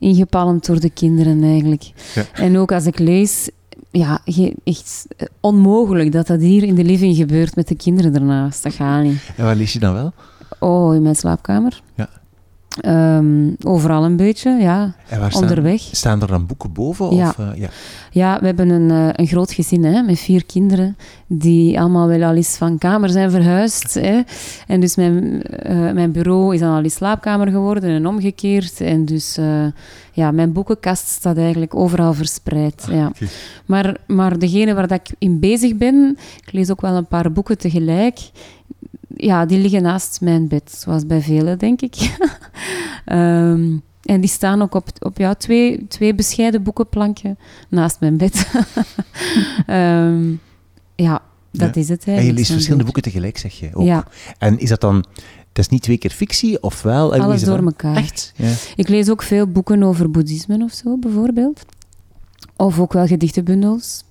ingepalmd 0.00 0.66
door 0.66 0.80
de 0.80 0.90
kinderen 0.90 1.42
eigenlijk. 1.42 1.92
Ja. 2.14 2.24
En 2.32 2.58
ook 2.58 2.72
als 2.72 2.86
ik 2.86 2.98
lees, 2.98 3.50
ja, 3.90 4.20
echt 4.64 5.06
onmogelijk 5.40 6.12
dat 6.12 6.26
dat 6.26 6.40
hier 6.40 6.62
in 6.62 6.74
de 6.74 6.84
living 6.84 7.16
gebeurt 7.16 7.56
met 7.56 7.68
de 7.68 7.76
kinderen 7.76 8.14
ernaast. 8.14 8.62
Dat 8.62 8.74
gaat 8.74 9.02
niet. 9.02 9.30
En 9.36 9.44
waar 9.44 9.56
lees 9.56 9.72
je 9.72 9.78
dan 9.78 9.92
wel? 9.92 10.12
Oh, 10.58 10.94
in 10.94 11.02
mijn 11.02 11.16
slaapkamer. 11.16 11.82
Ja. 11.94 12.08
Ehm, 12.78 13.50
overal 13.64 14.04
een 14.04 14.16
beetje, 14.16 14.50
ja. 14.50 14.94
En 15.08 15.20
waar 15.20 15.30
staan, 15.30 15.42
Onderweg. 15.42 15.80
staan 15.80 16.22
er 16.22 16.26
dan 16.26 16.46
boeken 16.46 16.72
boven? 16.72 17.14
Ja. 17.14 17.28
Of, 17.28 17.38
eh, 17.38 17.48
ja. 17.54 17.68
Ja, 18.10 18.40
we 18.40 18.46
hebben 18.46 18.68
een, 18.68 18.90
eh, 18.90 19.08
een 19.12 19.26
groot 19.26 19.52
gezin 19.52 19.84
hè, 19.84 20.02
met 20.02 20.18
vier 20.18 20.44
kinderen, 20.44 20.96
die 21.26 21.80
allemaal 21.80 22.06
wel 22.06 22.22
al 22.22 22.34
eens 22.34 22.56
van 22.56 22.78
kamer 22.78 23.08
zijn 23.08 23.30
verhuisd. 23.30 23.94
Hè. 23.94 24.20
En 24.66 24.80
dus 24.80 24.96
mijn, 24.96 25.42
eh, 25.42 25.92
mijn 25.92 26.12
bureau 26.12 26.54
is 26.54 26.60
dan 26.60 26.74
al 26.74 26.82
eens 26.82 26.94
slaapkamer 26.94 27.48
geworden 27.48 27.90
en 27.90 28.06
omgekeerd. 28.06 28.80
En 28.80 29.04
dus 29.04 29.38
ja, 30.12 30.30
mijn 30.30 30.52
boekenkast 30.52 31.08
staat 31.08 31.36
eigenlijk 31.36 31.74
overal 31.74 32.14
verspreid. 32.14 32.86
ja. 32.90 33.06
oké. 33.06 33.26
maar, 33.66 33.96
maar 34.06 34.38
degene 34.38 34.74
waar 34.74 34.88
dat 34.88 35.00
ik 35.00 35.14
in 35.18 35.40
bezig 35.40 35.76
ben, 35.76 36.18
ik 36.46 36.52
lees 36.52 36.70
ook 36.70 36.80
wel 36.80 36.94
een 36.94 37.06
paar 37.06 37.32
boeken 37.32 37.58
tegelijk, 37.58 38.18
ja, 39.24 39.46
die 39.46 39.58
liggen 39.58 39.82
naast 39.82 40.20
mijn 40.20 40.48
bed, 40.48 40.74
zoals 40.78 41.06
bij 41.06 41.20
velen, 41.22 41.58
denk 41.58 41.80
ik. 41.80 41.94
Ehm, 43.04 43.76
en 44.02 44.20
die 44.20 44.28
staan 44.30 44.62
ook 44.62 44.74
op, 44.74 44.88
op 44.98 45.18
ja, 45.18 45.34
twee, 45.34 45.86
twee 45.88 46.14
bescheiden 46.14 46.62
boekenplankje 46.62 47.36
naast 47.68 48.00
mijn 48.00 48.16
bed. 48.16 48.46
Ehm, 49.66 50.30
ja, 50.94 51.22
dat 51.52 51.74
Ja. 51.74 51.80
is 51.80 51.88
het 51.88 52.04
En 52.04 52.24
je 52.24 52.32
leest 52.32 52.50
verschillende 52.50 52.84
boeken 52.84 53.02
tegelijk, 53.02 53.38
zeg 53.38 53.52
je 53.52 53.70
ook. 53.72 53.84
Ja, 53.86 54.06
En 54.38 54.58
is 54.58 54.68
dat 54.68 54.80
dan... 54.80 55.04
Het 55.48 55.58
is 55.58 55.68
niet 55.68 55.82
twee 55.82 55.98
keer 55.98 56.10
fictie, 56.10 56.62
of 56.62 56.82
wel? 56.82 57.14
Alles 57.14 57.42
door 57.44 57.64
elkaar. 57.64 57.96
Echt? 57.96 58.32
Ja. 58.36 58.52
Ik 58.76 58.88
lees 58.88 59.08
ook 59.10 59.22
veel 59.22 59.46
boeken 59.46 59.82
over 59.82 60.10
boeddhisme 60.10 60.64
of 60.64 60.72
zo, 60.72 60.98
bijvoorbeeld. 60.98 61.64
Of 62.56 62.78
ook 62.80 62.92
wel 62.92 63.06
gedichtenbundels. 63.06 64.04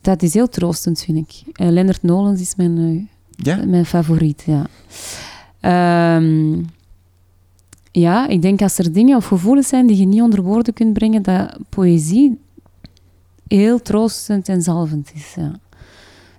Dat 0.00 0.22
is 0.22 0.34
heel 0.34 0.48
troostend, 0.48 1.02
vind 1.02 1.18
ik. 1.18 1.42
Leonard 1.56 2.02
Nolens 2.02 2.40
is 2.40 2.54
mijn, 2.56 2.78
eh, 2.78 3.15
Ja? 3.36 3.64
mijn 3.64 3.86
favoriet, 3.86 4.44
ja. 4.46 4.66
Ehm, 5.60 6.62
ja, 7.90 8.28
ik 8.28 8.42
denk 8.42 8.62
als 8.62 8.78
er 8.78 8.92
dingen 8.92 9.16
of 9.16 9.26
gevoelens 9.26 9.68
zijn 9.68 9.86
die 9.86 9.96
je 9.96 10.06
niet 10.06 10.20
onder 10.22 10.42
woorden 10.42 10.74
kunt 10.74 10.92
brengen, 10.92 11.22
dat 11.22 11.58
poëzie 11.68 12.38
heel 13.48 13.82
troostend 13.82 14.48
en 14.48 14.62
zalvend 14.62 15.10
is, 15.14 15.34
ja. 15.36 15.52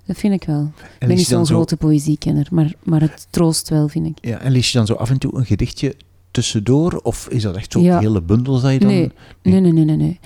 Dat 0.06 0.16
vind 0.16 0.34
ik 0.34 0.44
wel. 0.44 0.62
Ik 0.76 0.84
En 0.98 1.08
ben 1.08 1.16
niet 1.16 1.26
zo'n 1.26 1.46
zo, 1.46 1.54
grote 1.54 1.76
poëziekenner, 1.76 2.46
maar, 2.50 2.72
maar 2.82 3.00
het 3.00 3.26
troost 3.30 3.68
wel, 3.68 3.88
vind 3.88 4.06
ik. 4.06 4.18
ja, 4.20 4.38
en 4.38 4.52
lees 4.52 4.70
je 4.72 4.78
dan 4.78 4.86
zo 4.86 4.94
af 4.94 5.10
en 5.10 5.18
toe 5.18 5.36
een 5.36 5.46
gedichtje 5.46 5.94
tussendoor? 6.30 7.00
Of 7.02 7.28
is 7.28 7.42
dat 7.42 7.56
echt 7.56 7.72
zo 7.72 7.80
Ja. 7.80 7.98
hele 7.98 8.24
dat 8.24 8.72
je 8.72 8.78
dan... 8.78 8.88
Nee. 8.88 9.12
Nee, 9.42 9.60
nee, 9.60 9.72
nee, 9.72 9.84
nee, 9.84 9.96
nee. 9.96 10.18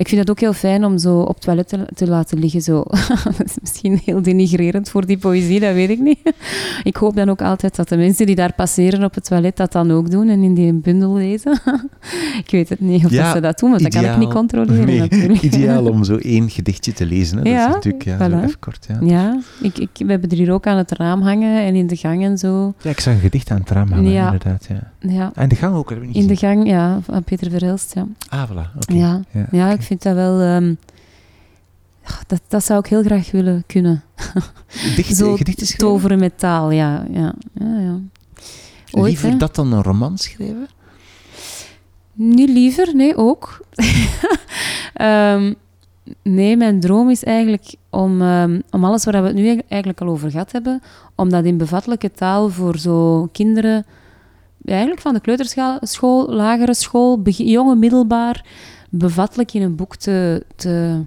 Ik 0.00 0.08
vind 0.08 0.20
het 0.20 0.30
ook 0.30 0.40
heel 0.40 0.52
fijn 0.52 0.84
om 0.84 0.98
zo 0.98 1.20
op 1.20 1.34
het 1.34 1.40
toilet 1.42 1.68
te, 1.68 1.86
te 1.94 2.06
laten 2.06 2.38
liggen. 2.38 2.60
Zo. 2.62 2.84
dat 3.36 3.44
is 3.44 3.54
misschien 3.60 4.00
heel 4.04 4.22
denigrerend 4.22 4.88
voor 4.90 5.06
die 5.06 5.18
poëzie, 5.18 5.60
dat 5.60 5.74
weet 5.74 5.90
ik 5.90 5.98
niet. 5.98 6.18
ik 6.82 6.96
hoop 6.96 7.14
dan 7.16 7.28
ook 7.30 7.42
altijd 7.42 7.76
dat 7.76 7.88
de 7.88 7.96
mensen 7.96 8.26
die 8.26 8.34
daar 8.34 8.52
passeren 8.52 9.04
op 9.04 9.14
het 9.14 9.24
toilet 9.24 9.56
dat 9.56 9.72
dan 9.72 9.90
ook 9.90 10.10
doen 10.10 10.28
en 10.28 10.42
in 10.42 10.54
die 10.54 10.72
bundel 10.72 11.14
lezen. 11.14 11.52
ik 12.44 12.50
weet 12.50 12.68
het 12.68 12.80
niet 12.80 13.04
of 13.04 13.10
Ja, 13.10 13.24
dat 13.24 13.34
ze 13.34 13.40
dat 13.40 13.58
doen, 13.58 13.70
want 13.70 13.82
dat 13.82 13.92
kan 13.94 14.04
ik 14.04 14.16
niet 14.16 14.28
controleren 14.32 14.86
Nee, 14.86 14.98
natuurlijk. 15.00 15.42
ideaal 15.52 15.86
om 15.86 16.04
zo 16.04 16.16
één 16.16 16.50
gedichtje 16.50 16.92
te 16.92 17.06
lezen. 17.06 17.36
Hè. 17.38 17.42
Dat 17.44 17.52
Ja, 17.52 17.68
is 17.68 17.74
natuurlijk 17.74 18.04
ja, 18.04 18.18
zo 18.30 18.38
even 18.38 18.58
kort. 18.58 18.86
Ja. 18.88 18.98
Ja, 19.00 19.40
ik, 19.62 19.78
ik, 19.78 19.88
we 19.98 20.10
hebben 20.10 20.30
er 20.30 20.36
hier 20.36 20.52
ook 20.52 20.66
aan 20.66 20.76
het 20.76 20.92
raam 20.92 21.22
hangen 21.22 21.62
en 21.62 21.74
in 21.74 21.86
de 21.86 21.96
gang 21.96 22.24
en 22.24 22.38
zo. 22.38 22.74
ja, 22.82 22.90
ik 22.90 23.00
zag 23.00 23.14
een 23.14 23.20
gedicht 23.20 23.50
aan 23.50 23.60
het 23.60 23.70
raam 23.70 23.90
hangen, 23.92 24.10
Ja. 24.10 24.24
inderdaad. 24.24 24.66
Ja. 24.68 24.90
Ja, 25.10 25.30
En 25.34 25.48
de 25.48 25.54
gang 25.56 25.74
ook, 25.76 25.88
dat 25.88 25.98
heb 25.98 26.06
ik 26.08 26.14
niet 26.14 26.22
in 26.22 26.28
de 26.28 26.36
gang, 26.36 26.66
ja, 26.68 26.98
van 27.02 27.24
Peter 27.24 27.50
Verhelst, 27.50 27.94
ja. 27.94 28.06
Ah, 28.28 28.50
voilà. 28.50 28.74
oké. 28.76 28.94
Ja, 28.94 29.20
Ja, 29.30 29.46
ja 29.50 29.64
oké. 29.66 29.74
ik 29.74 29.82
vind 29.90 30.02
dat 30.02 30.14
wel... 30.14 30.40
ehm, 30.40 30.74
dat, 32.26 32.40
dat 32.48 32.64
zou 32.64 32.78
ik 32.78 32.86
heel 32.86 33.02
graag 33.02 33.30
willen 33.30 33.64
kunnen. 33.66 34.02
Dicht, 34.96 35.16
Zo 35.16 35.36
gedichten 35.36 35.78
toveren 35.78 36.18
met 36.18 36.38
taal, 36.38 36.70
ja. 36.70 37.04
ja, 37.10 37.34
ja, 37.52 37.78
ja. 37.78 37.98
Ooit, 38.90 39.06
Liever 39.06 39.30
hè? 39.30 39.36
dat 39.36 39.54
dan 39.54 39.72
een 39.72 39.82
roman 39.82 40.18
schrijven? 40.18 40.68
Niet 42.12 42.48
liever, 42.48 42.94
nee, 42.94 43.16
ook. 43.16 43.60
Ehm, 44.94 45.54
nee, 46.22 46.56
mijn 46.56 46.80
droom 46.80 47.10
is 47.10 47.24
eigenlijk 47.24 47.74
om, 47.90 48.22
ehm, 48.22 48.60
om 48.70 48.84
alles 48.84 49.04
waar 49.04 49.22
we 49.22 49.26
het 49.28 49.36
nu 49.36 49.60
eigenlijk 49.68 50.00
al 50.00 50.08
over 50.08 50.30
gehad 50.30 50.52
hebben, 50.52 50.82
om 51.14 51.30
dat 51.30 51.44
in 51.44 51.56
bevattelijke 51.56 52.10
taal 52.10 52.48
voor 52.48 52.78
zo 52.78 53.28
kinderen, 53.32 53.86
eigenlijk 54.64 55.00
van 55.00 55.14
de 55.14 55.20
kleuterschool, 55.20 55.78
school, 55.80 56.28
lagere 56.28 56.74
school, 56.74 57.20
jonge, 57.24 57.74
middelbaar, 57.74 58.44
bevattelijk 58.90 59.52
in 59.52 59.62
een 59.62 59.74
boek 59.76 59.96
te, 59.96 60.44
te, 60.56 61.00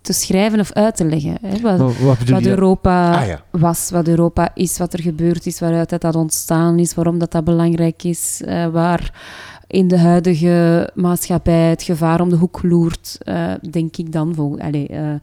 te 0.00 0.12
schrijven 0.12 0.60
of 0.60 0.72
uit 0.72 0.96
te 0.96 1.04
leggen. 1.04 1.38
Hè? 1.40 1.60
Wat? 1.60 2.46
Europa 2.46 3.20
Ah, 3.20 3.26
ja. 3.26 3.44
was, 3.50 3.90
wat 3.90 4.08
Europa 4.08 4.50
is, 4.54 4.78
wat 4.78 4.92
er 4.92 5.00
gebeurd 5.00 5.46
is, 5.46 5.60
waaruit 5.60 5.88
dat, 5.90 6.00
dat 6.00 6.14
ontstaan 6.14 6.78
is, 6.78 6.94
waarom 6.94 7.18
dat, 7.18 7.32
dat 7.32 7.44
belangrijk 7.44 8.02
is, 8.02 8.42
eh, 8.44 8.66
waar 8.66 9.20
in 9.66 9.88
de 9.88 9.98
huidige 9.98 10.90
maatschappij 10.94 11.70
het 11.70 11.82
gevaar 11.82 12.20
om 12.20 12.28
de 12.28 12.36
hoek 12.36 12.62
loert, 12.62 13.18
eh, 13.20 13.52
denk 13.70 13.96
ik 13.96 14.12
dan. 14.12 14.34
Vol, 14.34 14.58
allee, 14.58 14.88
eh, 14.88 15.14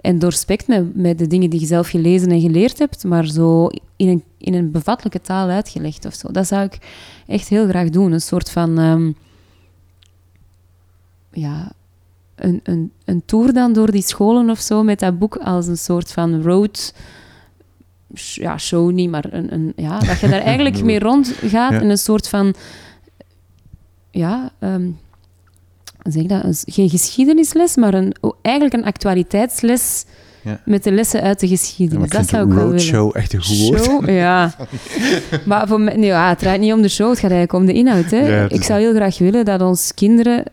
en 0.00 0.18
doorspekt 0.18 0.68
met, 0.68 0.96
met 0.96 1.18
de 1.18 1.26
dingen 1.26 1.50
die 1.50 1.60
je 1.60 1.66
zelf 1.66 1.88
gelezen 1.88 2.30
en 2.30 2.40
geleerd 2.40 2.78
hebt, 2.78 3.04
maar 3.04 3.26
zo 3.26 3.68
in 3.96 4.08
een, 4.08 4.22
in 4.38 4.54
een 4.54 4.70
bevattelijke 4.70 5.20
taal 5.20 5.48
uitgelegd 5.48 6.06
of 6.06 6.14
zo. 6.14 6.30
Dat 6.30 6.46
zou 6.46 6.64
ik 6.64 6.78
echt 7.26 7.48
heel 7.48 7.68
graag 7.68 7.90
doen. 7.90 8.12
Een 8.12 8.20
soort 8.20 8.50
van... 8.50 8.78
ehm, 8.78 9.10
ja, 11.32 11.72
een, 12.36 12.60
een, 12.62 12.92
een 13.04 13.22
tour 13.26 13.52
dan 13.52 13.72
door 13.72 13.90
die 13.90 14.02
scholen 14.02 14.50
of 14.50 14.60
zo 14.60 14.82
met 14.82 14.98
dat 14.98 15.18
boek 15.18 15.36
als 15.36 15.66
een 15.66 15.78
soort 15.78 16.12
van 16.12 16.42
road 16.42 16.94
ja, 18.34 18.58
show 18.58 18.90
niet, 18.92 19.10
maar 19.10 19.24
een, 19.30 19.52
een, 19.52 19.72
ja, 19.76 19.98
dat 19.98 20.20
je 20.20 20.28
daar 20.28 20.40
eigenlijk 20.40 20.82
mee 20.90 20.98
rondgaat 20.98 21.50
Ja. 21.72 21.80
in 21.80 21.90
een 21.90 21.98
soort 21.98 22.28
van 22.28 22.54
ja, 24.10 24.50
hoe 24.60 26.12
zeg 26.12 26.22
ik 26.22 26.28
dat? 26.28 26.44
Een 26.44 26.54
geen 26.64 26.90
geschiedenisles, 26.90 27.76
maar 27.76 27.94
een, 27.94 28.14
eigenlijk 28.42 28.74
een 28.76 28.84
actualiteitsles 28.84 30.04
Ja. 30.44 30.60
met 30.64 30.84
de 30.84 30.92
lessen 30.92 31.22
uit 31.22 31.40
de 31.40 31.48
Ja, 31.48 31.56
geschiedenis. 31.56 32.04
ik 32.04 32.10
dat 32.12 32.28
zou 32.28 32.42
ik 32.42 32.48
wel 32.48 32.56
willen. 32.56 32.70
roadshow 32.72 33.16
echt 33.16 33.32
een 33.32 33.42
goed 33.42 33.58
woord. 33.58 33.84
Show, 33.84 34.08
ja. 34.08 34.54
maar 35.46 35.68
voor 35.68 35.80
mij, 35.80 35.96
nee, 35.96 36.06
ja, 36.06 36.28
het 36.28 36.38
draait 36.38 36.60
niet 36.60 36.72
om 36.72 36.82
de 36.82 36.88
show, 36.88 37.08
het 37.10 37.18
gaat 37.18 37.30
eigenlijk 37.30 37.60
om 37.60 37.66
de 37.66 37.72
inhoud. 37.72 38.10
Hè. 38.10 38.26
Ja, 38.40 38.48
ik 38.48 38.62
zou 38.62 38.80
heel 38.80 38.94
graag 38.94 39.18
willen 39.18 39.44
dat 39.44 39.60
ons 39.60 39.94
kinderen 39.94 40.44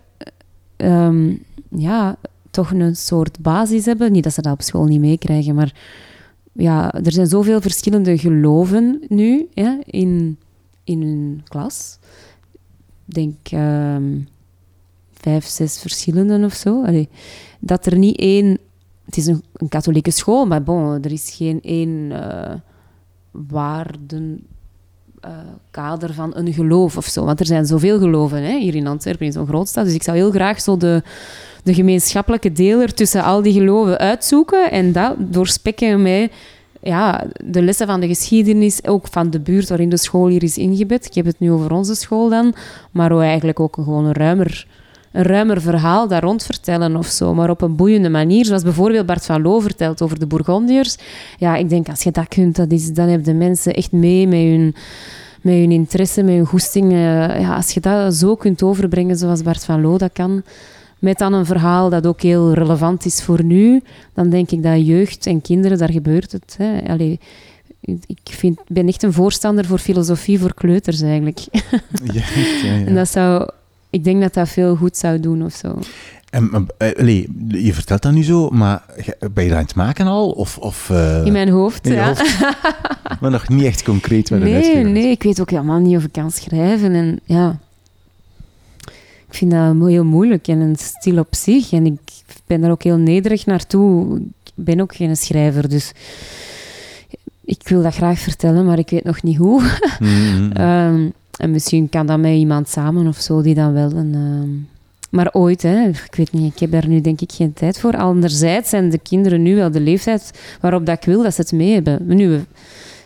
ehm, 0.79 1.35
ja, 1.69 2.17
toch 2.51 2.71
een 2.71 2.95
soort 2.95 3.39
basis 3.39 3.85
hebben. 3.85 4.11
Niet 4.11 4.23
dat 4.23 4.33
ze 4.33 4.41
dat 4.41 4.53
op 4.53 4.61
school 4.61 4.85
niet 4.85 4.99
meekrijgen, 4.99 5.55
maar 5.55 5.73
ja, 6.53 6.93
er 6.93 7.11
zijn 7.11 7.27
zoveel 7.27 7.61
verschillende 7.61 8.17
geloven 8.17 9.01
nu 9.07 9.47
hè, 9.53 9.77
in, 9.85 10.37
in 10.83 11.01
hun 11.01 11.41
klas. 11.47 11.99
Ik 13.07 13.13
denk 13.13 13.35
ehm, 13.43 14.19
vijf, 15.11 15.45
zes 15.45 15.79
verschillende 15.79 16.45
of 16.45 16.53
zo. 16.53 16.85
Dat 17.59 17.85
er 17.85 17.97
niet 17.97 18.17
één... 18.17 18.57
Het 19.05 19.17
is 19.17 19.25
een, 19.25 19.43
katholieke 19.69 20.11
school, 20.11 20.45
maar 20.45 20.63
bon, 20.63 21.03
er 21.03 21.11
is 21.11 21.31
geen 21.31 21.61
één 21.61 22.11
eh 22.11 22.55
waarden... 23.31 24.47
eh, 25.21 25.31
kader 25.71 26.13
van 26.13 26.31
een 26.35 26.53
geloof 26.53 26.97
of 26.97 27.05
zo. 27.05 27.25
Want 27.25 27.39
er 27.39 27.45
zijn 27.45 27.65
zoveel 27.65 27.99
geloven 27.99 28.43
hè, 28.43 28.57
hier 28.57 28.75
in 28.75 28.87
Antwerpen, 28.87 29.25
in 29.25 29.31
zo'n 29.31 29.47
grootstad. 29.47 29.85
Dus 29.85 29.93
ik 29.93 30.03
zou 30.03 30.17
heel 30.17 30.31
graag 30.31 30.61
zo 30.61 30.77
de, 30.77 31.03
de 31.63 31.73
gemeenschappelijke 31.73 32.51
deler 32.51 32.93
tussen 32.93 33.23
al 33.23 33.41
die 33.41 33.53
geloven 33.53 33.97
uitzoeken 33.97 34.71
en 34.71 34.91
dat 34.91 35.15
doorspekken 35.17 36.01
met 36.01 36.31
ja, 36.81 37.25
de 37.43 37.61
lessen 37.61 37.87
van 37.87 37.99
de 37.99 38.07
geschiedenis, 38.07 38.85
ook 38.85 39.07
van 39.07 39.29
de 39.29 39.39
buurt 39.39 39.69
waarin 39.69 39.89
de 39.89 39.97
school 39.97 40.27
hier 40.27 40.43
is 40.43 40.57
ingebed. 40.57 41.05
Ik 41.05 41.13
heb 41.13 41.25
het 41.25 41.39
nu 41.39 41.51
over 41.51 41.71
onze 41.71 41.95
school 41.95 42.29
dan, 42.29 42.53
maar 42.91 43.11
ook 43.11 43.21
eigenlijk 43.21 43.59
ook 43.59 43.77
een, 43.77 43.83
gewoon 43.83 44.11
ruimer, 44.11 44.67
een 45.11 45.23
ruimer 45.23 45.61
verhaal 45.61 46.07
daar 46.07 46.23
rond 46.23 46.43
vertellen 46.43 46.95
of 46.95 47.07
zo, 47.07 47.33
maar 47.33 47.49
op 47.49 47.61
een 47.61 47.75
boeiende 47.75 48.09
manier, 48.09 48.45
zoals 48.45 48.63
bijvoorbeeld 48.63 49.05
Bart 49.05 49.25
van 49.25 49.41
Loo 49.41 49.59
vertelt 49.59 50.01
over 50.01 50.19
de 50.19 50.27
Bourgondiërs. 50.27 50.97
Ja, 51.37 51.55
ik 51.55 51.69
denk 51.69 51.89
als 51.89 52.03
je 52.03 52.11
dat 52.11 52.27
kunt, 52.27 52.55
dat 52.55 52.71
is, 52.71 52.93
dan 52.93 53.07
hebben 53.07 53.25
de 53.25 53.33
mensen 53.33 53.73
echt 53.73 53.91
mee 53.91 54.27
met 54.27 54.39
hun, 54.39 54.75
met 55.41 55.53
hun 55.53 55.71
interesse, 55.71 56.23
met 56.23 56.35
hun 56.35 56.45
goesting. 56.45 56.91
eh, 56.91 57.39
ja, 57.39 57.55
als 57.55 57.71
je 57.71 57.79
dat 57.79 58.13
zo 58.13 58.35
kunt 58.35 58.63
overbrengen 58.63 59.17
zoals 59.17 59.41
Bart 59.41 59.65
van 59.65 59.81
Loo 59.81 59.97
dat 59.97 60.11
kan, 60.13 60.43
met 60.99 61.17
dan 61.17 61.33
een 61.33 61.45
verhaal 61.45 61.89
dat 61.89 62.07
ook 62.07 62.21
heel 62.21 62.53
relevant 62.53 63.05
is 63.05 63.23
voor 63.23 63.43
nu, 63.43 63.81
dan 64.13 64.29
denk 64.29 64.51
ik 64.51 64.63
dat 64.63 64.85
jeugd 64.85 65.25
en 65.25 65.41
kinderen, 65.41 65.77
daar 65.77 65.91
gebeurt 65.91 66.31
het. 66.31 66.55
Hè. 66.57 66.81
Allee, 66.87 67.19
ik 68.05 68.19
vind, 68.23 68.59
ben 68.67 68.87
echt 68.87 69.03
een 69.03 69.13
voorstander 69.13 69.65
voor 69.65 69.77
filosofie 69.79 70.39
voor 70.39 70.53
kleuters 70.53 71.01
eigenlijk. 71.01 71.39
Ja, 72.03 72.13
ja, 72.13 72.23
ja. 72.63 72.85
En 72.87 72.95
dat 72.95 73.09
zou, 73.09 73.49
ik 73.89 74.03
denk 74.03 74.21
dat 74.21 74.33
dat 74.33 74.49
veel 74.49 74.75
goed 74.75 74.97
zou 74.97 75.19
doen 75.19 75.43
of 75.43 75.53
zo. 75.53 75.79
En, 76.29 76.67
eh, 76.77 76.99
allee, 76.99 77.27
je 77.47 77.73
vertelt 77.73 78.01
dat 78.01 78.11
nu 78.11 78.23
zo, 78.23 78.49
maar 78.49 78.83
ben 79.33 79.43
je 79.43 79.49
dat 79.49 79.57
aan 79.57 79.63
het 79.63 79.75
maken 79.75 80.07
al? 80.07 80.31
Of, 80.31 80.57
of, 80.57 80.89
eh, 80.89 81.25
In 81.25 81.31
mijn 81.31 81.49
hoofd, 81.49 81.87
in 81.87 81.93
ja. 81.93 82.07
hoofd? 82.07 82.39
maar 83.21 83.31
nog 83.31 83.49
niet 83.49 83.63
echt 83.63 83.83
concreet 83.83 84.29
met 84.29 84.41
een 84.41 84.49
Nee, 84.49 84.83
nee, 84.83 85.11
ik 85.11 85.23
weet 85.23 85.41
ook 85.41 85.49
helemaal 85.49 85.79
niet 85.79 85.97
of 85.97 86.03
ik 86.03 86.11
kan 86.11 86.31
schrijven. 86.31 86.93
En 86.93 87.19
ja, 87.23 87.59
ik 89.27 89.35
vind 89.35 89.51
dat 89.51 89.75
heel 89.87 90.05
moeilijk 90.05 90.47
en 90.47 90.59
een 90.59 90.75
stil 90.75 91.17
op 91.17 91.35
zich. 91.35 91.71
En 91.71 91.85
ik 91.85 91.99
ben 92.45 92.61
daar 92.61 92.71
ook 92.71 92.83
heel 92.83 92.97
nederig 92.97 93.45
naartoe. 93.45 94.19
Ik 94.43 94.51
ben 94.55 94.79
ook 94.79 94.95
geen 94.95 95.17
schrijver, 95.17 95.69
dus 95.69 95.91
ik 97.45 97.67
wil 97.67 97.81
dat 97.81 97.95
graag 97.95 98.19
vertellen, 98.19 98.65
maar 98.65 98.79
ik 98.79 98.89
weet 98.89 99.03
nog 99.03 99.23
niet 99.23 99.37
hoe. 99.37 99.63
Mm, 99.99 100.51
en 101.39 101.51
misschien 101.51 101.89
kan 101.89 102.05
dat 102.05 102.19
met 102.19 102.33
iemand 102.33 102.69
samen 102.69 103.07
of 103.07 103.17
zo, 103.17 103.41
die 103.41 103.55
dan 103.55 103.73
wel 103.73 103.91
een... 103.91 104.13
ehm, 104.13 104.77
maar 105.09 105.33
ooit, 105.33 105.61
hè, 105.61 105.87
ik 105.87 106.15
weet 106.15 106.31
niet, 106.31 106.53
ik 106.53 106.59
heb 106.59 106.71
daar 106.71 106.87
nu 106.87 107.01
denk 107.01 107.21
ik 107.21 107.31
geen 107.31 107.53
tijd 107.53 107.79
voor. 107.79 107.97
Anderzijds 107.97 108.69
zijn 108.69 108.89
de 108.89 108.97
kinderen 108.97 109.41
nu 109.41 109.55
wel 109.55 109.71
de 109.71 109.79
leeftijd 109.79 110.39
waarop 110.61 110.85
dat 110.85 110.97
ik 110.97 111.03
wil 111.03 111.23
dat 111.23 111.33
ze 111.33 111.41
het 111.41 111.51
mee 111.51 111.73
hebben. 111.73 111.99
Nu, 112.05 112.45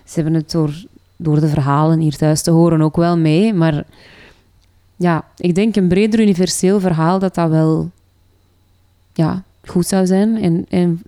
ze 0.06 0.14
hebben 0.14 0.34
het 0.34 0.52
door, 0.52 0.86
door 1.16 1.40
de 1.40 1.48
verhalen 1.48 2.00
hier 2.00 2.16
thuis 2.16 2.42
te 2.42 2.52
horen 2.52 2.82
ook 2.82 2.96
wel 2.96 3.18
mee, 3.18 3.54
maar 3.54 3.84
ja, 4.96 5.26
ik 5.38 5.56
denk 5.56 5.76
een 5.76 5.88
breder 5.88 6.20
universeel 6.20 6.80
verhaal 6.80 7.20
dat 7.20 7.36
dat 7.36 7.50
wel 7.50 7.90
ja, 9.14 9.44
goed 9.66 9.88
zou 9.88 10.06
zijn 10.06 10.42
en, 10.42 10.66
en 10.70 11.02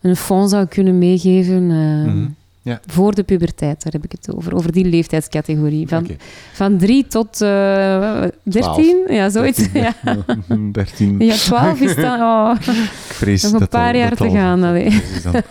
een 0.00 0.16
fonds 0.16 0.50
zou 0.50 0.66
kunnen 0.66 0.98
meegeven 0.98 1.66
Mhm, 1.66 2.26
ja. 2.62 2.80
voor 2.86 3.14
de 3.14 3.22
puberteit, 3.22 3.82
daar 3.82 3.92
heb 3.92 4.04
ik 4.04 4.12
het 4.12 4.34
over, 4.34 4.54
over 4.54 4.72
die 4.72 4.84
leeftijdscategorie. 4.84 5.88
Van, 5.88 6.06
van 6.52 6.78
drie 6.78 7.06
tot 7.06 7.40
eh 7.40 8.22
dertien, 8.42 9.04
ja, 9.08 9.28
zoiets. 9.30 9.66
Ja. 9.72 9.94
13. 10.72 11.18
ja, 11.18 11.34
twaalf 11.34 11.80
is 11.80 11.94
dan... 11.94 12.20
Oh, 12.32 12.54
Ik 12.60 13.14
vrees 13.14 13.42
nog 13.42 13.52
een 13.52 13.58
dat 13.58 13.68
paar 13.68 13.92
al- 13.92 13.98
jaar 13.98 14.16
te 14.16 14.24
al- 14.24 14.30
gaan. 14.30 14.60
dan. 14.60 14.72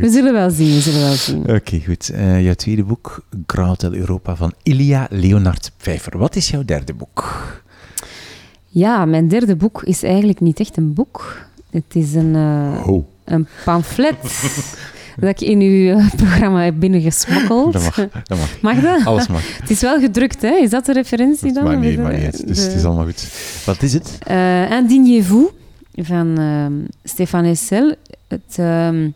We 0.00 0.08
zullen 0.10 0.32
wel 0.32 0.50
zien, 0.50 0.74
we 0.74 0.80
zullen 0.80 1.00
wel 1.00 1.12
zien. 1.14 1.50
Oké, 1.56 1.80
goed. 1.86 2.08
Eh, 2.10 2.44
jouw 2.44 2.54
tweede 2.54 2.84
boek, 2.84 3.24
Graal 3.46 3.76
del 3.76 3.94
Europa 3.94 4.36
van 4.36 4.52
Ilia 4.62 5.06
Leonard 5.10 5.70
Pfeiffer. 5.76 6.18
Wat 6.18 6.36
is 6.36 6.48
jouw 6.50 6.64
derde 6.64 6.94
boek? 6.94 7.46
Ja, 8.66 9.04
mijn 9.04 9.28
derde 9.28 9.56
boek 9.56 9.82
is 9.82 10.02
eigenlijk 10.02 10.40
niet 10.40 10.60
echt 10.60 10.76
een 10.76 10.94
boek. 10.94 11.36
Het 11.70 11.84
is 11.94 12.14
een, 12.14 12.34
Oh, 12.86 13.04
een 13.24 13.46
pamflet 13.64 14.16
dat 15.20 15.30
ik 15.30 15.40
in 15.40 15.60
uw 15.60 15.96
eh, 15.98 16.08
programma 16.16 16.62
heb 16.64 16.74
binnengesmokkeld. 16.78 17.72
dat 17.72 17.82
mag. 17.82 17.94
Dat 18.24 18.38
mag. 18.38 18.60
Mag 18.60 18.80
dat? 18.80 19.04
Alles 19.06 19.26
mag. 19.28 19.42
Het 19.60 19.70
is 19.70 19.80
wel 19.80 20.00
gedrukt, 20.00 20.42
hè? 20.42 20.54
Is 20.54 20.70
dat 20.70 20.86
de 20.86 20.92
referentie 20.92 21.52
dan? 21.52 21.64
Maar 21.64 21.78
nee, 21.78 21.98
maar 21.98 22.18
niet. 22.18 22.46
Dus 22.46 22.56
de- 22.56 22.62
het 22.62 22.74
is 22.74 22.84
allemaal 22.84 23.04
goed. 23.04 23.26
Wat 23.66 23.82
is 23.82 23.92
het? 23.92 24.18
Eh, 24.26 24.70
Indignez-vous 24.70 25.48
van 25.94 26.38
ehm 26.38 26.72
Stefan 27.04 27.44
Essel. 27.44 27.94
Het, 28.28 28.56
ehm, 28.56 29.08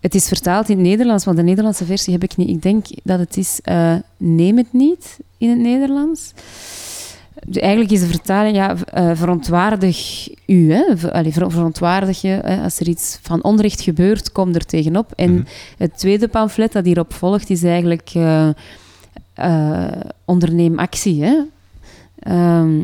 het 0.00 0.14
is 0.14 0.28
vertaald 0.28 0.68
in 0.68 0.76
het 0.78 0.86
Nederlands, 0.86 1.24
want 1.24 1.36
de 1.36 1.42
Nederlandse 1.42 1.84
versie 1.84 2.12
heb 2.12 2.22
ik 2.22 2.36
niet. 2.36 2.48
Ik 2.48 2.62
denk 2.62 2.86
dat 3.02 3.18
het 3.18 3.36
is 3.36 3.58
eh, 3.62 3.94
Neem 4.16 4.56
het 4.56 4.72
niet 4.72 5.16
in 5.38 5.48
het 5.50 5.58
Nederlands. 5.58 6.32
Eigenlijk 7.52 7.90
is 7.90 8.00
de 8.00 8.06
vertaling, 8.06 8.56
ja, 8.56 8.76
eh, 8.84 9.10
verontwaardig 9.14 10.28
u. 10.46 10.72
Hè? 10.72 11.10
Allee, 11.12 11.32
ver- 11.32 11.50
verontwaardig 11.50 12.20
je. 12.20 12.28
Hè? 12.42 12.62
Als 12.62 12.80
er 12.80 12.88
iets 12.88 13.18
van 13.22 13.42
onrecht 13.44 13.80
gebeurt, 13.80 14.32
kom 14.32 14.54
er 14.54 14.64
tegenop. 14.66 15.12
En 15.16 15.32
Mhm. 15.34 15.42
het 15.78 15.98
tweede 15.98 16.28
pamflet 16.28 16.72
dat 16.72 16.84
hierop 16.84 17.14
volgt, 17.14 17.50
is 17.50 17.62
eigenlijk 17.62 18.10
eh, 18.14 18.48
onderneem 20.24 20.78
actie. 20.78 21.24
Hè? 21.24 21.36
Ehm, 22.18 22.82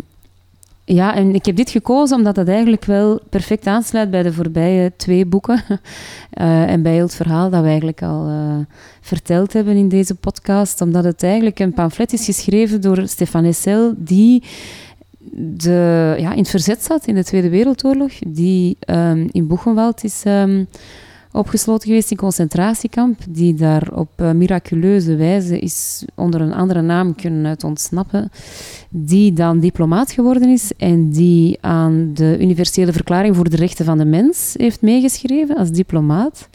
ja, 0.85 1.14
en 1.14 1.35
ik 1.35 1.47
heb 1.47 1.57
dit 1.57 1.70
gekozen 1.70 2.16
omdat 2.16 2.37
het 2.37 2.49
eigenlijk 2.49 2.85
wel 2.85 3.20
perfect 3.30 3.66
aansluit 3.66 4.11
bij 4.11 4.22
de 4.22 4.33
voorbije 4.33 4.93
twee 4.97 5.26
boeken. 5.26 5.62
Eh, 6.33 6.70
en 6.70 6.83
bij 6.83 6.97
het 6.97 7.14
verhaal 7.14 7.51
dat 7.51 7.61
we 7.61 7.66
eigenlijk 7.66 8.03
al 8.03 8.28
eh, 8.28 8.57
verteld 9.01 9.53
hebben 9.53 9.76
in 9.76 9.89
deze 9.89 10.14
podcast. 10.14 10.80
Omdat 10.80 11.05
het 11.05 11.22
eigenlijk 11.22 11.59
een 11.59 11.72
pamflet 11.72 12.12
is 12.12 12.24
geschreven 12.24 12.80
door 12.80 13.09
Stefan 13.09 13.45
Essel, 13.45 13.95
die 13.97 14.43
de, 15.35 16.14
ja, 16.18 16.33
in 16.33 16.39
het 16.39 16.51
verzet 16.51 16.85
zat 16.85 17.07
in 17.07 17.14
de 17.14 17.24
Tweede 17.24 17.49
Wereldoorlog, 17.49 18.12
die 18.26 18.76
um, 18.87 19.28
in 19.30 19.47
Buchenwald 19.47 20.05
is 20.05 20.22
um, 20.26 20.68
opgesloten 21.33 21.89
geweest 21.89 22.11
in 22.11 22.16
concentratiekamp, 22.16 23.18
die 23.28 23.55
daar 23.55 23.89
op 23.95 24.11
uh, 24.16 24.30
miraculeuze 24.30 25.16
wijze 25.16 25.59
is 25.59 26.05
onder 26.14 26.41
een 26.41 26.53
andere 26.53 26.83
naam 26.83 27.14
kunnen 27.14 27.57
ontsnappen, 27.64 28.30
die 28.89 29.33
dan 29.33 29.61
diplomaat 29.61 30.12
geworden 30.12 30.49
is 30.49 30.72
en 30.76 31.11
die 31.11 31.59
aan 31.61 32.11
de 32.14 32.37
Universele 32.41 32.93
Verklaring 32.93 33.37
voor 33.37 33.51
de 33.51 33.57
Rechten 33.57 33.85
van 33.85 33.99
de 33.99 34.05
Mens 34.05 34.55
heeft 34.57 34.80
meegeschreven 34.80 35.57
als 35.57 35.70
diplomaat. 35.70 36.49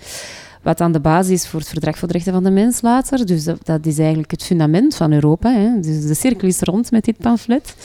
Wat 0.62 0.82
aan 0.82 0.92
de 0.92 1.00
basis 1.00 1.32
is 1.32 1.48
voor 1.48 1.60
het 1.60 1.70
Verdrag 1.70 1.98
voor 1.98 2.08
de 2.08 2.14
Rechten 2.14 2.34
van 2.34 2.44
de 2.44 2.50
Mens 2.50 2.82
later. 2.82 3.26
Dus 3.26 3.44
dat, 3.44 3.86
is 3.86 4.00
eigenlijk 4.00 4.32
het 4.32 4.44
fundament 4.44 4.96
van 4.96 5.14
Europa. 5.14 5.52
Hè. 5.52 5.80
Dus 5.80 6.08
de 6.08 6.14
cirkel 6.14 6.48
is 6.48 6.60
rond 6.60 6.92
met 6.92 7.06
dit 7.06 7.18
pamflet. 7.18 7.76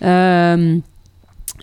Um, 0.00 0.82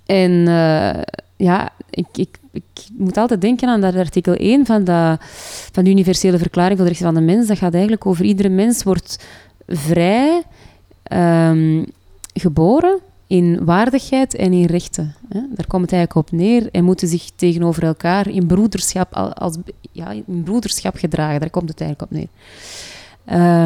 en 0.06 0.32
uh, 0.32 1.02
ja, 1.36 1.70
ik, 1.90 2.08
ik, 2.14 2.38
ik, 2.58 2.88
moet 2.98 3.18
altijd 3.18 3.42
denken 3.42 3.70
aan 3.70 3.82
dat 3.82 3.96
artikel 3.96 4.34
1 4.34 4.66
van, 4.66 4.84
dat, 4.84 5.20
van 5.72 5.84
de 5.84 5.90
Universele 5.90 6.38
Verklaring 6.38 6.78
voor 6.78 6.86
de 6.86 6.92
Rechten 6.92 7.14
van 7.14 7.26
de 7.26 7.32
Mens. 7.34 7.48
Dat 7.48 7.58
gaat 7.58 7.74
eigenlijk 7.74 8.06
over 8.06 8.26
iedere 8.26 8.50
mens 8.50 8.84
wordt 8.84 9.26
vrij 9.68 10.44
um, 11.12 11.86
geboren 12.34 13.00
in 13.28 13.66
waardigheid 13.66 14.36
en 14.36 14.54
in 14.54 14.66
rechten. 14.66 15.16
Hè. 15.30 15.40
Daar 15.56 15.68
komt 15.68 15.82
het 15.82 15.94
eigenlijk 15.94 16.28
op 16.28 16.40
neer. 16.40 16.70
En 16.72 16.84
moeten 16.84 17.08
zich 17.08 17.30
tegenover 17.36 17.84
elkaar 17.84 18.28
in 18.28 18.48
broederschap, 18.48 19.14
als, 19.14 19.58
ja, 19.92 20.12
in 20.12 20.44
broederschap 20.44 20.96
gedragen. 20.96 21.40
Daar 21.40 21.50
komt 21.50 21.70
het 21.70 21.82
eigenlijk 21.82 22.12
op 22.12 22.18
neer. 22.18 22.28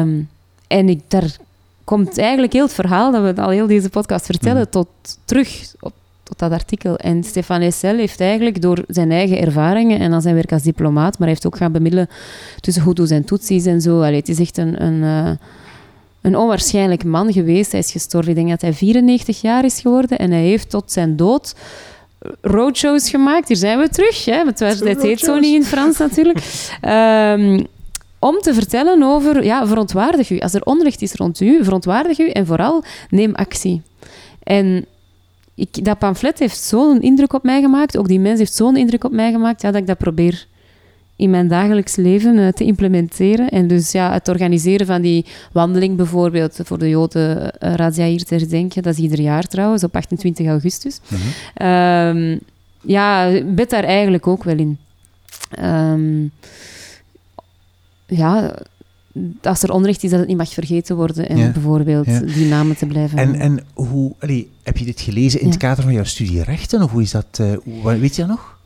Um, 0.00 0.28
en 0.66 0.88
ik, 0.88 1.00
daar 1.08 1.36
komt 1.84 2.18
eigenlijk 2.18 2.52
heel 2.52 2.64
het 2.64 2.74
verhaal 2.74 3.12
dat 3.12 3.34
we 3.34 3.42
al 3.42 3.50
heel 3.50 3.66
deze 3.66 3.90
podcast 3.90 4.26
vertellen, 4.26 4.62
mm. 4.62 4.70
tot 4.70 4.88
terug 5.24 5.74
op, 5.80 5.92
tot 6.32 6.50
dat 6.50 6.58
artikel. 6.58 6.96
En 6.96 7.24
Stefan 7.24 7.60
Essel 7.60 7.96
heeft 7.96 8.20
eigenlijk 8.20 8.62
door 8.62 8.84
zijn 8.88 9.10
eigen 9.10 9.38
ervaringen 9.40 10.00
en 10.00 10.10
dan 10.10 10.22
zijn 10.22 10.34
werk 10.34 10.52
als 10.52 10.62
diplomaat, 10.62 11.10
maar 11.12 11.18
hij 11.18 11.28
heeft 11.28 11.46
ook 11.46 11.56
gaan 11.56 11.72
bemiddelen 11.72 12.08
tussen 12.60 12.84
Hutus 12.84 13.10
en 13.10 13.24
Tutsis 13.24 13.66
en 13.66 13.80
zo. 13.80 13.96
Allee, 13.96 14.16
het 14.16 14.28
is 14.28 14.38
echt 14.38 14.58
een, 14.58 14.82
een, 14.84 15.02
uh, 15.02 15.30
een 16.20 16.36
onwaarschijnlijk 16.36 17.04
man 17.04 17.32
geweest. 17.32 17.70
Hij 17.70 17.80
is 17.80 17.90
gestorven, 17.90 18.30
ik 18.30 18.36
denk 18.36 18.48
dat 18.48 18.60
hij 18.60 18.72
94 18.72 19.40
jaar 19.40 19.64
is 19.64 19.80
geworden 19.80 20.18
en 20.18 20.30
hij 20.30 20.42
heeft 20.42 20.70
tot 20.70 20.92
zijn 20.92 21.16
dood 21.16 21.54
roadshows 22.40 23.10
gemaakt. 23.10 23.48
Hier 23.48 23.56
zijn 23.56 23.78
we 23.78 23.88
terug. 23.88 24.24
Hè? 24.24 24.44
Want 24.44 24.58
het 24.58 25.02
heet 25.02 25.20
zo 25.20 25.38
niet 25.38 25.54
in 25.54 25.64
Frans 25.64 25.98
natuurlijk. 25.98 26.38
um, 26.82 27.66
om 28.28 28.40
te 28.40 28.54
vertellen 28.54 29.02
over, 29.02 29.44
ja, 29.44 29.66
verontwaardig 29.66 30.30
u. 30.30 30.38
Als 30.38 30.54
er 30.54 30.62
onrecht 30.62 31.02
is 31.02 31.14
rond 31.14 31.40
u, 31.40 31.64
verontwaardig 31.64 32.18
u 32.18 32.28
en 32.28 32.46
vooral 32.46 32.84
neem 33.08 33.34
actie. 33.34 33.82
En 34.42 34.86
ik, 35.54 35.84
dat 35.84 35.98
pamflet 35.98 36.38
heeft 36.38 36.58
zo'n 36.58 37.00
indruk 37.00 37.32
op 37.32 37.42
mij 37.42 37.60
gemaakt, 37.60 37.98
ook 37.98 38.08
die 38.08 38.20
mens 38.20 38.38
heeft 38.38 38.54
zo'n 38.54 38.76
indruk 38.76 39.04
op 39.04 39.12
mij 39.12 39.32
gemaakt, 39.32 39.62
ja, 39.62 39.70
dat 39.70 39.80
ik 39.80 39.86
dat 39.86 39.98
probeer 39.98 40.46
in 41.16 41.30
mijn 41.30 41.48
dagelijks 41.48 41.96
leven 41.96 42.36
uh, 42.36 42.48
te 42.48 42.64
implementeren. 42.64 43.48
En 43.48 43.66
dus 43.66 43.92
ja, 43.92 44.12
het 44.12 44.28
organiseren 44.28 44.86
van 44.86 45.02
die 45.02 45.26
wandeling 45.52 45.96
bijvoorbeeld 45.96 46.60
voor 46.64 46.78
de 46.78 46.88
Joden 46.88 47.36
uh, 47.42 47.74
Razzia 47.74 48.06
hier 48.06 48.24
te 48.24 48.34
herdenken, 48.34 48.82
dat 48.82 48.92
is 48.92 48.98
ieder 48.98 49.20
jaar 49.20 49.46
trouwens, 49.46 49.84
op 49.84 49.96
28 49.96 50.46
augustus. 50.46 51.00
Mm 51.08 51.18
-hmm. 51.54 51.66
um, 51.68 52.40
ja, 52.80 53.40
bid 53.44 53.70
daar 53.70 53.84
eigenlijk 53.84 54.26
ook 54.26 54.44
wel 54.44 54.58
in. 54.58 54.78
Um, 55.64 56.30
ja, 58.06 58.54
als 59.42 59.62
er 59.62 59.72
onrecht 59.72 60.02
is, 60.02 60.10
dat 60.10 60.18
het 60.18 60.28
niet 60.28 60.36
mag 60.36 60.52
vergeten 60.52 60.96
worden 60.96 61.28
en 61.28 61.52
bijvoorbeeld 61.52 62.34
die 62.34 62.46
namen 62.46 62.76
te 62.76 62.86
blijven 62.86 63.18
En, 63.18 63.34
en 63.34 63.60
hoe, 63.74 64.12
allee, 64.18 64.50
heb 64.62 64.76
je 64.76 64.84
dit 64.84 65.00
gelezen 65.00 65.40
in 65.40 65.48
het 65.48 65.56
kader 65.56 65.84
van 65.84 65.92
jouw 65.92 66.04
studie 66.04 66.42
rechten, 66.42 66.82
of 66.82 66.90
hoe 66.90 67.02
is 67.02 67.10
dat, 67.10 67.38
uh, 67.40 67.84
weet 67.84 68.16
je 68.16 68.22
dat 68.22 68.30
nog? 68.30 68.58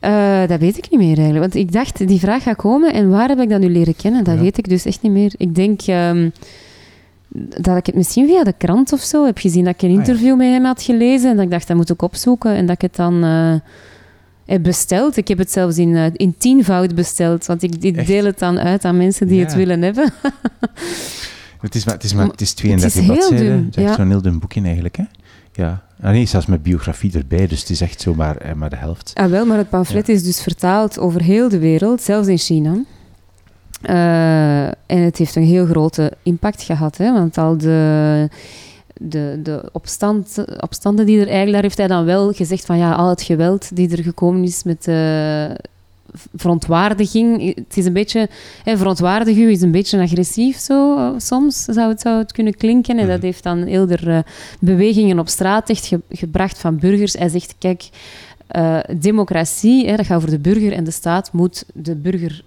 Uh, 0.00 0.46
dat 0.46 0.60
weet 0.60 0.76
ik 0.76 0.90
niet 0.90 1.00
meer 1.00 1.16
eigenlijk, 1.16 1.38
want 1.38 1.54
ik 1.54 1.72
dacht, 1.72 2.08
die 2.08 2.18
vraag 2.18 2.42
gaat 2.42 2.56
komen 2.56 2.92
en 2.92 3.10
waar 3.10 3.28
heb 3.28 3.40
ik 3.40 3.48
dat 3.48 3.60
nu 3.60 3.68
leren 3.68 3.96
kennen? 3.96 4.24
Dat 4.24 4.38
weet 4.38 4.58
ik 4.58 4.68
dus 4.68 4.84
echt 4.84 5.02
niet 5.02 5.12
meer. 5.12 5.32
Ik 5.36 5.54
denk 5.54 5.80
um, 5.86 6.32
dat 7.60 7.76
ik 7.76 7.86
het 7.86 7.94
misschien 7.94 8.26
via 8.26 8.44
de 8.44 8.52
krant 8.52 8.92
of 8.92 9.00
zo 9.00 9.24
heb 9.26 9.38
gezien, 9.38 9.64
dat 9.64 9.74
ik 9.74 9.82
een 9.82 9.90
ah, 9.90 9.96
interview 9.96 10.36
met 10.36 10.46
hem 10.46 10.64
had 10.64 10.82
gelezen 10.82 11.30
en 11.30 11.36
dat 11.36 11.44
ik 11.44 11.50
dacht, 11.50 11.68
dat 11.68 11.76
moet 11.76 11.90
ik 11.90 12.02
opzoeken 12.02 12.54
en 12.54 12.66
dat 12.66 12.74
ik 12.74 12.82
het 12.82 12.96
dan... 12.96 13.24
Uh, 13.24 13.54
besteld. 14.58 15.16
Ik 15.16 15.28
heb 15.28 15.38
het 15.38 15.52
zelfs 15.52 15.78
in, 15.78 15.88
uh, 15.88 16.06
in 16.12 16.34
tienvoud 16.38 16.94
besteld, 16.94 17.46
want 17.46 17.62
ik, 17.62 17.74
ik 17.80 18.06
deel 18.06 18.24
het 18.24 18.38
dan 18.38 18.58
uit 18.58 18.84
aan 18.84 18.96
mensen 18.96 19.26
die 19.26 19.40
het 19.40 19.54
willen 19.54 19.82
hebben. 19.82 20.12
het, 21.60 21.74
is 21.74 21.84
maar, 21.84 21.94
het, 21.94 22.04
is 22.04 22.14
maar, 22.14 22.26
het 22.26 22.40
is 22.40 22.52
32 22.52 23.06
bladzijden. 23.06 23.64
Het 23.64 23.76
is 23.76 23.84
echt 23.84 23.94
zo'n 23.94 24.08
heel 24.08 24.22
dun 24.22 24.38
boekje 24.38 24.62
eigenlijk, 24.62 24.96
hè? 24.96 25.04
Ja. 25.52 25.82
Ah, 26.02 26.10
nee, 26.10 26.26
zelfs 26.26 26.46
met 26.46 26.62
biografie 26.62 27.12
erbij, 27.12 27.46
dus 27.46 27.60
het 27.60 27.70
is 27.70 27.80
echt 27.80 28.00
zo 28.00 28.14
maar, 28.14 28.36
eh, 28.36 28.52
maar 28.52 28.70
de 28.70 28.76
helft. 28.76 29.12
Ah, 29.14 29.30
wel, 29.30 29.46
maar 29.46 29.58
het 29.58 29.68
pamflet 29.68 30.08
is 30.08 30.22
dus 30.22 30.42
vertaald 30.42 30.98
over 30.98 31.22
heel 31.22 31.48
de 31.48 31.58
wereld, 31.58 32.02
zelfs 32.02 32.28
in 32.28 32.38
China. 32.38 32.82
Uh, 33.90 34.66
en 34.66 35.02
het 35.02 35.16
heeft 35.16 35.36
een 35.36 35.42
heel 35.42 35.66
grote 35.66 36.12
impact 36.22 36.62
gehad, 36.62 36.96
hè, 36.96 37.12
want 37.12 37.38
al 37.38 37.56
de 37.56 38.28
de, 39.02 39.40
de 39.42 39.68
opstand, 39.72 40.44
opstanden 40.60 41.06
die 41.06 41.20
er 41.20 41.26
eigenlijk, 41.26 41.52
daar 41.52 41.62
heeft 41.62 41.78
hij 41.78 41.86
dan 41.86 42.04
wel 42.04 42.32
gezegd 42.32 42.64
van 42.64 42.78
ja, 42.78 42.92
al 42.92 43.08
het 43.08 43.22
geweld 43.22 43.76
die 43.76 43.96
er 43.96 44.02
gekomen 44.02 44.42
is 44.42 44.62
met 44.62 44.86
uh, 44.88 45.50
verontwaardiging. 46.34 47.54
Het 47.54 47.76
is 47.76 47.84
een 47.84 47.92
beetje, 47.92 48.28
hè, 48.64 48.76
verontwaardig 48.76 49.36
u 49.36 49.50
is 49.50 49.62
een 49.62 49.70
beetje 49.70 50.00
agressief 50.00 50.58
zo, 50.58 50.96
uh, 50.96 51.10
soms 51.16 51.64
zou 51.64 51.88
het, 51.88 52.00
zou 52.00 52.18
het 52.18 52.32
kunnen 52.32 52.56
klinken. 52.56 52.98
En 52.98 53.06
dat 53.06 53.16
mhm. 53.16 53.26
heeft 53.26 53.42
dan 53.42 53.62
eerder 53.62 54.08
uh, 54.08 54.18
bewegingen 54.60 55.18
op 55.18 55.28
straat 55.28 55.70
echt 55.70 55.86
ge 55.86 56.00
gebracht 56.10 56.58
van 56.58 56.78
burgers. 56.78 57.12
Hij 57.12 57.28
zegt, 57.28 57.54
kijk, 57.58 57.88
democratie, 58.98 59.86
hè, 59.86 59.96
dat 59.96 60.06
gaat 60.06 60.20
voor 60.20 60.30
de 60.30 60.38
burger 60.38 60.72
en 60.72 60.84
de 60.84 60.90
staat 60.90 61.32
moet 61.32 61.64
de 61.74 61.96
burger 61.96 62.44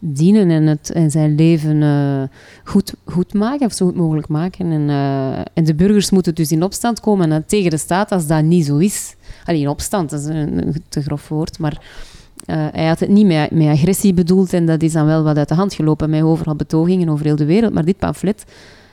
dienen 0.00 0.50
en, 0.50 0.66
het, 0.66 0.90
en 0.90 1.10
zijn 1.10 1.34
leven 1.34 1.76
uh, 1.76 2.22
goed, 2.64 2.94
goed 3.04 3.34
maken, 3.34 3.66
of 3.66 3.72
zo 3.72 3.86
goed 3.86 3.96
mogelijk 3.96 4.28
maken. 4.28 4.72
En, 4.72 4.88
uh, 4.88 5.38
en 5.38 5.64
de 5.64 5.74
burgers 5.74 6.10
moeten 6.10 6.34
dus 6.34 6.52
in 6.52 6.62
opstand 6.62 7.00
komen 7.00 7.32
en 7.32 7.46
tegen 7.46 7.70
de 7.70 7.76
staat 7.76 8.12
als 8.12 8.26
dat 8.26 8.42
niet 8.42 8.66
zo 8.66 8.76
is. 8.76 9.14
Alleen 9.44 9.60
in 9.60 9.68
opstand, 9.68 10.10
dat 10.10 10.20
is 10.20 10.26
een, 10.26 10.66
een 10.66 10.82
te 10.88 11.02
grof 11.02 11.28
woord, 11.28 11.58
maar 11.58 11.82
uh, 12.46 12.66
hij 12.72 12.86
had 12.86 13.00
het 13.00 13.08
niet 13.08 13.26
met, 13.26 13.50
met, 13.50 13.66
agressie 13.66 14.14
bedoeld 14.14 14.52
en 14.52 14.66
dat 14.66 14.82
is 14.82 14.92
dan 14.92 15.06
wel 15.06 15.22
wat 15.22 15.36
uit 15.36 15.48
de 15.48 15.54
hand 15.54 15.74
gelopen 15.74 16.10
met 16.10 16.22
overal 16.22 16.54
betogingen 16.56 17.08
over 17.08 17.24
heel 17.24 17.36
de 17.36 17.44
wereld. 17.44 17.72
Maar 17.72 17.84
dit 17.84 17.98
pamflet 17.98 18.44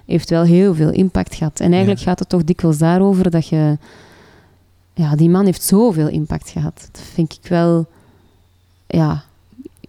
heeft 0.05 0.29
wel 0.29 0.43
heel 0.43 0.75
veel 0.75 0.91
impact 0.91 1.35
gehad. 1.35 1.59
En 1.59 1.71
eigenlijk 1.71 2.01
gaat 2.01 2.19
het 2.19 2.29
toch 2.29 2.43
dikwijls 2.43 2.77
daarover 2.77 3.31
dat 3.31 3.47
je... 3.47 3.77
Ja, 4.93 5.15
die 5.15 5.29
man 5.29 5.45
heeft 5.45 5.63
zoveel 5.63 6.07
impact 6.07 6.49
gehad. 6.49 6.89
Dat 6.91 7.01
vind 7.13 7.39
ik 7.41 7.49
wel... 7.49 7.85
Ja, 8.87 9.23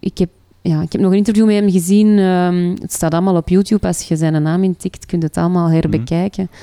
ik 0.01 0.19
heb 0.19 0.31
ja, 0.69 0.83
ik 0.83 0.93
heb 0.93 1.01
nog 1.01 1.11
een 1.11 1.17
interview 1.17 1.47
met 1.47 1.55
hem 1.55 1.71
gezien. 1.71 2.19
Um, 2.19 2.77
het 2.81 2.93
staat 2.93 3.13
allemaal 3.13 3.37
op 3.37 3.49
YouTube. 3.49 3.87
Als 3.87 4.09
je 4.09 4.17
zijn 4.17 4.43
naam 4.43 4.65
intikt, 4.65 5.07
kun 5.07 5.19
je 5.19 5.25
het 5.25 5.37
allemaal 5.37 5.71
herbekijken. 5.71 6.49
Mm. 6.51 6.59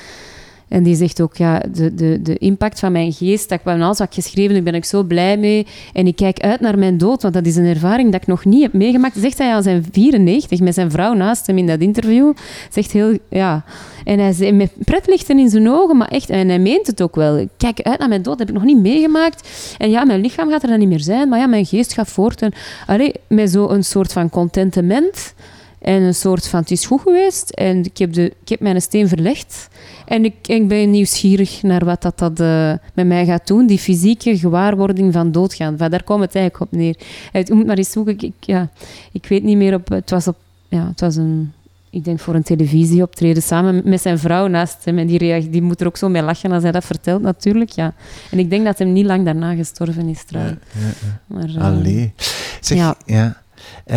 En 0.68 0.82
die 0.82 0.94
zegt 0.94 1.20
ook, 1.20 1.36
ja, 1.36 1.62
de, 1.72 1.94
de, 1.94 2.22
de 2.22 2.36
impact 2.38 2.78
van 2.78 2.92
mijn 2.92 3.12
geest, 3.12 3.48
dat 3.48 3.58
ik 3.58 3.64
wel 3.64 3.80
alles 3.80 3.98
wat 3.98 4.14
geschreven, 4.14 4.54
daar 4.54 4.62
ben 4.62 4.74
ik 4.74 4.84
zo 4.84 5.02
blij 5.02 5.36
mee. 5.38 5.66
En 5.92 6.06
ik 6.06 6.16
kijk 6.16 6.40
uit 6.40 6.60
naar 6.60 6.78
mijn 6.78 6.98
dood, 6.98 7.22
want 7.22 7.34
dat 7.34 7.46
is 7.46 7.56
een 7.56 7.64
ervaring 7.64 8.12
dat 8.12 8.20
ik 8.20 8.26
nog 8.26 8.44
niet 8.44 8.62
heb 8.62 8.72
meegemaakt. 8.72 9.16
Zegt 9.18 9.38
hij 9.38 9.54
al 9.54 9.62
zijn 9.62 9.84
94, 9.92 10.60
met 10.60 10.74
zijn 10.74 10.90
vrouw 10.90 11.14
naast 11.14 11.46
hem 11.46 11.58
in 11.58 11.66
dat 11.66 11.80
interview. 11.80 12.32
Zegt 12.70 12.92
heel, 12.92 13.18
ja. 13.28 13.64
En 14.04 14.18
hij 14.18 14.32
zei, 14.32 14.52
met 14.52 14.72
pretlichten 14.84 15.38
in 15.38 15.48
zijn 15.48 15.68
ogen, 15.68 15.96
maar 15.96 16.08
echt, 16.08 16.30
en 16.30 16.48
hij 16.48 16.58
meent 16.58 16.86
het 16.86 17.02
ook 17.02 17.14
wel. 17.14 17.38
Ik 17.38 17.48
kijk 17.56 17.80
uit 17.80 17.98
naar 17.98 18.08
mijn 18.08 18.22
dood, 18.22 18.38
dat 18.38 18.46
heb 18.46 18.56
ik 18.56 18.62
nog 18.62 18.72
niet 18.72 18.82
meegemaakt. 18.82 19.48
En 19.78 19.90
ja, 19.90 20.04
mijn 20.04 20.20
lichaam 20.20 20.50
gaat 20.50 20.62
er 20.62 20.68
dan 20.68 20.78
niet 20.78 20.88
meer 20.88 21.00
zijn, 21.00 21.28
maar 21.28 21.38
ja, 21.38 21.46
mijn 21.46 21.66
geest 21.66 21.92
gaat 21.92 22.08
voort. 22.08 22.42
En, 22.42 22.52
allee, 22.86 23.12
met 23.28 23.50
zo'n 23.50 23.82
soort 23.82 24.12
van 24.12 24.30
contentement 24.30 25.34
en 25.78 26.02
een 26.02 26.14
soort 26.14 26.48
van, 26.48 26.60
het 26.60 26.70
is 26.70 26.86
goed 26.86 27.00
geweest 27.00 27.50
en 27.50 27.84
ik 27.84 27.98
heb, 27.98 28.12
de, 28.12 28.24
ik 28.42 28.48
heb 28.48 28.60
mijn 28.60 28.82
steen 28.82 29.08
verlegd. 29.08 29.68
En 30.06 30.24
ik, 30.24 30.34
ik 30.42 30.68
ben 30.68 30.90
nieuwsgierig 30.90 31.62
naar 31.62 31.84
wat 31.84 32.02
dat, 32.02 32.18
dat 32.18 32.40
uh, 32.40 32.72
met 32.94 33.06
mij 33.06 33.24
gaat 33.24 33.46
doen, 33.46 33.66
die 33.66 33.78
fysieke 33.78 34.38
gewaarwording 34.38 35.12
van 35.12 35.32
doodgaan. 35.32 35.78
Van, 35.78 35.90
daar 35.90 36.02
komt 36.02 36.20
het 36.20 36.34
eigenlijk 36.34 36.72
op 36.72 36.78
neer. 36.78 36.96
Je 37.32 37.54
moet 37.54 37.66
maar 37.66 37.76
eens 37.76 37.90
zoeken, 37.90 38.20
ik, 38.20 38.34
ja, 38.40 38.68
ik 39.12 39.26
weet 39.26 39.42
niet 39.42 39.56
meer, 39.56 39.74
op, 39.74 39.88
het 39.88 40.10
was 40.10 40.28
op, 40.28 40.36
ja, 40.68 40.86
het 40.86 41.00
was 41.00 41.16
een, 41.16 41.52
ik 41.90 42.04
denk 42.04 42.20
voor 42.20 42.34
een 42.34 42.42
televisieoptreden, 42.42 43.42
samen 43.42 43.82
met 43.84 44.00
zijn 44.00 44.18
vrouw 44.18 44.46
naast 44.46 44.84
hem. 44.84 44.98
En 44.98 45.06
die, 45.06 45.48
die 45.50 45.62
moet 45.62 45.80
er 45.80 45.86
ook 45.86 45.96
zo 45.96 46.08
mee 46.08 46.22
lachen 46.22 46.52
als 46.52 46.62
hij 46.62 46.72
dat 46.72 46.84
vertelt, 46.84 47.22
natuurlijk. 47.22 47.70
Ja. 47.70 47.94
En 48.30 48.38
ik 48.38 48.50
denk 48.50 48.64
dat 48.64 48.78
hij 48.78 48.86
niet 48.86 49.06
lang 49.06 49.24
daarna 49.24 49.54
gestorven 49.54 50.08
is, 50.08 50.24
trouwens. 50.24 50.56
Ja, 50.72 50.80
ja, 50.80 50.86
ja. 50.86 51.20
Maar, 51.26 51.48
uh, 51.48 51.78
Allee. 51.78 52.12
Zeg, 52.60 52.78
ja. 52.78 52.96
ja. 53.04 53.42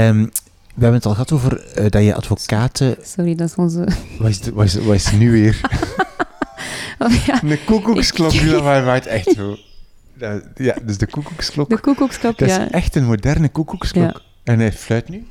Um, 0.09 0.29
we 0.79 0.85
hebben 0.85 1.01
het 1.01 1.05
al 1.05 1.11
gehad 1.11 1.31
over 1.31 1.63
uh, 1.77 1.89
dat 1.89 2.03
je 2.03 2.15
advocaten... 2.15 2.95
Sorry, 3.03 3.35
dat 3.35 3.47
is 3.47 3.55
onze... 3.55 3.87
Wat 4.19 4.29
is, 4.29 4.39
wat 4.53 4.65
is, 4.65 4.75
wat 4.75 4.95
is 4.95 5.11
nu 5.11 5.31
weer? 5.31 5.61
oh, 6.99 7.25
ja. 7.25 7.43
Een 7.43 7.63
koekoeksklok, 7.65 8.31
ik... 8.33 8.49
dat 8.49 8.63
maakt 8.63 9.05
echt 9.05 9.31
zo... 9.35 9.57
Ja, 10.55 10.75
dus 10.83 10.97
de 10.97 11.07
koekoeksklok. 11.07 11.69
De 11.69 11.79
koekoeksklok, 11.79 12.37
dat 12.37 12.49
ja. 12.49 12.57
Dat 12.57 12.67
is 12.67 12.73
echt 12.73 12.95
een 12.95 13.05
moderne 13.05 13.49
koekoeksklok. 13.49 14.11
Ja. 14.11 14.21
En 14.43 14.59
hij 14.59 14.71
fluit 14.71 15.09
nu? 15.09 15.27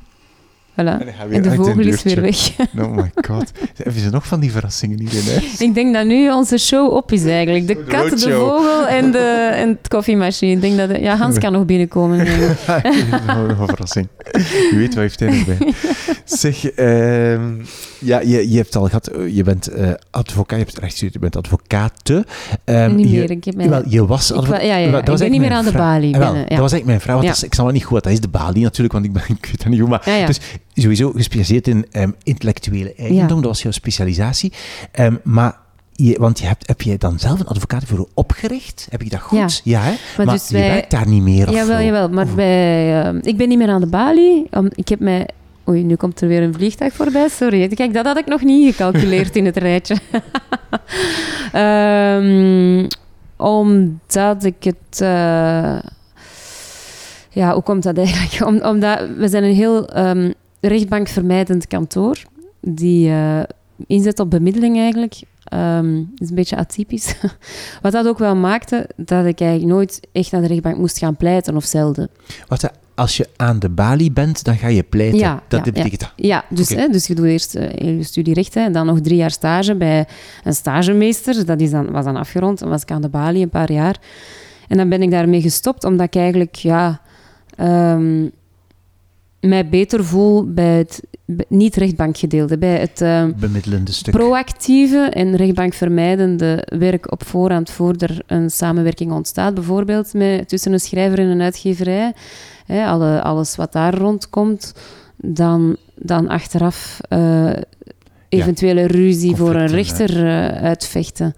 Voilà. 0.79 0.97
En, 1.31 1.41
de 1.41 1.51
vogel 1.51 1.79
is 1.79 2.03
weer 2.03 2.21
weg. 2.21 2.51
oh 2.83 2.95
my 2.95 3.11
god. 3.15 3.51
Hebben 3.75 4.01
ze 4.01 4.09
nog 4.09 4.27
van 4.27 4.39
die 4.39 4.51
verrassingen 4.51 4.99
hier 4.99 5.13
in 5.13 5.31
huis? 5.31 5.61
Ik 5.61 5.73
denk 5.73 5.93
dat 5.93 6.05
nu 6.05 6.31
onze 6.31 6.57
show 6.57 6.93
op 6.93 7.11
is 7.11 7.25
eigenlijk. 7.25 7.67
De, 7.67 7.75
kat, 7.75 8.09
de 8.09 8.31
vogel 8.31 8.87
en, 8.87 9.11
de, 9.11 9.49
en 9.61 9.67
het 9.67 9.87
koffiemachine. 9.87 10.51
Ik 10.51 10.61
denk 10.61 10.77
dat... 10.77 10.99
ja, 10.99 11.17
Hans 11.17 11.37
kan 11.37 11.51
nog 11.51 11.65
binnenkomen. 11.65 12.17
nog 13.27 13.59
een 13.59 13.67
verrassing. 13.67 14.07
Je 14.31 14.75
weet 14.75 14.93
wat 14.93 15.03
heeft 15.03 15.19
hij 15.19 15.43
bij. 15.45 15.73
Zeg, 16.23 16.77
uh, 16.77 17.33
ja, 17.99 18.19
je, 18.19 18.51
je 18.51 18.57
hebt 18.57 18.75
al 18.75 18.85
gehad... 18.85 19.11
Je 19.29 19.43
bent 19.43 19.77
uh, 19.77 19.91
advocaat, 20.09 20.59
je 20.59 20.65
hebt 20.65 20.77
recht 20.77 20.99
je 20.99 21.19
bent 21.19 21.37
advocaat. 21.37 22.09
Um, 22.65 22.95
niet 22.95 23.11
meer, 23.11 23.31
ik 23.31 23.55
mijn... 23.55 23.69
Wel, 23.69 23.83
je 23.87 24.05
was 24.05 24.31
advocaat. 24.31 24.61
Ja, 24.61 24.75
ja, 24.75 24.91
dat 24.91 25.09
ik 25.09 25.17
ben 25.17 25.31
niet 25.31 25.41
meer 25.41 25.51
aan 25.51 25.65
de 25.65 25.71
balie. 25.71 26.17
Wel, 26.17 26.35
ja. 26.35 26.39
Dat 26.39 26.49
was 26.49 26.71
eigenlijk 26.71 26.85
mijn 26.85 27.01
vraag, 27.01 27.15
want 27.15 27.29
is, 27.29 27.43
ik 27.43 27.53
snap 27.53 27.65
het 27.65 27.75
niet 27.75 27.83
goed. 27.83 28.03
Dat 28.03 28.11
is 28.11 28.19
de 28.19 28.27
balie 28.27 28.63
natuurlijk, 28.63 28.93
want 28.93 29.05
ik, 29.05 29.13
ben, 29.13 29.23
ik 29.27 29.45
weet 29.45 29.57
dat 29.57 29.67
niet 29.67 29.79
hoe. 29.79 29.89
Maar, 29.89 30.25
Dus 30.25 30.39
sowieso 30.73 31.11
gespecialiseerd 31.11 31.67
in 31.67 31.85
um, 31.91 32.15
intellectuele 32.23 32.93
eigendom, 32.93 33.41
dat 33.41 33.49
was 33.49 33.61
jouw 33.61 33.71
specialisatie. 33.71 34.53
Um, 34.99 35.19
maar 35.23 35.57
je, 35.91 36.19
want 36.19 36.39
je 36.39 36.45
hebt, 36.45 36.67
heb 36.67 36.81
je 36.81 36.97
dan 36.97 37.19
zelf 37.19 37.39
een 37.39 37.47
advocatenbureau 37.47 38.09
opgericht? 38.13 38.87
Heb 38.89 39.01
ik 39.01 39.11
dat 39.11 39.19
goed? 39.19 39.61
Ja, 39.63 39.81
hè? 39.81 39.93
maar, 40.17 40.25
maar 40.25 40.35
dus 40.35 40.47
je 40.47 40.53
wij, 40.53 40.69
werkt 40.69 40.91
daar 40.91 41.07
niet 41.07 41.21
meer? 41.21 41.51
Jawel, 41.51 41.77
of, 41.77 41.83
jawel. 41.83 42.09
Maar 42.09 42.27
bij, 42.27 43.05
uh, 43.05 43.19
ik 43.21 43.37
ben 43.37 43.49
niet 43.49 43.57
meer 43.57 43.69
aan 43.69 43.81
de 43.81 43.87
balie. 43.87 44.47
Um, 44.51 44.69
ik 44.73 44.87
heb 44.89 44.99
mij... 44.99 45.27
Oei, 45.67 45.83
nu 45.83 45.95
komt 45.95 46.21
er 46.21 46.27
weer 46.27 46.43
een 46.43 46.53
vliegtuig 46.53 46.93
voorbij. 46.93 47.27
Sorry. 47.29 47.67
Kijk, 47.67 47.93
dat 47.93 48.05
had 48.05 48.17
ik 48.17 48.25
nog 48.25 48.41
niet 48.41 48.75
gecalculeerd 48.75 49.35
in 49.35 49.45
het 49.45 49.57
rijtje. 49.57 49.95
um, 51.55 52.87
omdat 53.55 54.43
ik 54.43 54.63
het... 54.63 55.01
Uh, 55.01 55.79
ja, 57.29 57.53
hoe 57.53 57.63
komt 57.63 57.83
dat 57.83 57.97
eigenlijk? 57.97 58.45
Om, 58.49 58.61
omdat 58.61 58.99
we 59.17 59.27
zijn 59.27 59.43
een 59.43 59.55
heel 59.55 59.97
um, 59.97 60.33
rechtbankvermijdend 60.59 61.67
kantoor 61.67 62.17
die 62.61 63.09
uh, 63.09 63.43
inzet 63.87 64.19
op 64.19 64.29
bemiddeling 64.29 64.77
eigenlijk. 64.77 65.21
Um, 65.53 66.09
dat 66.11 66.21
is 66.21 66.29
een 66.29 66.35
beetje 66.35 66.55
atypisch. 66.55 67.15
Wat 67.81 67.91
dat 67.91 68.07
ook 68.07 68.17
wel 68.17 68.35
maakte, 68.35 68.89
dat 68.95 69.25
ik 69.25 69.41
eigenlijk 69.41 69.71
nooit 69.71 70.07
echt 70.11 70.31
naar 70.31 70.41
de 70.41 70.47
rechtbank 70.47 70.77
moest 70.77 70.97
gaan 70.97 71.15
pleiten, 71.15 71.55
of 71.55 71.65
zelden. 71.65 72.09
Wat, 72.47 72.71
als 72.95 73.17
je 73.17 73.27
aan 73.35 73.59
de 73.59 73.69
balie 73.69 74.11
bent, 74.11 74.43
dan 74.43 74.55
ga 74.55 74.67
je 74.67 74.83
pleiten. 74.83 75.19
Ja, 75.19 75.43
dat 75.47 75.65
ja, 75.65 75.71
betekent 75.71 75.99
dat? 75.99 76.11
Ja, 76.15 76.43
dus, 76.49 76.69
hè, 76.69 76.87
dus 76.87 77.07
je 77.07 77.15
doet 77.15 77.25
eerst 77.25 77.55
uh, 77.55 77.71
je 77.71 78.03
studie 78.03 78.33
rechten 78.33 78.63
en 78.63 78.71
dan 78.71 78.85
nog 78.85 79.01
drie 79.01 79.17
jaar 79.17 79.31
stage 79.31 79.75
bij 79.75 80.07
een 80.43 80.53
stagemeester. 80.53 81.45
Dat 81.45 81.61
is 81.61 81.71
dan, 81.71 81.91
was 81.91 82.05
dan 82.05 82.15
afgerond. 82.15 82.59
Dan 82.59 82.69
was 82.69 82.81
ik 82.81 82.91
aan 82.91 83.01
de 83.01 83.09
balie 83.09 83.43
een 83.43 83.49
paar 83.49 83.71
jaar. 83.71 83.99
En 84.67 84.77
dan 84.77 84.89
ben 84.89 85.01
ik 85.01 85.11
daarmee 85.11 85.41
gestopt, 85.41 85.83
omdat 85.83 86.05
ik 86.05 86.15
eigenlijk... 86.15 86.55
Ja, 86.55 87.01
um, 87.59 88.31
mij 89.41 89.69
beter 89.69 90.05
voel 90.05 90.53
bij 90.53 90.77
het 90.77 91.01
niet-rechtbankgedeelte, 91.47 92.57
bij 92.57 92.79
het 92.79 93.01
uh, 93.01 93.25
bemiddelende 93.35 93.91
stuk. 93.91 94.13
proactieve 94.13 94.97
en 94.97 95.35
rechtbankvermijdende 95.35 96.67
werk 96.77 97.11
op 97.11 97.25
voorhand 97.25 97.69
voordat 97.69 98.09
er 98.09 98.21
een 98.27 98.49
samenwerking 98.49 99.11
ontstaat, 99.11 99.53
bijvoorbeeld 99.53 100.13
met, 100.13 100.49
tussen 100.49 100.73
een 100.73 100.79
schrijver 100.79 101.19
en 101.19 101.27
een 101.27 101.41
uitgeverij, 101.41 102.13
hè, 102.65 102.85
alle, 102.85 103.21
alles 103.21 103.55
wat 103.55 103.71
daar 103.71 103.93
rondkomt, 103.93 104.73
dan, 105.15 105.77
dan 105.95 106.27
achteraf 106.27 106.99
uh, 107.09 107.51
eventuele 108.29 108.85
ruzie 108.85 109.35
voor 109.35 109.55
een 109.55 109.67
rechter 109.67 110.23
uh, 110.23 110.47
uitvechten. 110.47 111.33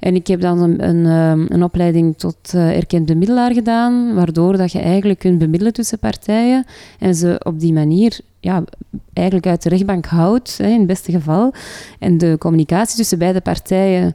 En 0.00 0.14
ik 0.14 0.26
heb 0.26 0.40
dan 0.40 0.62
een, 0.62 0.88
een, 0.88 1.06
ehm, 1.06 1.52
een 1.52 1.62
opleiding 1.62 2.18
tot 2.18 2.36
uh, 2.54 2.76
erkend 2.76 3.06
bemiddelaar 3.06 3.52
gedaan, 3.52 4.14
waardoor 4.14 4.56
dat 4.56 4.72
je 4.72 4.78
eigenlijk 4.78 5.18
kunt 5.18 5.38
bemiddelen 5.38 5.72
tussen 5.72 5.98
partijen 5.98 6.64
en 6.98 7.14
ze 7.14 7.40
op 7.42 7.60
die 7.60 7.72
manier 7.72 8.20
ja, 8.40 8.64
eigenlijk 9.12 9.46
uit 9.46 9.62
de 9.62 9.68
rechtbank 9.68 10.06
houdt, 10.06 10.58
hè, 10.58 10.68
in 10.68 10.78
het 10.78 10.86
beste 10.86 11.12
geval, 11.12 11.52
en 11.98 12.18
de 12.18 12.36
communicatie 12.38 12.96
tussen 12.96 13.18
beide 13.18 13.40
partijen 13.40 14.14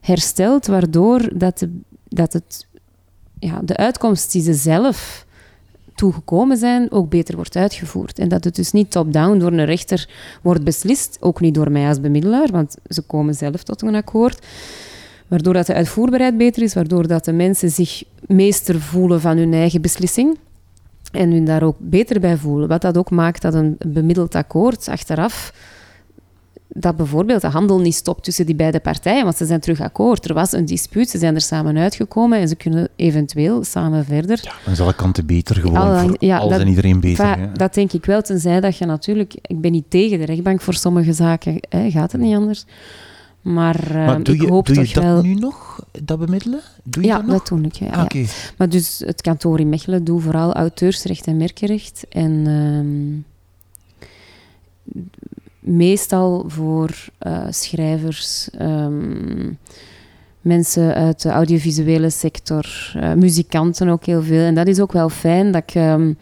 herstelt, 0.00 0.66
waardoor 0.66 1.30
dat, 1.34 1.58
de, 1.58 1.80
dat 2.08 2.32
het, 2.32 2.66
ja, 3.38 3.60
de 3.64 3.76
uitkomst 3.76 4.32
die 4.32 4.42
ze 4.42 4.54
zelf 4.54 5.26
toegekomen 5.98 6.56
zijn, 6.56 6.92
ook 6.92 7.08
beter 7.08 7.36
wordt 7.36 7.56
uitgevoerd. 7.56 8.18
En 8.18 8.28
dat 8.28 8.44
het 8.44 8.54
dus 8.54 8.72
niet 8.72 8.90
top-down 8.90 9.38
door 9.38 9.52
een 9.52 9.64
rechter 9.64 10.08
wordt 10.42 10.64
beslist, 10.64 11.16
ook 11.20 11.40
niet 11.40 11.54
door 11.54 11.70
mij 11.70 11.88
als 11.88 12.00
bemiddelaar, 12.00 12.48
want 12.50 12.76
ze 12.86 13.02
komen 13.02 13.34
zelf 13.34 13.62
tot 13.62 13.82
een 13.82 13.94
akkoord. 13.94 14.46
Waardoor 15.28 15.52
dat 15.52 15.66
de 15.66 15.74
uitvoerbaarheid 15.74 16.36
beter 16.36 16.62
is, 16.62 16.74
waardoor 16.74 17.06
dat 17.06 17.24
de 17.24 17.32
mensen 17.32 17.70
zich 17.70 18.02
meester 18.26 18.80
voelen 18.80 19.20
van 19.20 19.36
hun 19.36 19.52
eigen 19.52 19.80
beslissing 19.80 20.38
en 21.12 21.30
hun 21.30 21.44
daar 21.44 21.62
ook 21.62 21.76
beter 21.78 22.20
bij 22.20 22.36
voelen. 22.36 22.68
Wat 22.68 22.82
dat 22.82 22.98
ook 22.98 23.10
maakt 23.10 23.42
dat 23.42 23.54
een 23.54 23.76
bemiddeld 23.86 24.34
akkoord 24.34 24.88
achteraf 24.88 25.52
dat 26.68 26.96
bijvoorbeeld 26.96 27.40
de 27.40 27.48
handel 27.48 27.80
niet 27.80 27.94
stopt 27.94 28.24
tussen 28.24 28.46
die 28.46 28.54
beide 28.54 28.80
partijen, 28.80 29.24
want 29.24 29.36
ze 29.36 29.46
zijn 29.46 29.60
terug 29.60 29.80
akkoord. 29.80 30.28
Er 30.28 30.34
was 30.34 30.52
een 30.52 30.64
dispuut, 30.64 31.10
ze 31.10 31.18
zijn 31.18 31.34
er 31.34 31.40
samen 31.40 31.78
uitgekomen 31.78 32.38
en 32.38 32.48
ze 32.48 32.56
kunnen 32.56 32.88
eventueel 32.96 33.64
samen 33.64 34.04
verder. 34.04 34.40
Ja, 34.42 34.52
dan 34.64 34.72
is 34.72 34.80
alle 34.80 34.94
kanten 34.94 35.26
beter 35.26 35.56
gewoon 35.56 35.76
Al, 35.76 35.98
voor 35.98 36.16
ja, 36.18 36.38
alles 36.38 36.58
en 36.58 36.68
iedereen 36.68 37.00
beter. 37.00 37.50
Dat 37.54 37.74
denk 37.74 37.92
ik 37.92 38.04
wel, 38.04 38.22
tenzij 38.22 38.60
dat 38.60 38.76
je 38.76 38.84
natuurlijk... 38.84 39.34
Ik 39.42 39.60
ben 39.60 39.72
niet 39.72 39.90
tegen 39.90 40.18
de 40.18 40.24
rechtbank 40.24 40.60
voor 40.60 40.74
sommige 40.74 41.12
zaken, 41.12 41.60
hè, 41.68 41.90
gaat 41.90 42.12
het 42.12 42.20
niet 42.20 42.36
anders. 42.36 42.64
Maar, 43.42 43.96
uh, 43.96 44.16
doe 44.22 44.34
ik 44.34 44.42
je, 44.42 44.48
hoop 44.48 44.66
doe 44.66 44.88
je 44.88 44.94
dat 44.94 45.22
nu 45.22 45.34
nog, 45.34 45.84
dat 46.02 46.18
bemiddelen? 46.18 46.60
Doe 46.84 47.02
je 47.02 47.08
ja, 47.08 47.16
dat, 47.16 47.26
nog? 47.26 47.36
dat 47.36 47.48
doe 47.48 47.60
ik. 47.60 47.74
Ja, 47.74 47.88
ah, 47.90 48.26
Maar 48.58 48.68
dus 48.68 49.02
het 49.06 49.20
kantoor 49.20 49.60
in 49.60 49.68
Mechelen 49.68 50.04
doet 50.04 50.22
vooral 50.22 50.52
auteursrecht 50.52 51.26
en 51.26 51.36
merkenrecht. 51.36 52.04
En 52.08 52.46
um, 52.46 53.24
meestal 55.60 56.44
voor 56.46 56.90
uh, 57.26 57.38
schrijvers, 57.50 58.48
um, 58.60 59.58
mensen 60.40 60.94
uit 60.94 61.22
de 61.22 61.30
audiovisuele 61.30 62.10
sector, 62.10 62.92
uh, 62.96 63.12
muzikanten 63.12 63.88
ook 63.88 64.04
heel 64.04 64.22
veel. 64.22 64.44
En 64.44 64.54
dat 64.54 64.66
is 64.66 64.80
ook 64.80 64.92
wel 64.92 65.08
fijn 65.08 65.52
dat 65.52 65.62
ik... 65.66 65.74
Um, 65.74 66.16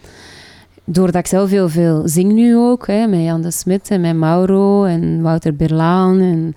doordat 0.89 1.21
ik 1.21 1.27
zelf 1.27 1.51
heel 1.51 1.69
veel 1.69 2.09
zing 2.09 2.33
nu 2.33 2.57
ook, 2.57 2.87
hè, 2.87 3.07
met 3.07 3.21
Jan 3.21 3.43
de 3.43 3.51
Smit 3.51 3.91
en 3.91 4.01
met 4.01 4.17
Mauro 4.17 4.85
en 4.85 5.23
Wouter 5.23 5.57
Berlaan 5.57 6.21
en 6.21 6.55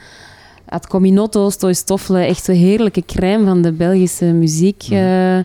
Ad 0.66 0.88
Cominotto, 0.88 1.50
Stoy 1.50 1.74
Stoffelen, 1.74 2.26
echt 2.28 2.46
zo'n 2.46 2.56
heerlijke 2.56 3.04
crème 3.06 3.46
van 3.46 3.62
de 3.62 3.72
Belgische 3.72 4.26
muziek 4.26 4.88
uh, 4.92 5.40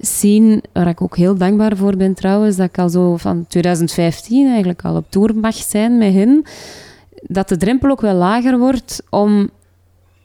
scene, 0.00 0.62
waar 0.72 0.88
ik 0.88 1.02
ook 1.02 1.16
heel 1.16 1.36
dankbaar 1.36 1.76
voor 1.76 1.96
ben 1.96 2.14
trouwens, 2.14 2.56
dat 2.56 2.68
ik 2.68 2.78
al 2.78 2.88
zo 2.88 3.16
van 3.16 3.44
2015 3.48 4.48
eigenlijk 4.48 4.84
al 4.84 4.96
op 4.96 5.06
tour 5.08 5.34
mag 5.34 5.54
zijn 5.54 5.98
met 5.98 6.12
hen 6.12 6.44
dat 7.22 7.48
de 7.48 7.56
drempel 7.56 7.90
ook 7.90 8.00
wel 8.00 8.14
lager 8.14 8.58
wordt 8.58 9.02
om 9.10 9.50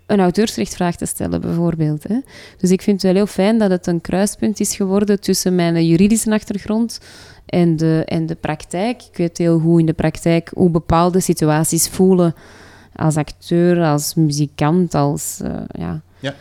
een 0.05 0.19
auteursrechtvraag 0.19 0.95
te 0.95 1.05
stellen, 1.05 1.41
bijvoorbeeld. 1.41 2.03
Hè. 2.07 2.19
Dus 2.57 2.71
ik 2.71 2.81
vind 2.81 3.01
het 3.01 3.11
wel 3.11 3.23
heel 3.23 3.33
fijn 3.33 3.57
dat 3.57 3.69
het 3.69 3.87
een 3.87 4.01
kruispunt 4.01 4.59
is 4.59 4.75
geworden 4.75 5.19
tussen 5.19 5.55
mijn 5.55 5.85
juridische 5.85 6.31
achtergrond 6.31 6.99
en 7.45 7.75
de, 7.75 8.03
en 8.05 8.25
de 8.25 8.35
praktijk. 8.35 9.01
Ik 9.11 9.17
weet 9.17 9.37
heel 9.37 9.59
goed 9.59 9.79
in 9.79 9.85
de 9.85 9.93
praktijk 9.93 10.51
hoe 10.53 10.69
bepaalde 10.69 11.19
situaties 11.19 11.87
voelen 11.87 12.35
als 12.95 13.15
acteur, 13.15 13.83
als 13.83 14.13
muzikant, 14.13 14.93
als... 14.93 15.39
Uh, 15.43 15.49
ja. 15.71 16.01
ja. 16.19 16.33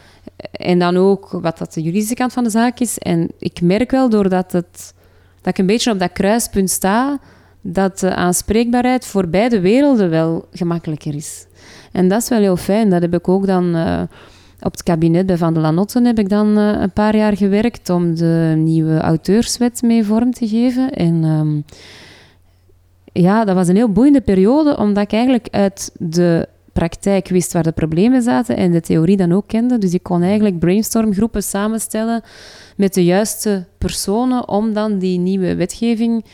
En 0.53 0.79
dan 0.79 0.97
ook 0.97 1.29
wat 1.31 1.59
dat 1.59 1.75
de 1.75 1.83
juridische 1.83 2.15
kant 2.15 2.33
van 2.33 2.45
de 2.45 2.51
zaak 2.51 2.81
is. 2.81 2.99
En 2.99 3.31
ik 3.39 3.61
merk 3.61 3.91
wel, 3.91 4.09
doordat 4.09 4.53
het, 4.53 4.95
dat 5.41 5.53
ik 5.53 5.59
een 5.59 5.67
beetje 5.67 5.93
op 5.93 5.99
dat 5.99 6.13
kruispunt 6.13 6.71
sta 6.71 7.19
dat 7.61 7.99
de 7.99 8.15
aanspreekbaarheid 8.15 9.07
voor 9.07 9.29
beide 9.29 9.61
werelden 9.61 10.11
wel 10.11 10.45
gemakkelijker 10.53 11.15
is. 11.15 11.47
En 11.93 12.09
dat 12.09 12.23
is 12.23 12.29
wel 12.29 12.39
heel 12.39 12.57
fijn. 12.57 12.91
Dat 12.91 13.03
heb 13.03 13.15
ik 13.15 13.29
ook 13.29 13.47
dan 13.47 13.77
uh, 13.77 14.03
op 14.61 14.73
het 14.73 14.83
kabinet 14.83 15.27
bij 15.27 15.37
Van 15.37 15.55
de 15.55 15.61
Lanotten 15.61 16.05
heb 16.05 16.19
ik 16.19 16.29
dan 16.29 16.59
uh, 16.59 16.81
een 16.81 16.93
paar 16.93 17.17
jaar 17.17 17.37
gewerkt 17.37 17.91
om 17.91 18.15
de 18.15 18.55
nieuwe 18.57 18.99
auteurswet 18.99 19.83
mee 19.83 20.05
vorm 20.05 20.33
te 20.33 20.49
geven. 20.49 20.91
En 20.91 21.25
um, 21.25 21.65
ja, 23.13 23.45
dat 23.45 23.55
was 23.55 23.69
een 23.69 23.77
heel 23.77 23.93
boeiende 23.93 24.21
periode, 24.21 24.77
omdat 24.77 25.03
ik 25.03 25.13
eigenlijk 25.13 25.49
uit 25.51 25.91
de 25.99 26.49
praktijk 26.81 27.29
wist 27.29 27.53
waar 27.53 27.63
de 27.63 27.73
problemen 27.73 28.23
zaten 28.23 28.57
en 28.57 28.71
de 28.71 28.81
theorie 28.81 29.17
dan 29.17 29.33
ook 29.33 29.47
kende. 29.47 29.79
Dus 29.79 29.95
ik 29.95 30.03
kon 30.03 30.23
eigenlijk 30.23 30.59
brainstormgroepen 30.59 31.43
samenstellen 31.43 32.23
met 32.77 32.95
de 32.95 33.05
juiste 33.05 33.67
personen 33.79 34.49
om 34.49 34.73
dan 34.73 34.99
die 34.99 35.19
nieuwe 35.19 35.55
wetgeving 35.55 36.25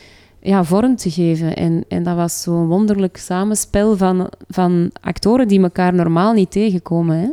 ja, 0.40 0.64
vorm 0.64 0.96
te 0.96 1.10
geven. 1.10 1.56
En, 1.56 1.84
en 1.88 2.02
dat 2.02 2.16
was 2.16 2.42
zo'n 2.42 2.66
wonderlijk 2.66 3.16
samenspel 3.16 3.96
van, 3.96 4.30
van 4.48 4.90
actoren 5.00 5.48
die 5.48 5.62
elkaar 5.62 5.94
normaal 5.94 6.32
niet 6.32 6.50
tegenkomen. 6.50 7.16
Hè? 7.16 7.28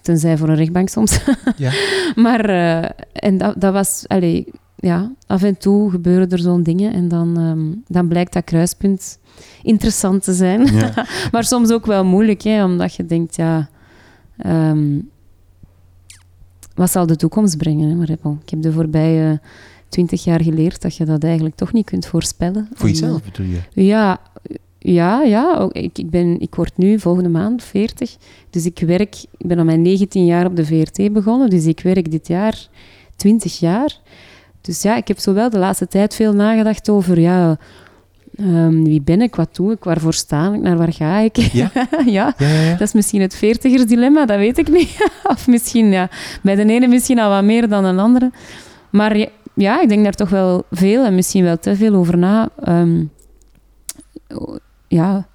Tenzij 0.00 0.36
voor 0.36 0.48
een 0.48 0.56
rechtbank 0.56 0.88
soms. 0.88 1.20
Ja. 1.56 1.72
maar 2.24 2.50
uh, 2.50 2.88
en 3.12 3.38
dat, 3.38 3.60
dat 3.60 3.72
was... 3.72 4.04
Allee, 4.06 4.46
ja, 4.80 5.12
af 5.26 5.42
en 5.42 5.58
toe 5.58 5.90
gebeuren 5.90 6.30
er 6.30 6.38
zo'n 6.38 6.62
dingen 6.62 6.92
en 6.92 7.08
dan, 7.08 7.38
um, 7.38 7.82
dan 7.86 8.08
blijkt 8.08 8.32
dat 8.32 8.44
kruispunt 8.44 9.18
interessant 9.62 10.22
te 10.24 10.32
zijn. 10.32 10.66
Ja. 10.74 11.06
maar 11.32 11.44
soms 11.44 11.70
ook 11.70 11.86
wel 11.86 12.04
moeilijk, 12.04 12.42
hè, 12.42 12.64
omdat 12.64 12.94
je 12.94 13.06
denkt, 13.06 13.36
ja... 13.36 13.68
Um, 14.46 15.10
wat 16.74 16.90
zal 16.90 17.06
de 17.06 17.16
toekomst 17.16 17.56
brengen? 17.56 17.96
Maar 17.96 18.10
ik 18.10 18.50
heb 18.50 18.62
de 18.62 18.72
voorbije 18.72 19.40
twintig 19.88 20.24
jaar 20.24 20.42
geleerd 20.42 20.82
dat 20.82 20.96
je 20.96 21.04
dat 21.04 21.24
eigenlijk 21.24 21.54
toch 21.54 21.72
niet 21.72 21.86
kunt 21.86 22.06
voorspellen. 22.06 22.68
Voor 22.74 22.88
jezelf 22.88 23.18
eh, 23.18 23.24
bedoel 23.24 23.46
je? 23.46 23.86
ja, 23.86 24.20
ja, 24.78 25.22
ja. 25.22 25.56
Ook 25.56 25.72
Ik, 25.72 25.98
ik, 25.98 26.10
ben, 26.10 26.40
ik 26.40 26.54
word 26.54 26.76
nu 26.76 26.98
volgende 26.98 27.28
maand 27.28 27.62
40. 27.62 28.16
Dus 28.50 28.66
ik 28.66 28.78
werk, 28.78 29.16
ik 29.38 29.46
ben 29.46 29.58
al 29.58 29.64
mijn 29.64 29.82
19 29.82 30.24
jaar 30.24 30.46
op 30.46 30.56
de 30.56 30.64
VRT 30.64 31.12
begonnen. 31.12 31.50
Dus 31.50 31.66
ik 31.66 31.80
werk 31.80 32.10
dit 32.10 32.28
jaar 32.28 32.68
20 33.16 33.58
jaar. 33.58 34.00
Dus 34.60 34.82
ja, 34.82 34.96
ik 34.96 35.08
heb 35.08 35.18
zowel 35.18 35.50
de 35.50 35.58
laatste 35.58 35.86
tijd 35.86 36.14
veel 36.14 36.32
nagedacht 36.32 36.88
over 36.88 37.20
ja, 37.20 37.58
ehm, 38.36 38.82
wie 38.82 39.02
ben 39.02 39.20
ik, 39.20 39.34
wat 39.34 39.56
doe 39.56 39.72
ik, 39.72 39.84
waarvoor 39.84 40.14
sta 40.14 40.52
ik, 40.52 40.60
naar 40.60 40.76
waar 40.76 40.92
ga 40.92 41.18
ik. 41.18 41.36
Ja? 41.36 41.70
ja. 41.74 41.86
Ja, 42.06 42.34
ja, 42.38 42.60
ja. 42.60 42.70
Dat 42.70 42.80
is 42.80 42.92
misschien 42.92 43.20
het 43.20 43.34
veertigersdilemma, 43.34 44.26
dat 44.26 44.36
weet 44.36 44.58
ik 44.58 44.68
niet. 44.68 45.10
of 45.32 45.46
misschien, 45.46 45.92
ja, 45.92 46.08
bij 46.42 46.54
de 46.54 46.64
ene 46.64 46.86
misschien 46.86 47.18
al 47.18 47.30
wat 47.30 47.44
meer 47.44 47.68
dan 47.68 47.96
de 47.96 48.02
andere. 48.02 48.30
Maar 48.90 49.16
ja, 49.16 49.28
ja, 49.54 49.80
ik 49.80 49.88
denk 49.88 50.04
daar 50.04 50.12
toch 50.12 50.30
wel 50.30 50.64
veel 50.70 51.04
en 51.04 51.14
misschien 51.14 51.44
wel 51.44 51.58
te 51.58 51.76
veel 51.76 51.94
over 51.94 52.18
na. 52.18 52.48
Ehm, 52.64 53.04
ja, 54.88 55.26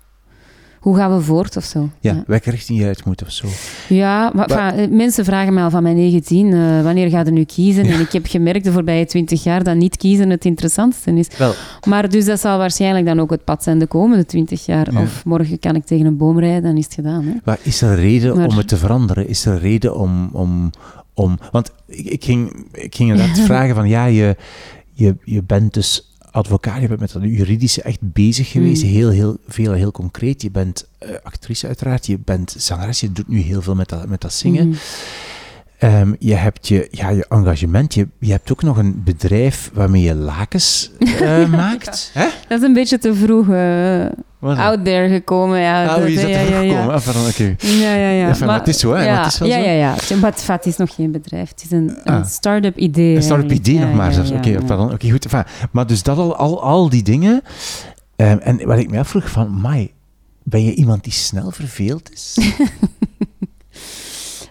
hoe 0.86 0.96
gaan 0.96 1.16
we 1.16 1.22
voort 1.22 1.58
of 1.58 1.64
zo? 1.64 1.90
Ja, 2.00 2.24
welke 2.28 2.50
richting 2.50 2.80
je 2.80 2.86
uit 2.86 3.06
moet 3.06 3.22
of 3.24 3.32
zo. 3.32 3.48
Ja, 3.90 4.32
maar, 4.34 4.48
eh, 4.48 4.90
mensen 4.90 5.26
vragen 5.26 5.54
mij 5.54 5.64
al 5.64 5.70
van 5.70 5.84
mijn 5.84 5.96
19, 5.96 6.54
eh, 6.54 6.82
wanneer 6.84 7.10
ga 7.10 7.20
je 7.26 7.32
nu 7.32 7.44
kiezen? 7.44 7.86
En 7.86 8.00
ik 8.00 8.12
heb 8.12 8.26
gemerkt 8.26 8.64
de 8.64 8.72
voorbije 8.72 9.06
20 9.06 9.44
jaar 9.44 9.64
dat 9.64 9.76
niet 9.76 9.98
kiezen 9.98 10.30
het 10.30 10.46
interessantste 10.46 11.12
is. 11.12 11.28
Wel, 11.38 11.54
Maar 11.88 12.10
dus 12.10 12.26
dat 12.26 12.40
zal 12.40 12.58
waarschijnlijk 12.58 13.06
dan 13.06 13.20
ook 13.20 13.30
het 13.30 13.44
pad 13.44 13.64
zijn 13.64 13.80
de 13.80 13.88
komende 13.88 14.26
20 14.26 14.66
jaar. 14.66 14.94
Ja. 14.94 15.02
Of 15.02 15.26
morgen 15.26 15.60
kan 15.60 15.76
ik 15.76 15.86
tegen 15.86 16.06
een 16.06 16.18
boom 16.18 16.40
rijden, 16.40 16.64
dan 16.64 16.78
is 16.78 16.84
het 16.86 16.94
gedaan. 16.94 17.24
Hè? 17.24 17.34
maar 17.44 17.58
is 17.62 17.82
er 17.82 17.96
reden 17.96 18.38
Maar- 18.38 18.48
om 18.48 18.58
het 18.58 18.68
te 18.68 18.78
veranderen? 18.78 19.28
Is 19.28 19.46
er 19.46 19.54
een 19.54 19.60
reden 19.60 19.98
om... 19.98 20.30
om, 20.32 20.70
om 21.14 21.38
want 21.52 21.72
ik, 21.88 22.06
ik, 22.06 22.24
ging, 22.24 22.66
ik 22.72 22.96
ging 22.96 23.10
inderdaad 23.12 23.40
vragen 23.52 23.76
van, 23.76 23.88
ja, 23.88 24.06
je, 24.06 24.36
je, 24.94 25.16
je 25.24 25.44
bent 25.44 25.74
dus 25.74 26.15
advocaat, 26.36 26.82
je 26.82 26.88
bent 26.88 27.00
met 27.00 27.12
dat 27.12 27.22
juridische 27.24 27.82
echt 27.82 28.00
bezig 28.02 28.52
geweest, 28.52 28.84
Mm. 28.84 28.90
heel, 28.90 29.10
heel 29.10 29.38
veel, 29.48 29.72
heel 29.72 29.92
concreet. 29.92 30.42
Je 30.42 30.52
bent 30.52 30.88
eh, 30.98 31.10
actrice 31.24 31.68
uiteraard, 31.68 32.06
je 32.06 32.20
bent 32.26 32.56
zangeres, 32.58 33.00
je 33.00 33.12
doet 33.12 33.28
nu 33.28 33.40
heel 33.40 33.62
veel 33.62 33.76
met 33.76 33.90
dat, 33.90 34.08
met 34.08 34.22
dat 34.22 34.34
zingen. 34.34 34.68
Mhm. 34.68 34.78
Ehm, 35.78 36.14
je 36.20 36.34
hebt 36.34 36.68
je, 36.68 36.88
ja, 36.92 37.10
je 37.10 37.26
engagement, 37.30 37.94
je, 37.94 38.08
je 38.20 38.32
hebt 38.32 38.52
ook 38.52 38.64
nog 38.64 38.78
een 38.78 39.04
bedrijf 39.04 39.72
waarmee 39.74 40.02
je 40.02 40.16
lakens 40.16 40.92
eh, 41.00 41.50
maakt. 41.62 42.12
Hè? 42.14 42.28
Dat 42.48 42.60
is 42.60 42.68
een 42.68 42.74
beetje 42.74 42.98
te 42.98 43.16
vroeg 43.16 43.50
eh? 43.50 44.06
Out 44.54 44.86
there 44.86 45.10
gekomen. 45.10 45.60
Ja, 45.60 45.86
Ah, 45.86 45.96
hoe 45.96 46.12
is 46.14 46.22
dat 46.22 46.30
ja, 46.30 46.38
er 46.38 46.50
ja, 46.50 46.60
ja. 46.60 46.70
gekomen? 46.72 46.94
Ah, 46.96 47.04
pardon, 47.04 47.28
oké. 47.28 47.56
Ja, 47.60 47.96
ja, 47.96 48.10
ja. 48.10 48.28
Enfin, 48.28 48.46
maar 48.48 48.60
het 48.60 48.68
is 48.68 48.80
zo, 48.80 48.94
hè? 48.94 49.04
Ja, 49.06 49.24
het 49.24 49.34
is 49.34 49.40
wel 49.40 49.48
ja, 49.48 49.56
zo. 49.56 49.62
ja, 49.62 49.72
ja. 49.72 49.94
Het 50.54 50.66
is 50.66 50.78
nog 50.78 50.96
geen 50.96 51.12
bedrijf. 51.12 51.50
Het 51.50 51.64
is 51.64 51.72
een, 51.72 51.98
een 52.04 52.14
Ah. 52.14 52.26
start-up 52.26 52.78
idee. 52.78 53.16
Een 53.16 53.24
start-up 53.24 53.52
idee 53.52 53.76
Ja, 53.76 53.86
nog 53.86 53.96
maar 53.96 54.08
ja, 54.08 54.14
zelfs. 54.14 54.30
ja, 54.30 54.36
Oké, 54.38 54.50
ja. 54.50 54.62
pardon. 54.66 54.92
Oké, 54.94 55.12
goed. 55.12 55.24
Enfin, 55.26 55.44
maar 55.72 55.88
dus 55.88 56.04
dat 56.04 56.18
al, 56.18 56.36
al, 56.36 56.62
al 56.64 56.90
die 56.90 57.04
dingen. 57.04 57.42
Ehm, 58.16 58.38
en 58.38 58.68
wat 58.68 58.78
ik 58.78 58.90
me 58.90 59.00
afvroeg 59.00 59.30
van, 59.30 59.52
mai, 59.52 59.92
ben 60.44 60.64
je 60.64 60.74
iemand 60.74 61.04
die 61.04 61.14
snel 61.14 61.52
verveeld 61.52 62.12
is? 62.14 62.38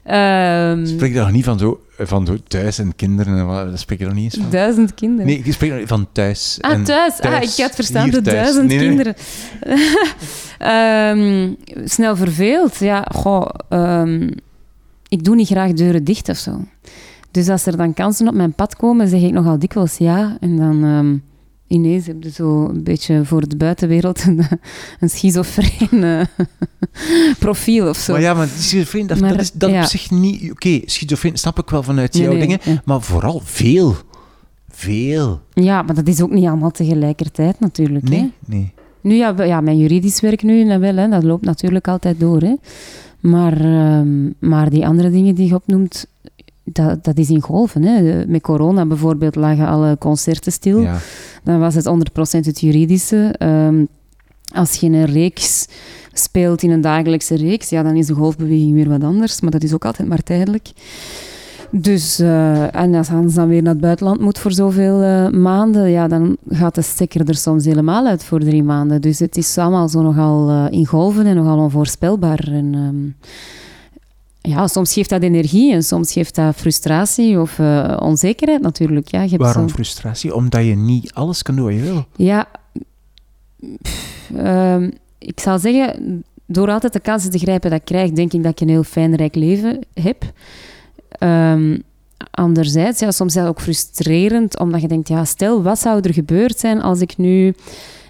Ehm, 0.04 0.86
spreek 0.86 1.12
je 1.12 1.18
nog 1.18 1.30
niet 1.30 1.44
van 1.44 1.58
zo, 1.58 1.80
van 1.98 2.26
zo 2.26 2.36
thuis 2.48 2.78
en 2.78 2.96
kinderen 2.96 3.38
en 3.38 3.46
wat, 3.46 3.68
daar 3.68 3.78
spreek 3.78 3.98
je 3.98 4.04
nog 4.04 4.14
niet 4.14 4.24
eens 4.24 4.42
van? 4.42 4.50
duizend 4.50 4.94
kinderen. 4.94 5.26
Nee, 5.26 5.38
ik 5.44 5.52
spreek 5.52 5.88
van 5.88 6.06
thuis. 6.12 6.58
Ah, 6.60 6.72
en 6.72 6.84
thuis. 6.84 7.12
Ah, 7.12 7.18
thuis. 7.20 7.58
ik 7.58 7.64
had 7.64 7.74
verstaan 7.74 8.10
de 8.10 8.20
duizend 8.22 8.66
Nee, 8.68 8.78
nee. 8.78 8.86
kinderen. 8.88 9.14
Ehm, 10.58 11.52
snel 11.84 12.16
verveeld. 12.16 12.76
Ja, 12.78 13.06
goh. 13.14 13.48
ehm, 13.68 14.30
ik 15.08 15.24
doe 15.24 15.34
niet 15.34 15.48
graag 15.48 15.72
deuren 15.72 16.04
dicht 16.04 16.28
of 16.28 16.36
zo. 16.36 16.64
Dus 17.30 17.48
als 17.48 17.66
er 17.66 17.76
dan 17.76 17.94
kansen 17.94 18.28
op 18.28 18.34
mijn 18.34 18.52
pad 18.54 18.76
komen, 18.76 19.08
zeg 19.08 19.20
ik 19.20 19.32
nogal 19.32 19.58
dikwijls 19.58 19.96
ja. 19.96 20.36
En 20.40 20.56
dan 20.56 20.84
ineens 21.74 22.06
heb 22.06 22.22
je 22.22 22.30
zo 22.30 22.68
een 22.68 22.82
beetje 22.82 23.24
voor 23.24 23.48
de 23.48 23.56
buitenwereld 23.56 24.24
een, 24.24 24.44
een 25.00 25.10
schizofreen 25.10 26.04
eh, 26.04 26.20
profiel 27.38 27.88
of 27.88 27.96
zo. 27.96 28.12
Maar 28.12 28.20
ja, 28.20 28.34
maar 28.34 28.48
schizofreen, 28.48 29.06
dat, 29.06 29.20
Maar, 29.20 29.30
dat 29.30 29.40
is 29.40 29.52
dat 29.52 29.70
ja. 29.70 29.82
op 29.82 29.88
zich 29.88 30.10
niet... 30.10 30.50
Oké, 30.50 30.80
schizofreen 30.84 31.36
snap 31.36 31.58
ik 31.58 31.70
wel 31.70 31.82
vanuit 31.82 32.12
Nee, 32.12 32.22
jouw 32.22 32.32
nee, 32.32 32.40
dingen, 32.40 32.58
ja. 32.62 32.82
maar 32.84 33.02
vooral 33.02 33.40
veel. 33.44 33.94
Veel. 34.68 35.40
Ja, 35.52 35.82
maar 35.82 35.94
dat 35.94 36.08
is 36.08 36.22
ook 36.22 36.30
niet 36.30 36.46
allemaal 36.46 36.70
tegelijkertijd 36.70 37.60
natuurlijk. 37.60 38.08
Hè? 38.08 38.16
Nee, 38.16 38.32
nee. 38.46 38.72
Nu 39.00 39.14
ja, 39.14 39.34
ja, 39.44 39.60
mijn 39.60 39.78
juridisch 39.78 40.20
werk 40.20 40.42
nu, 40.42 40.68
dat 40.68 40.80
wel, 40.80 40.96
hè, 40.96 41.08
dat 41.08 41.22
loopt 41.22 41.44
natuurlijk 41.44 41.88
altijd 41.88 42.20
door. 42.20 42.40
Hè. 42.40 42.54
Maar, 43.20 43.60
ehm, 43.60 44.30
maar 44.38 44.70
die 44.70 44.86
andere 44.86 45.10
dingen 45.10 45.34
die 45.34 45.48
je 45.48 45.54
opnoemt, 45.54 46.06
dat, 46.64 47.04
dat 47.04 47.18
is 47.18 47.30
in 47.30 47.40
golven. 47.40 47.82
Hè. 47.82 48.26
Met 48.26 48.42
corona 48.42 48.86
bijvoorbeeld 48.86 49.34
lagen 49.34 49.66
alle 49.66 49.98
concerten 49.98 50.52
stil. 50.52 50.80
Ja. 50.80 50.98
Dan 51.44 51.58
was 51.58 51.74
het 51.74 51.84
100% 51.84 52.46
het 52.46 52.60
juridische. 52.60 53.34
Ehm, 53.38 53.84
als 54.54 54.74
je 54.74 54.86
een 54.86 55.04
reeks 55.04 55.66
speelt 56.12 56.62
in 56.62 56.70
een 56.70 56.80
dagelijkse 56.80 57.36
reeks, 57.36 57.68
ja, 57.68 57.82
dan 57.82 57.96
is 57.96 58.06
de 58.06 58.14
golfbeweging 58.14 58.72
weer 58.72 58.88
wat 58.88 59.02
anders. 59.02 59.40
Maar 59.40 59.50
dat 59.50 59.62
is 59.62 59.72
ook 59.72 59.84
altijd 59.84 60.08
maar 60.08 60.22
tijdelijk. 60.22 60.72
Dus, 61.76 62.18
eh, 62.18 62.74
en 62.74 62.94
als 62.94 63.08
Hans 63.08 63.34
dan 63.34 63.48
weer 63.48 63.62
naar 63.62 63.72
het 63.72 63.80
buitenland 63.80 64.20
moet 64.20 64.38
voor 64.38 64.52
zoveel 64.52 65.02
eh, 65.02 65.28
maanden, 65.28 65.90
ja, 65.90 66.08
dan 66.08 66.36
gaat 66.48 66.74
de 66.74 66.82
stekker 66.82 67.28
er 67.28 67.34
soms 67.34 67.64
helemaal 67.64 68.06
uit 68.06 68.24
voor 68.24 68.40
drie 68.40 68.62
maanden. 68.62 69.00
Dus 69.00 69.18
het 69.18 69.36
is 69.36 69.58
allemaal 69.58 69.88
zo 69.88 70.02
nogal 70.02 70.48
eh, 70.48 70.66
in 70.70 70.86
golven 70.86 71.26
en 71.26 71.36
nogal 71.36 71.58
onvoorspelbaar. 71.58 72.48
En, 72.52 72.74
ehm, 72.74 73.30
ja, 74.48 74.66
soms 74.66 74.92
geeft 74.92 75.08
dat 75.10 75.22
energie 75.22 75.72
en 75.72 75.82
soms 75.82 76.12
geeft 76.12 76.34
dat 76.34 76.54
frustratie 76.56 77.40
of 77.40 77.58
eh, 77.58 77.96
onzekerheid 78.00 78.60
natuurlijk. 78.62 79.08
Ja, 79.10 79.22
je 79.22 79.28
hebt 79.28 79.42
Waarom 79.42 79.68
zo- 79.68 79.74
frustratie? 79.74 80.34
Omdat 80.34 80.64
je 80.64 80.74
niet 80.76 81.12
alles 81.14 81.42
kan 81.42 81.56
doen 81.56 81.64
wat 81.64 81.74
je 81.74 81.80
wil. 81.80 82.04
ja, 82.16 82.46
pff, 83.82 84.30
ehm, 84.36 84.90
ik 85.18 85.40
zou 85.40 85.58
zeggen, 85.58 86.24
door 86.46 86.70
altijd 86.70 86.92
de 86.92 87.00
kansen 87.00 87.30
te 87.30 87.38
grijpen 87.38 87.70
dat 87.70 87.78
ik 87.78 87.84
krijg, 87.84 88.10
denk 88.10 88.32
ik 88.32 88.42
dat 88.42 88.52
ik 88.52 88.60
een 88.60 88.68
heel 88.68 88.82
fijn, 88.84 89.14
rijk 89.14 89.34
leven 89.34 89.80
heb. 89.94 90.22
Ehm, 91.08 91.78
anderzijds, 92.30 93.00
ja, 93.00 93.10
soms 93.10 93.34
is 93.34 93.40
dat 93.40 93.48
ook 93.50 93.60
frustrerend, 93.60 94.58
omdat 94.58 94.80
je 94.80 94.88
denkt, 94.88 95.08
ja, 95.08 95.24
stel, 95.24 95.62
wat 95.62 95.78
zou 95.78 96.00
er 96.00 96.12
gebeurd 96.14 96.58
zijn 96.58 96.82
als 96.82 97.00
ik 97.00 97.16
nu 97.16 97.54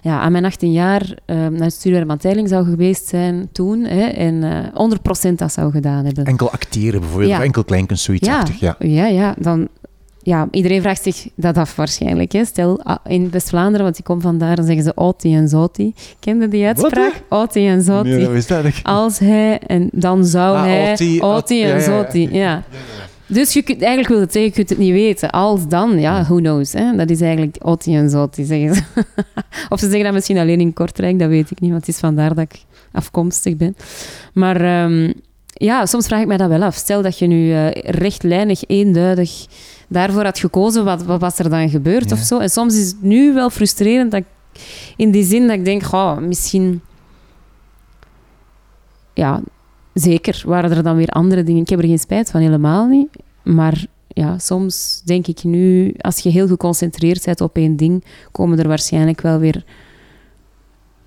ja, 0.05 0.19
aan 0.19 0.31
mijn 0.31 0.45
18 0.45 0.71
jaar 0.71 1.17
ehm, 1.25 1.53
naar 1.53 1.71
van 2.07 2.17
Teiling 2.17 2.49
zou 2.49 2.65
geweest 2.65 3.07
zijn 3.07 3.49
toen 3.51 3.83
hè, 3.83 4.05
en 4.05 4.43
eh 4.43 5.29
100% 5.29 5.33
dat 5.35 5.51
zou 5.53 5.71
gedaan 5.71 6.05
hebben. 6.05 6.25
Enkel 6.25 6.51
acteren 6.51 6.99
bijvoorbeeld, 6.99 7.31
Ja. 7.31 7.37
of 7.37 7.43
enkel 7.43 7.63
kleinkunst, 7.63 8.03
zoiets 8.03 8.27
Ja, 8.27 8.43
ja. 8.59 8.75
ja, 8.79 9.05
ja, 9.07 9.35
dan... 9.37 9.67
Ja, 10.21 10.47
iedereen 10.51 10.81
vraagt 10.81 11.03
zich 11.03 11.27
dat 11.35 11.57
af 11.57 11.75
waarschijnlijk. 11.75 12.31
Hè. 12.31 12.45
Stel, 12.45 12.83
ah, 12.83 12.95
in 13.07 13.29
West-Vlaanderen, 13.31 13.83
want 13.85 13.97
ik 13.97 14.03
kom 14.03 14.21
vandaar, 14.21 14.55
dan 14.55 14.65
zeggen 14.65 14.83
ze 14.83 14.91
Oti 14.95 15.35
en 15.35 15.47
Zoti. 15.47 15.93
Kende 16.19 16.47
die 16.47 16.65
uitspraak? 16.65 17.23
Oti 17.29 17.67
en 17.67 17.81
Zoti. 17.81 18.09
Nee, 18.09 18.19
dat 18.19 18.31
wist 18.31 18.47
dat 18.47 18.65
ik. 18.65 18.79
Als 18.83 19.19
hij, 19.19 19.59
en 19.59 19.89
dan 19.91 20.25
zou 20.25 20.55
Ah, 20.57 20.63
hij, 20.63 21.21
Oti, 21.21 21.63
en 21.63 21.69
ja. 21.69 21.79
Zoti. 21.79 22.29
Ja. 22.31 22.63
Dus 23.27 23.53
je 23.53 23.61
kunt, 23.61 23.81
eigenlijk 23.81 24.09
wil 24.09 24.19
het 24.19 24.31
zeggen, 24.31 24.49
je 24.51 24.55
kunt 24.57 24.69
het 24.69 24.77
niet 24.77 24.91
weten. 24.91 25.29
Als 25.31 25.67
dan, 25.67 25.99
ja, 25.99 26.23
who 26.23 26.35
knows. 26.35 26.73
Hè? 26.73 26.95
Dat 26.95 27.09
is 27.09 27.21
eigenlijk 27.21 27.57
Oti 27.61 27.95
en 27.95 28.09
Zoti, 28.09 28.43
zeggen 28.43 28.75
ze. 28.75 28.83
of 29.69 29.79
ze 29.79 29.85
zeggen 29.85 30.03
dat 30.03 30.13
misschien 30.13 30.37
alleen 30.37 30.59
in 30.59 30.73
Kortrijk, 30.73 31.19
dat 31.19 31.29
weet 31.29 31.51
ik 31.51 31.59
niet, 31.59 31.71
want 31.71 31.85
het 31.85 31.95
is 31.95 31.99
vandaar 32.01 32.35
dat 32.35 32.43
ik 32.53 32.59
afkomstig 32.91 33.55
ben. 33.55 33.75
Maar 34.33 34.61
ehm, 34.61 35.11
ja, 35.47 35.85
soms 35.85 36.07
vraag 36.07 36.21
ik 36.21 36.27
mij 36.27 36.37
dat 36.37 36.49
wel 36.49 36.63
af. 36.63 36.75
Stel 36.75 37.01
dat 37.01 37.19
je 37.19 37.27
nu 37.27 37.51
eh, 37.53 37.71
rechtlijnig, 37.71 38.63
eenduidig 38.67 39.45
daarvoor 39.87 40.23
had 40.23 40.39
gekozen, 40.39 40.85
wat, 40.85 41.03
wat 41.03 41.19
was 41.19 41.39
er 41.39 41.49
dan 41.49 41.69
gebeurd 41.69 42.09
Ja. 42.09 42.15
of 42.15 42.21
zo? 42.21 42.39
En 42.39 42.49
soms 42.49 42.75
is 42.77 42.87
het 42.87 43.01
nu 43.01 43.33
wel 43.33 43.49
frustrerend 43.49 44.11
dat 44.11 44.19
ik, 44.19 44.61
in 44.95 45.11
die 45.11 45.23
zin 45.23 45.47
dat 45.47 45.55
ik 45.57 45.65
denk, 45.65 45.83
goh, 45.83 46.17
misschien... 46.17 46.81
Ja, 49.13 49.41
zeker 49.95 50.43
waren 50.45 50.71
er 50.71 50.83
dan 50.83 50.95
weer 50.95 51.09
andere 51.09 51.43
dingen. 51.43 51.61
Ik 51.61 51.69
heb 51.69 51.79
er 51.79 51.85
geen 51.85 51.99
spijt 51.99 52.31
van, 52.31 52.41
helemaal 52.41 52.87
niet. 52.87 53.07
Maar 53.43 53.85
ja, 54.07 54.37
soms 54.37 55.01
denk 55.05 55.27
ik 55.27 55.43
nu, 55.43 55.93
als 55.97 56.19
je 56.19 56.29
heel 56.29 56.47
geconcentreerd 56.47 57.25
bent 57.25 57.41
op 57.41 57.55
één 57.55 57.75
ding, 57.75 58.03
komen 58.31 58.59
er 58.59 58.67
waarschijnlijk 58.67 59.21
wel 59.21 59.39
weer 59.39 59.63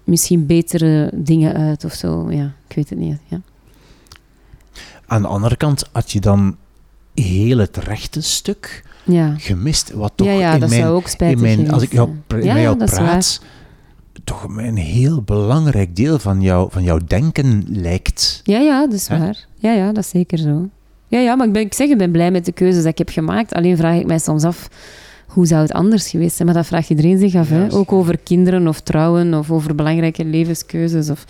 misschien 0.05 0.47
betere 0.47 1.11
dingen 1.15 1.55
uit 1.55 1.85
of 1.85 1.93
zo. 1.93 2.31
Ja, 2.31 2.55
ik 2.69 2.77
weet 2.77 2.91
het 2.91 2.99
niet. 2.99 3.19
Ja. 3.27 3.41
Aan 5.07 5.23
de 5.23 5.29
andere 5.29 5.57
kant 5.57 5.89
had 5.93 6.11
je 6.11 6.21
dan 6.21 6.57
heel 7.15 7.59
het 7.59 7.77
rechte 7.77 8.23
stuk 8.23 8.85
Ja, 9.05 9.35
gemist, 9.39 9.93
wat 9.93 10.13
toch 10.15 10.27
ja, 10.27 10.33
ja 10.33 10.53
in 10.55 10.61
dat 10.61 10.69
mijn, 10.69 10.83
zou 10.83 10.95
ook 10.95 11.09
spijtig 11.09 11.49
in 11.49 11.57
mijn 11.57 11.71
als 11.73 11.83
ik 11.83 11.93
jou, 11.93 12.11
met 12.29 12.45
jou 12.45 12.77
praat, 12.77 13.41
toch 14.29 14.45
een 14.57 14.77
heel 14.77 15.23
belangrijk 15.23 15.97
deel 15.97 16.19
van, 16.19 16.41
jou, 16.41 16.69
van 16.71 16.83
jouw 16.83 16.99
denken 17.07 17.65
lijkt. 17.69 18.41
Ja, 18.45 18.59
ja, 18.59 18.81
dat 18.87 18.93
is 18.93 19.09
Hè? 19.09 19.19
waar. 19.19 19.47
Ja, 19.55 19.73
ja, 19.73 19.93
dat 19.93 20.05
is 20.05 20.11
zeker 20.11 20.39
zo. 20.39 20.69
Ja, 21.09 21.19
ja, 21.19 21.35
maar 21.35 21.47
ik, 21.47 21.53
ben, 21.53 21.63
ik 21.63 21.75
zeg, 21.75 21.89
ik 21.89 21.99
ben 21.99 22.11
blij 22.11 22.31
met 22.31 22.45
de 22.45 22.53
keuzes 22.53 22.83
die 22.83 22.91
ik 22.91 22.99
heb 22.99 23.09
gemaakt. 23.09 23.53
Alleen 23.55 23.77
vraag 23.77 23.99
ik 24.01 24.07
mij 24.07 24.19
soms 24.19 24.45
af, 24.45 24.69
hoe 25.27 25.47
zou 25.47 25.63
het 25.63 25.73
anders 25.73 26.09
geweest 26.11 26.37
zijn? 26.37 26.49
Maar 26.49 26.57
dat 26.57 26.67
vraagt 26.67 26.91
iedereen 26.91 27.19
zich 27.19 27.35
af. 27.35 27.49
Hè? 27.49 27.73
Ook 27.73 27.93
over 27.93 28.19
kinderen 28.19 28.69
of 28.69 28.81
trouwen 28.81 29.35
of 29.35 29.51
over 29.51 29.75
belangrijke 29.75 30.25
levenskeuzes 30.25 31.11
of 31.11 31.25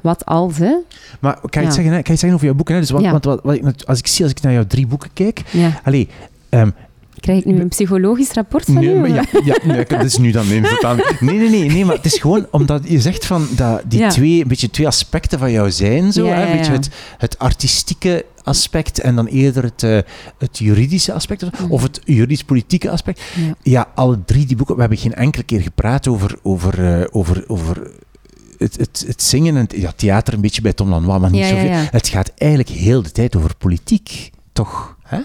wat 0.00 0.24
als. 0.26 0.58
Hè? 0.58 0.74
Maar 1.20 1.40
kan 1.50 1.62
je 1.62 1.68
Ja. 1.68 1.74
zeggen, 1.74 1.92
hè? 1.92 2.02
kan 2.02 2.12
je 2.14 2.18
zeggen 2.20 2.32
over 2.32 2.44
jouw 2.46 2.54
boeken? 2.54 2.74
Hè? 2.74 2.80
Dus 2.80 2.90
wat, 2.90 3.02
Ja. 3.02 3.10
Want 3.10 3.24
wat, 3.24 3.40
wat 3.42 3.86
als, 3.86 3.98
ik 3.98 4.06
zie, 4.06 4.24
als 4.24 4.32
ik 4.32 4.40
naar 4.42 4.52
jouw 4.52 4.66
drie 4.66 4.86
boeken 4.86 5.10
kijk, 5.12 5.42
Ja. 5.50 5.80
Allee, 5.84 6.08
ehm, 6.48 6.70
Krijg 7.20 7.38
ik 7.38 7.44
nu 7.44 7.60
een 7.60 7.68
psychologisch 7.68 8.32
rapport 8.32 8.64
van 8.64 8.74
nee, 8.74 8.94
u? 8.94 8.98
Maar 8.98 9.08
ja, 9.08 9.24
ja, 9.44 9.56
nee, 9.64 9.84
dat 9.84 10.04
is 10.04 10.16
nu 10.18 10.30
dan 10.30 10.48
neemt 10.48 10.70
het 10.70 10.84
aan. 10.84 10.96
Nee, 11.20 11.38
nee, 11.38 11.48
nee, 11.48 11.70
nee, 11.70 11.84
maar 11.84 11.96
het 11.96 12.04
is 12.04 12.18
gewoon 12.18 12.46
omdat 12.50 12.82
je 12.88 13.00
zegt 13.00 13.26
van 13.26 13.48
dat 13.56 13.82
die 13.86 13.98
Ja. 13.98 14.08
twee, 14.08 14.42
een 14.42 14.48
beetje 14.48 14.70
twee 14.70 14.86
aspecten 14.86 15.38
van 15.38 15.52
jou 15.52 15.70
zijn, 15.70 16.12
zo, 16.12 16.26
Ja, 16.26 16.34
hè, 16.34 16.46
een 16.46 16.56
beetje 16.56 16.72
het, 16.72 16.88
het 17.18 17.38
artistieke 17.38 18.24
aspect 18.42 18.98
en 19.00 19.14
dan 19.16 19.26
eerder 19.26 19.62
het, 19.62 19.82
eh, 19.82 19.98
het 20.38 20.58
juridische 20.58 21.12
aspect, 21.12 21.44
of 21.68 21.82
het 21.82 22.00
juridisch-politieke 22.04 22.90
aspect. 22.90 23.22
Ja. 23.34 23.54
Ja, 23.62 23.88
alle 23.94 24.24
drie 24.24 24.46
die 24.46 24.56
boeken, 24.56 24.74
we 24.74 24.80
hebben 24.80 24.98
geen 24.98 25.14
enkele 25.14 25.44
keer 25.44 25.60
gepraat 25.60 26.08
over, 26.08 26.38
over, 26.42 27.00
eh, 27.00 27.06
over, 27.10 27.44
over 27.46 27.90
het, 28.58 28.76
het, 28.76 29.04
het 29.06 29.22
zingen 29.22 29.56
en 29.56 29.62
het 29.62 29.74
ja, 29.76 29.92
theater 29.96 30.34
een 30.34 30.40
beetje 30.40 30.62
bij 30.62 30.72
Tom 30.72 30.88
Lanois, 30.88 31.20
maar 31.20 31.30
niet 31.30 31.40
Ja, 31.40 31.46
ja, 31.46 31.54
zoveel. 31.54 31.88
Het 31.90 32.08
gaat 32.08 32.32
eigenlijk 32.36 32.70
heel 32.70 33.02
de 33.02 33.12
tijd 33.12 33.36
over 33.36 33.56
politiek, 33.56 34.30
toch? 34.52 34.96
Hè? 35.02 35.18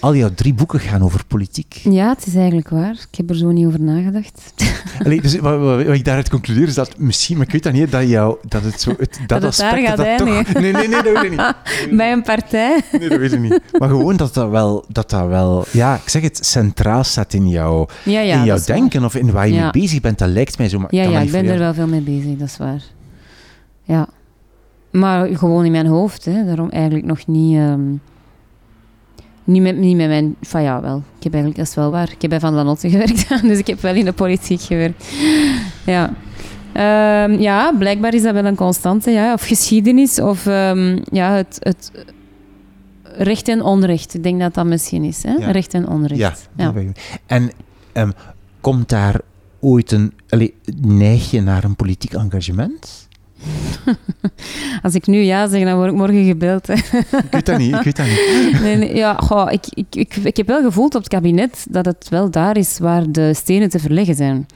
Al 0.00 0.14
jouw 0.16 0.30
drie 0.34 0.54
boeken 0.54 0.80
gaan 0.80 1.02
over 1.02 1.24
politiek. 1.26 1.80
Ja, 1.82 2.08
het 2.08 2.26
is 2.26 2.34
eigenlijk 2.34 2.68
waar. 2.68 2.92
Ik 3.10 3.16
heb 3.16 3.30
er 3.30 3.36
zo 3.36 3.50
niet 3.50 3.66
over 3.66 3.80
nagedacht. 3.80 4.54
Allee, 5.04 5.20
dus 5.20 5.36
wat, 5.38 5.58
wat, 5.60 5.84
wat 5.84 5.94
ik 5.94 6.04
daaruit 6.04 6.28
concludeer 6.30 6.66
is 6.66 6.74
dat 6.74 6.98
misschien, 6.98 7.36
maar 7.36 7.46
ik 7.46 7.52
weet 7.52 7.62
dat 7.62 7.72
niet, 7.72 7.90
dat, 7.90 8.08
jou, 8.08 8.36
dat 8.48 8.62
het 8.62 8.80
zo... 8.80 8.90
Het, 8.98 9.18
dat, 9.26 9.28
Dat 9.28 9.42
het 9.42 9.56
daar 9.56 9.70
aspect, 9.72 9.86
gaat 9.88 9.96
dat 9.96 10.18
toch... 10.18 10.52
Nee, 10.62 10.72
nee, 10.72 10.88
nee, 10.88 11.02
dat 11.02 11.12
weet 11.22 11.22
ik 11.22 11.30
niet. 11.30 11.54
Bij 11.98 12.12
een 12.12 12.22
partij. 12.22 12.80
Nee, 12.98 13.08
dat 13.08 13.18
weet 13.18 13.32
ik 13.32 13.40
niet. 13.40 13.60
Maar 13.78 13.88
gewoon 13.88 14.16
dat 14.16 14.34
dat 14.34 14.50
wel, 14.50 14.84
dat 14.88 15.10
dat 15.10 15.26
wel 15.28 15.64
ja, 15.70 15.94
ik 15.94 16.08
zeg 16.08 16.22
het, 16.22 16.46
centraal 16.46 17.04
staat 17.04 17.32
in, 17.32 17.48
jou, 17.48 17.88
Ja, 18.04 18.20
ja, 18.20 18.38
in 18.38 18.44
jouw 18.44 18.56
waar. 18.56 18.66
denken 18.66 19.04
of 19.04 19.14
in 19.14 19.30
waar 19.32 19.48
je 19.48 19.54
Ja. 19.54 19.62
mee 19.62 19.70
bezig 19.82 20.00
bent. 20.00 20.18
Dat 20.18 20.28
lijkt 20.28 20.58
mij 20.58 20.68
zo. 20.68 20.78
Maar 20.78 20.94
Ja, 20.94 21.02
ja 21.02 21.20
ik 21.20 21.30
ben 21.30 21.46
er 21.46 21.58
wel 21.58 21.74
veel 21.74 21.86
mee 21.86 22.00
bezig, 22.00 22.36
dat 22.36 22.48
is 22.48 22.56
waar. 22.56 22.82
Ja. 23.82 24.08
Maar 24.90 25.26
gewoon 25.36 25.64
in 25.64 25.72
mijn 25.72 25.86
hoofd, 25.86 26.24
hè. 26.24 26.44
daarom 26.44 26.68
eigenlijk 26.70 27.04
nog 27.06 27.26
niet... 27.26 27.56
ehm, 27.56 27.80
niet, 29.48 29.62
met, 29.62 29.76
niet 29.76 29.96
met 29.96 30.08
mijn... 30.08 30.36
Van 30.42 30.62
ja, 30.62 30.80
wel. 30.80 30.96
Ik 30.96 31.22
heb 31.22 31.32
eigenlijk, 31.32 31.56
dat 31.56 31.68
is 31.68 31.74
wel 31.74 31.90
waar. 31.90 32.10
Ik 32.12 32.22
heb 32.22 32.30
bij 32.30 32.40
Van 32.40 32.54
Lanotte 32.54 32.90
gewerkt, 32.98 33.42
dus 33.42 33.58
ik 33.58 33.66
heb 33.66 33.80
wel 33.80 33.94
in 33.94 34.04
de 34.04 34.12
politiek 34.12 34.60
gewerkt. 34.60 35.04
Ja. 35.86 36.14
Ehm, 36.72 37.40
ja, 37.40 37.72
blijkbaar 37.78 38.14
is 38.14 38.22
dat 38.22 38.32
wel 38.34 38.44
een 38.44 38.54
constante, 38.54 39.10
ja. 39.10 39.32
Of 39.32 39.42
geschiedenis, 39.42 40.20
of 40.20 40.46
ehm, 40.46 40.98
ja, 41.10 41.32
het, 41.32 41.56
het 41.60 41.92
recht 43.02 43.48
en 43.48 43.62
onrecht. 43.62 44.14
Ik 44.14 44.22
denk 44.22 44.40
dat 44.40 44.54
dat 44.54 44.66
misschien 44.66 45.04
is, 45.04 45.22
hè. 45.22 45.32
Ja. 45.32 45.50
Recht 45.50 45.74
en 45.74 45.88
onrecht. 45.88 46.48
Ja. 46.56 46.72
En 47.26 47.50
ehm, 47.92 48.10
komt 48.60 48.88
daar 48.88 49.20
ooit 49.60 49.92
een... 49.92 50.12
Allee, 50.28 50.54
neig 50.80 51.30
je 51.30 51.40
naar 51.40 51.64
een 51.64 51.76
politiek 51.76 52.12
engagement? 52.12 53.07
Als 54.82 54.94
ik 54.94 55.06
nu 55.06 55.18
ja 55.18 55.48
zeg, 55.48 55.64
dan 55.64 55.76
word 55.76 55.90
ik 55.90 55.96
morgen 55.96 56.24
gebeld. 56.24 56.66
Hè. 56.66 56.74
Ik 56.74 57.26
weet 57.30 57.46
dat 57.46 57.58
niet, 57.58 57.74
ik 57.74 57.82
weet 57.82 57.96
dat 57.96 58.06
niet. 58.06 58.60
Nee, 58.62 58.76
nee, 58.76 58.96
ja, 58.96 59.14
goh, 59.14 59.52
ik, 59.52 59.64
ik, 59.74 59.86
ik, 59.90 60.16
ik 60.16 60.36
heb 60.36 60.46
wel 60.46 60.62
gevoeld 60.62 60.94
op 60.94 61.00
het 61.00 61.10
kabinet 61.10 61.66
dat 61.70 61.84
het 61.84 62.08
wel 62.08 62.30
daar 62.30 62.56
is 62.56 62.78
waar 62.78 63.12
de 63.12 63.34
stenen 63.34 63.68
te 63.68 63.78
verleggen 63.78 64.14
zijn. 64.14 64.46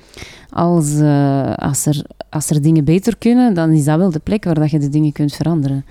Als, 0.50 0.98
eh, 0.98 1.54
als, 1.54 1.86
er, 1.86 2.04
als 2.30 2.50
er 2.50 2.62
dingen 2.62 2.84
beter 2.84 3.16
kunnen, 3.16 3.54
dan 3.54 3.70
is 3.70 3.84
dat 3.84 3.98
wel 3.98 4.10
de 4.10 4.18
plek 4.18 4.44
waar 4.44 4.54
dat 4.54 4.70
je 4.70 4.78
de 4.78 4.88
dingen 4.88 5.12
kunt 5.12 5.34
veranderen. 5.34 5.84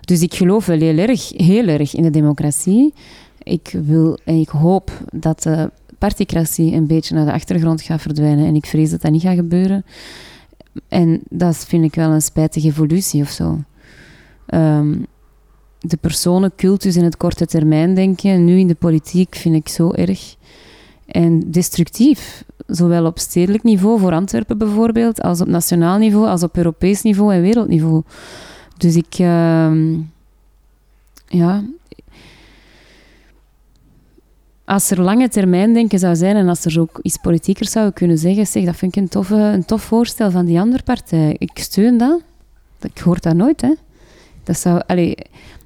Dus 0.00 0.20
ik 0.20 0.34
geloof 0.34 0.66
wel 0.66 0.78
heel 0.78 0.96
erg, 0.98 1.32
heel 1.36 1.66
erg 1.66 1.94
in 1.94 2.02
de 2.02 2.10
democratie. 2.10 2.94
Ik 3.42 3.74
wil 3.84 4.18
en 4.24 4.40
ik 4.40 4.48
hoop 4.48 4.90
dat 5.12 5.42
de 5.42 5.70
particratie 5.98 6.72
een 6.72 6.86
beetje 6.86 7.14
naar 7.14 7.24
de 7.24 7.32
achtergrond 7.32 7.82
gaat 7.82 8.00
verdwijnen. 8.00 8.46
En 8.46 8.54
ik 8.54 8.66
vrees 8.66 8.90
dat 8.90 9.02
dat 9.02 9.10
niet 9.10 9.22
gaat 9.22 9.34
gebeuren. 9.34 9.84
En 10.88 11.20
dat 11.30 11.56
vind 11.56 11.84
ik 11.84 11.94
wel 11.94 12.10
een 12.10 12.22
spijtige 12.22 12.66
evolutie 12.66 13.22
of 13.22 13.28
zo. 13.28 13.58
Ehm, 14.46 14.94
de 15.78 15.96
personencultus 15.96 16.96
in 16.96 17.04
het 17.04 17.16
korte 17.16 17.46
termijn 17.46 17.94
denken, 17.94 18.44
nu 18.44 18.58
in 18.58 18.66
de 18.66 18.74
politiek, 18.74 19.34
vind 19.34 19.54
ik 19.54 19.68
zo 19.68 19.92
erg. 19.92 20.36
En 21.06 21.50
destructief. 21.50 22.44
Zowel 22.66 23.06
op 23.06 23.18
stedelijk 23.18 23.62
niveau, 23.62 24.00
voor 24.00 24.12
Antwerpen 24.12 24.58
bijvoorbeeld, 24.58 25.22
als 25.22 25.40
op 25.40 25.46
nationaal 25.46 25.98
niveau, 25.98 26.26
als 26.26 26.42
op 26.42 26.56
Europees 26.56 27.02
niveau 27.02 27.34
en 27.34 27.42
wereldniveau. 27.42 28.02
Dus 28.76 28.96
ik... 28.96 29.14
ehm, 29.18 29.94
ja... 31.26 31.64
Als 34.68 34.90
er 34.90 35.00
lange 35.00 35.28
termijn 35.28 35.72
denken 35.72 35.98
zou 35.98 36.16
zijn 36.16 36.36
en 36.36 36.48
als 36.48 36.64
er 36.64 36.80
ook 36.80 36.98
iets 37.02 37.16
politieker 37.16 37.68
zou 37.68 37.90
kunnen 37.90 38.18
zeggen, 38.18 38.46
zeg, 38.46 38.64
dat 38.64 38.76
vind 38.76 38.96
ik 38.96 39.02
een, 39.02 39.08
toffe, 39.08 39.34
een 39.34 39.64
tof 39.64 39.82
voorstel 39.82 40.30
van 40.30 40.44
die 40.44 40.60
andere 40.60 40.82
partij. 40.82 41.36
Ik 41.38 41.50
steun 41.54 41.98
dat. 41.98 42.20
Ik 42.80 42.98
hoor 42.98 43.20
dat 43.20 43.34
nooit, 43.34 43.60
hè. 43.60 43.74
Dat 44.44 44.58
zou... 44.58 44.80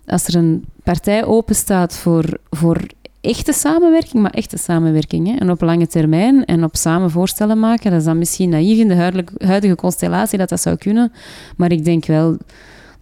Als 0.06 0.26
er 0.26 0.34
een 0.34 0.64
partij 0.82 1.24
openstaat 1.24 1.96
voor, 1.96 2.38
voor 2.50 2.80
echte 3.20 3.52
samenwerking, 3.52 4.22
maar 4.22 4.32
echte 4.32 4.58
samenwerking, 4.58 5.26
hè, 5.26 5.36
en 5.36 5.50
op 5.50 5.60
lange 5.60 5.86
termijn 5.86 6.44
en 6.44 6.64
op 6.64 6.76
samen 6.76 7.10
voorstellen 7.10 7.60
maken, 7.60 7.90
dat 7.90 8.00
is 8.00 8.06
dan 8.06 8.18
misschien 8.18 8.48
naïef 8.48 8.78
in 8.78 8.88
de 8.88 9.24
huidige 9.44 9.74
constellatie 9.74 10.38
dat 10.38 10.48
dat 10.48 10.60
zou 10.60 10.76
kunnen, 10.76 11.12
maar 11.56 11.72
ik 11.72 11.84
denk 11.84 12.06
wel 12.06 12.36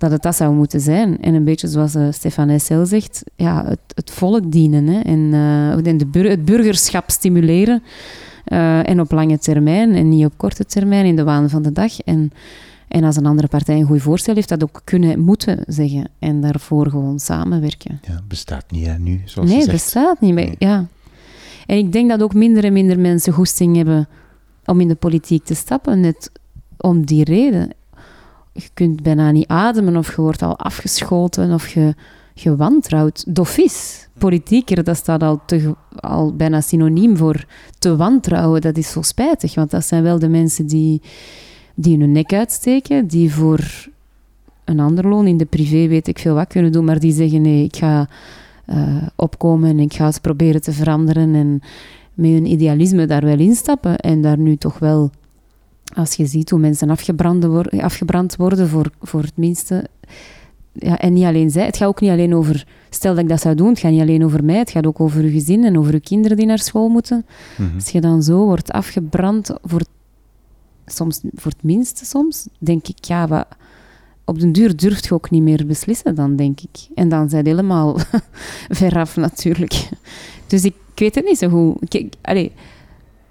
dat 0.01 0.11
het 0.11 0.23
dat 0.23 0.37
zou 0.37 0.55
moeten 0.55 0.81
zijn. 0.81 1.21
En 1.21 1.35
een 1.35 1.45
beetje 1.45 1.69
zoals 1.69 1.95
uh, 1.95 2.07
Stefan 2.11 2.49
Essel 2.49 2.87
zegt, 2.87 3.23
ja, 3.37 3.65
het, 3.67 3.79
het 3.95 4.11
volk 4.11 4.53
dienen 4.53 4.87
hè, 4.87 5.01
en, 5.01 5.31
eh, 5.33 5.87
en 5.87 5.97
de 5.97 6.07
bur 6.07 6.31
het 6.31 6.45
burgerschap 6.45 7.11
stimuleren. 7.11 7.83
eh, 8.45 8.89
en 8.89 9.01
op 9.01 9.11
lange 9.11 9.39
termijn 9.39 9.95
en 9.95 10.09
niet 10.09 10.25
op 10.25 10.33
korte 10.37 10.65
termijn 10.65 11.05
in 11.07 11.17
de 11.17 11.25
waan 11.25 11.51
van 11.51 11.63
de 11.63 11.73
dag. 11.73 12.01
En, 12.01 12.33
en 12.89 13.05
als 13.05 13.17
een 13.17 13.27
andere 13.27 13.49
partij 13.49 13.77
een 13.77 13.87
goed 13.87 14.03
voorstel 14.03 14.35
heeft, 14.35 14.49
dat 14.49 14.63
ook 14.63 14.81
kunnen, 14.85 15.19
moeten 15.21 15.59
zeggen. 15.67 16.09
En 16.19 16.41
daarvoor 16.41 16.91
gewoon 16.91 17.19
samenwerken. 17.19 18.01
Ja, 18.09 18.21
bestaat 18.29 18.71
niet 18.71 18.87
hè, 18.87 18.99
nu, 18.99 19.21
zoals 19.25 19.49
nee, 19.49 19.59
je 19.59 19.65
zegt. 19.65 19.77
bestaat 19.77 20.21
niet. 20.21 20.35
Maar, 20.35 20.45
Nee. 20.45 20.57
ja. 20.59 20.87
En 21.67 21.77
ik 21.77 21.93
denk 21.93 22.09
dat 22.11 22.23
ook 22.23 22.35
minder 22.35 22.65
en 22.65 22.73
minder 22.73 22.99
mensen 22.99 23.33
goesting 23.33 23.77
hebben 23.77 24.09
om 24.65 24.81
in 24.81 24.89
de 24.89 24.95
politiek 24.95 25.45
te 25.45 25.55
stappen. 25.55 26.01
Net 26.01 26.31
om 26.77 27.05
die 27.07 27.25
reden. 27.25 27.71
Je 28.63 28.69
kunt 28.75 29.03
bijna 29.03 29.31
niet 29.31 29.47
ademen 29.47 29.97
of 29.97 30.17
je 30.17 30.23
wordt 30.23 30.43
al 30.43 30.59
afgeschoten 30.59 31.53
of 31.53 31.69
je, 31.69 31.95
je 32.35 32.57
wantrouwt. 32.57 33.35
Dofis. 33.35 34.09
Politieker, 34.19 34.85
dat 34.85 34.97
staat 34.97 35.23
al, 35.23 35.41
te, 35.47 35.75
al 35.97 36.37
bijna 36.37 36.61
synoniem 36.61 37.17
voor 37.17 37.45
te 37.79 37.97
wantrouwen. 37.97 38.61
Dat 38.61 38.77
is 38.77 38.91
zo 38.91 39.03
spijtig, 39.03 39.55
want 39.55 39.71
dat 39.71 39.85
zijn 39.85 40.03
wel 40.03 40.19
de 40.19 40.29
mensen 40.29 40.67
die, 40.67 41.01
die 41.75 41.99
hun 41.99 42.13
nek 42.13 42.33
uitsteken, 42.33 43.07
die 43.07 43.33
voor 43.33 43.89
een 44.65 44.81
ander 44.81 45.09
loon 45.09 45.27
in 45.27 45.37
de 45.37 45.45
privé 45.45 45.87
weet 45.87 46.09
ik 46.09 46.19
veel 46.19 46.35
wat 46.35 46.47
kunnen 46.47 46.73
doen, 46.73 46.85
maar 46.85 47.01
die 47.01 47.13
zeggen 47.13 47.41
nee, 47.41 47.65
ik 47.65 47.77
ga 47.77 48.09
eh, 48.65 48.97
opkomen 49.17 49.71
en 49.71 49.79
ik 49.79 49.93
ga 49.93 50.05
het 50.05 50.21
proberen 50.21 50.63
te 50.63 50.73
veranderen 50.73 51.35
en 51.35 51.61
met 52.15 52.31
hun 52.31 52.47
idealisme 52.47 53.07
daar 53.07 53.25
wel 53.25 53.39
instappen 53.39 53.99
en 53.99 54.21
daar 54.21 54.39
nu 54.39 54.57
toch 54.57 54.79
wel, 54.79 55.11
als 55.95 56.15
je 56.15 56.27
ziet 56.27 56.51
hoe 56.51 56.59
mensen 56.59 56.91
afgebrand, 56.91 57.45
wor- 57.45 57.83
afgebrand 57.83 58.37
worden 58.37 58.69
voor, 58.69 58.91
voor 59.01 59.23
het 59.23 59.37
minste, 59.37 59.89
ja, 60.73 60.99
en 60.99 61.13
niet 61.13 61.25
alleen 61.25 61.51
zij, 61.51 61.65
het 61.65 61.77
gaat 61.77 61.89
ook 61.89 62.01
niet 62.01 62.11
alleen 62.11 62.35
over, 62.35 62.67
stel 62.91 63.15
dat 63.15 63.23
ik 63.23 63.29
dat 63.29 63.41
zou 63.41 63.55
doen, 63.55 63.69
het 63.69 63.79
gaat 63.79 63.91
niet 63.91 64.01
alleen 64.01 64.25
over 64.25 64.45
mij, 64.45 64.59
het 64.59 64.71
gaat 64.71 64.87
ook 64.87 65.01
over 65.01 65.23
uw 65.23 65.31
gezin 65.31 65.65
en 65.65 65.79
over 65.79 65.93
uw 65.93 66.01
kinderen 66.01 66.37
die 66.37 66.47
naar 66.47 66.59
school 66.59 66.89
moeten. 66.89 67.27
Mhm. 67.59 67.75
Als 67.75 67.89
je 67.89 68.01
dan 68.01 68.23
zo 68.23 68.45
wordt 68.45 68.71
afgebrand 68.73 69.51
voor, 69.63 69.83
soms, 70.87 71.21
voor 71.35 71.51
het 71.51 71.63
minste 71.63 72.05
soms, 72.05 72.47
denk 72.59 72.89
ik, 72.89 73.05
ja, 73.05 73.29
wat, 73.29 73.47
op 74.25 74.41
den 74.41 74.53
duur 74.53 74.77
durft 74.77 75.07
je 75.07 75.15
ook 75.15 75.31
niet 75.31 75.43
meer 75.43 75.67
beslissen 75.67 76.15
dan, 76.15 76.37
denk 76.37 76.61
ik. 76.61 76.89
En 76.95 77.09
dan 77.09 77.29
zijn 77.29 77.47
het 77.47 77.57
helemaal 77.57 77.99
veraf 78.69 79.17
natuurlijk. 79.17 79.89
Dus 80.47 80.65
ik, 80.65 80.75
ik 80.93 80.99
weet 80.99 81.15
het 81.15 81.25
niet 81.25 81.39
zo 81.39 81.49
goed. 81.49 81.89
Kijk, 81.89 82.15
allee, 82.21 82.53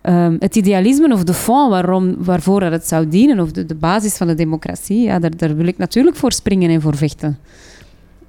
ehm, 0.02 0.36
het 0.40 0.56
idealisme 0.56 1.14
of 1.14 1.24
de 1.24 1.34
fond 1.34 1.70
waarom, 1.70 2.16
waarvoor 2.18 2.62
het 2.62 2.88
zou 2.88 3.08
dienen, 3.08 3.40
of 3.40 3.52
de, 3.52 3.76
basis 3.76 4.18
van 4.18 4.28
de 4.28 4.36
democratie, 4.36 5.02
ja, 5.02 5.20
daar, 5.20 5.38
daar 5.38 5.56
wil 5.56 5.68
ik 5.68 5.78
natuurlijk 5.78 6.16
voor 6.16 6.32
springen 6.32 6.70
en 6.70 6.82
voor 6.82 6.96
vechten. 6.96 7.38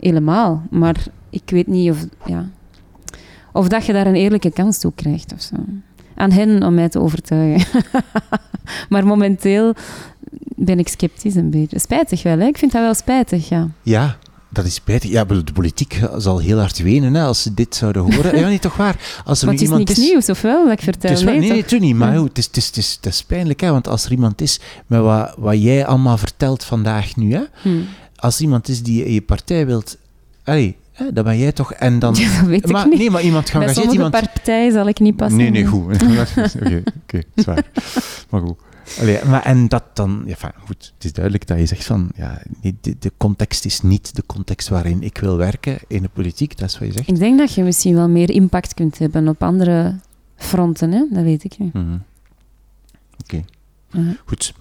Helemaal. 0.01 0.63
Maar 0.71 1.05
ik 1.31 1.43
weet 1.47 1.67
niet 1.67 1.91
of, 1.91 2.07
ja, 2.27 2.49
of 3.53 3.69
dat 3.69 3.87
je 3.87 3.93
daar 3.93 4.07
een 4.07 4.15
eerlijke 4.15 4.51
kans 4.51 4.79
toe 4.79 4.93
krijgt 4.95 5.33
of 5.33 5.41
zo. 5.41 5.57
Aan 6.15 6.31
hen 6.31 6.63
om 6.63 6.75
mij 6.75 6.89
te 6.89 7.01
overtuigen. 7.01 7.83
maar 8.89 9.07
momenteel 9.07 9.75
ben 10.57 10.79
ik 10.79 10.89
sceptisch 10.89 11.35
een 11.35 11.51
beetje. 11.51 11.79
Spijtig 11.79 12.23
wel? 12.23 12.41
Ik 12.41 12.59
vind 12.59 12.73
dat 12.73 12.83
wel 12.83 12.95
spijtig, 12.95 13.49
ja. 13.49 13.69
Ja, 13.83 14.17
dat 14.53 14.65
is 14.65 14.75
spijtig. 14.75 15.11
Ja, 15.11 15.25
de 15.25 15.53
politiek 15.53 16.01
zal 16.17 16.39
heel 16.39 16.59
hard 16.59 16.79
wenen 16.79 17.15
hè, 17.15 17.23
als 17.25 17.43
ze 17.43 17.55
dit 17.55 17.75
zouden 17.75 18.03
horen. 18.03 18.39
Ja, 18.39 18.49
niet 18.49 18.63
toch 18.63 18.77
waar? 18.77 18.97
Als 19.25 19.41
er 19.41 19.47
Maar 19.47 19.55
nu 19.55 19.61
het 19.61 19.71
is 19.71 19.77
niks 19.79 19.99
nieuws, 19.99 20.29
of 20.29 20.41
wel? 20.43 20.65
Dat 20.65 20.73
ik 20.73 20.83
vertel. 20.83 21.11
Is 21.11 21.23
nee, 21.23 21.39
nee, 21.39 21.65
toen 21.65 21.81
niet. 21.81 21.97
Maar 21.97 22.15
het, 22.15 22.39
is, 22.39 22.47
het, 22.47 22.57
is, 22.57 22.67
het, 22.67 22.77
is, 22.77 22.99
het 23.03 23.13
is 23.13 23.23
pijnlijk, 23.23 23.61
hè, 23.61 23.71
want 23.71 23.89
als 23.89 24.05
er 24.05 24.11
iemand 24.11 24.41
is 24.41 24.61
met 24.87 25.01
wat, 25.01 25.35
wat 25.39 25.63
jij 25.63 25.87
allemaal 25.87 26.19
vertelt 26.19 26.65
vandaag 26.65 27.17
nu, 27.17 27.33
hè, 27.35 27.43
Hm. 27.63 27.69
als 28.17 28.37
er 28.37 28.43
iemand 28.43 28.69
is 28.69 28.83
die 28.83 29.13
je 29.13 29.21
partij 29.23 29.67
wilt, 29.67 29.97
allee, 30.45 30.77
hè, 30.93 31.13
dan 31.13 31.25
ben 31.25 31.39
jij 31.39 31.53
toch. 31.53 31.73
En 31.73 31.99
dan, 31.99 32.15
Ja, 32.19 32.39
dat 32.41 32.47
weet 32.49 32.67
maar, 32.73 32.85
ik 32.85 32.91
niet. 32.91 32.99
Nee, 32.99 33.11
maar 33.11 33.23
iemand 33.23 33.45
Bij 33.45 33.53
geëngageerd, 33.53 33.77
sommige 33.85 34.05
iemand. 34.05 34.33
partijen 34.33 34.73
zal 34.73 34.89
ik 34.89 35.01
niet 35.01 35.17
passen. 35.17 35.39
Nee, 35.39 35.51
nee, 35.51 35.65
goed. 35.65 35.95
Oké, 36.03 36.83
oké, 37.03 37.23
is 37.35 37.45
waar. 37.45 37.65
Maar 38.31 38.41
goed. 38.41 38.57
Allee, 38.99 39.25
maar 39.25 39.43
en 39.43 39.69
dat 39.69 39.85
dan, 39.93 40.23
ja, 40.27 40.35
goed, 40.67 40.93
het 40.95 41.05
is 41.05 41.13
duidelijk 41.13 41.47
dat 41.47 41.59
je 41.59 41.67
zegt 41.67 41.85
van, 41.85 42.11
ja, 42.17 42.43
de, 42.61 42.97
de, 42.99 43.13
context 43.17 43.65
is 43.65 43.81
niet 43.81 44.15
de 44.17 44.23
context 44.27 44.69
waarin 44.69 45.03
ik 45.03 45.19
wil 45.19 45.37
werken 45.37 45.79
in 45.87 46.03
de 46.03 46.09
politiek, 46.09 46.59
dat 46.59 46.69
is 46.69 46.79
wat 46.79 46.89
je 46.89 46.95
zegt. 46.95 47.09
Ik 47.09 47.19
denk 47.19 47.39
dat 47.39 47.55
je 47.55 47.63
misschien 47.63 47.95
wel 47.95 48.09
meer 48.09 48.31
impact 48.31 48.75
kunt 48.75 48.99
hebben 48.99 49.29
op 49.29 49.43
andere 49.43 49.95
fronten, 50.37 50.93
hè? 50.93 51.05
dat 51.11 51.23
weet 51.23 51.45
ik 51.45 51.59
niet. 51.59 51.73
Mhm. 51.73 51.99
Oké, 53.23 53.45
goed. 54.25 54.55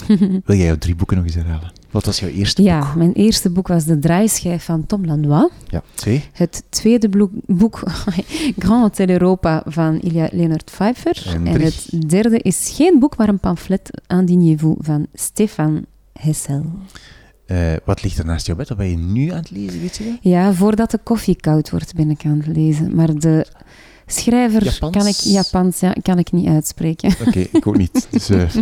wil 0.44 0.56
jij 0.56 0.66
jouw 0.66 0.78
drie 0.78 0.94
boeken 0.94 1.16
nog 1.16 1.26
eens 1.26 1.34
herhalen? 1.34 1.72
Wat 1.90 2.04
was 2.04 2.20
jouw 2.20 2.28
eerste 2.28 2.62
ja, 2.62 2.78
boek? 2.78 2.88
Ja, 2.88 2.94
mijn 2.94 3.12
eerste 3.12 3.50
boek 3.50 3.68
was 3.68 3.84
De 3.84 3.98
Draaischijf 3.98 4.64
van 4.64 4.86
Tom 4.86 5.06
Lanois. 5.06 5.50
Ja, 5.68 5.82
twee. 5.94 6.24
Het 6.32 6.64
tweede 6.68 7.30
boek, 7.46 7.82
Grand 8.58 8.82
Hotel 8.82 9.08
Europa 9.08 9.62
van 9.66 10.00
Ilya 10.00 10.28
Leonard 10.32 10.64
Pfeiffer. 10.64 11.22
En, 11.26 11.46
en, 11.46 11.60
het 11.60 11.88
derde 12.06 12.38
is 12.38 12.72
geen 12.74 12.98
boek, 12.98 13.16
maar 13.16 13.28
een 13.28 13.38
pamflet, 13.38 14.02
Indignez-vous 14.06 14.76
van 14.78 15.06
Stefan 15.14 15.84
Hessel. 16.12 16.64
Uh, 17.46 17.72
wat 17.84 18.02
ligt 18.02 18.18
er 18.18 18.24
naast 18.24 18.46
jouw 18.46 18.56
bed? 18.56 18.68
Wat 18.68 18.78
ben 18.78 18.90
je 18.90 18.96
nu 18.96 19.30
aan 19.30 19.36
het 19.36 19.50
lezen, 19.50 19.80
weet 19.80 19.96
je 19.96 20.04
dat? 20.04 20.18
Ja, 20.20 20.52
voordat 20.52 20.90
de 20.90 20.98
koffie 21.02 21.36
koud 21.36 21.70
wordt 21.70 21.94
ben 21.94 22.10
ik 22.10 22.24
aan 22.24 22.42
het 22.44 22.56
lezen. 22.56 22.94
Maar 22.94 23.14
de 23.14 23.46
Schrijver 24.12 24.78
kan 24.90 25.06
ik 25.06 25.14
Japans 25.14 25.80
ja, 25.80 25.94
kan 26.02 26.18
ik 26.18 26.32
niet 26.32 26.48
uitspreken. 26.48 27.14
Oké, 27.26 27.46
ik 27.52 27.66
ook 27.66 27.76
niet. 27.76 27.90
Dus, 28.10 28.30
uh, 28.30 28.54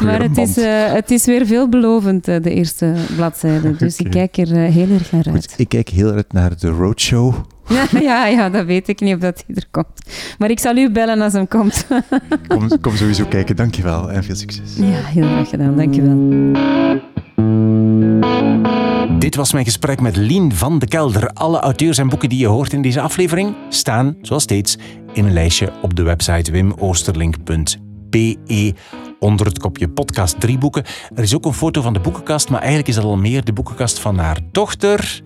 maar 0.00 0.22
het 0.22 0.38
is, 0.38 0.58
uh, 0.58 0.92
het 0.92 1.10
is 1.10 1.24
weer 1.24 1.46
veelbelovend, 1.46 2.28
uh, 2.28 2.42
de 2.42 2.50
eerste 2.50 2.94
bladzijde. 3.16 3.76
Dus 3.76 3.96
ik 3.96 4.10
kijk 4.10 4.36
er 4.36 4.56
heel 4.56 4.88
erg 4.90 5.12
naar 5.12 5.26
uit. 5.26 5.50
Goed, 5.50 5.54
ik 5.56 5.68
kijk 5.68 5.88
heel 5.88 6.12
erg 6.12 6.24
naar 6.28 6.58
de 6.58 6.68
roadshow. 6.68 7.34
Ja, 7.68 7.86
ja, 8.00 8.26
ja, 8.26 8.50
dat 8.50 8.64
weet 8.64 8.88
ik 8.88 9.00
niet 9.00 9.14
of 9.14 9.20
dat 9.20 9.44
hij 9.46 9.56
er 9.56 9.66
komt. 9.70 10.10
Maar 10.38 10.50
ik 10.50 10.58
zal 10.58 10.76
u 10.76 10.90
bellen 10.90 11.20
als 11.20 11.32
hem 11.32 11.48
komt. 11.48 11.86
kom, 12.48 12.80
kom 12.80 12.96
sowieso 12.96 13.24
kijken, 13.24 13.56
dankjewel 13.56 14.10
en 14.10 14.24
veel 14.24 14.34
succes. 14.34 14.76
Ja, 14.76 14.84
heel 14.84 15.26
graag 15.26 15.48
gedaan, 15.48 15.76
dankjewel. 15.76 16.50
Dit 19.18 19.34
was 19.34 19.52
mijn 19.52 19.64
gesprek 19.64 20.00
met 20.00 20.16
Lien 20.16 20.54
van 20.54 20.78
de 20.78 20.86
Kelder. 20.86 21.28
Alle 21.28 21.60
auteurs 21.60 21.98
en 21.98 22.08
boeken 22.08 22.28
die 22.28 22.38
je 22.38 22.46
hoort 22.46 22.72
in 22.72 22.82
deze 22.82 23.00
aflevering 23.00 23.54
staan, 23.68 24.16
zoals 24.22 24.42
steeds, 24.42 24.76
in 25.12 25.24
een 25.24 25.32
lijstje 25.32 25.72
op 25.82 25.96
de 25.96 26.02
website 26.02 26.52
wimoosterlink.be 26.52 28.74
onder 29.18 29.46
het 29.46 29.58
kopje 29.58 29.88
podcast 29.88 30.40
drie 30.40 30.58
boeken. 30.58 30.84
Er 31.14 31.22
is 31.22 31.34
ook 31.34 31.44
een 31.44 31.52
foto 31.52 31.82
van 31.82 31.92
de 31.92 32.00
boekenkast, 32.00 32.48
maar 32.48 32.60
eigenlijk 32.60 32.88
is 32.88 32.94
dat 32.94 33.04
al 33.04 33.16
meer 33.16 33.44
de 33.44 33.52
boekenkast 33.52 33.98
van 33.98 34.18
haar 34.18 34.38
dochter 34.52 35.22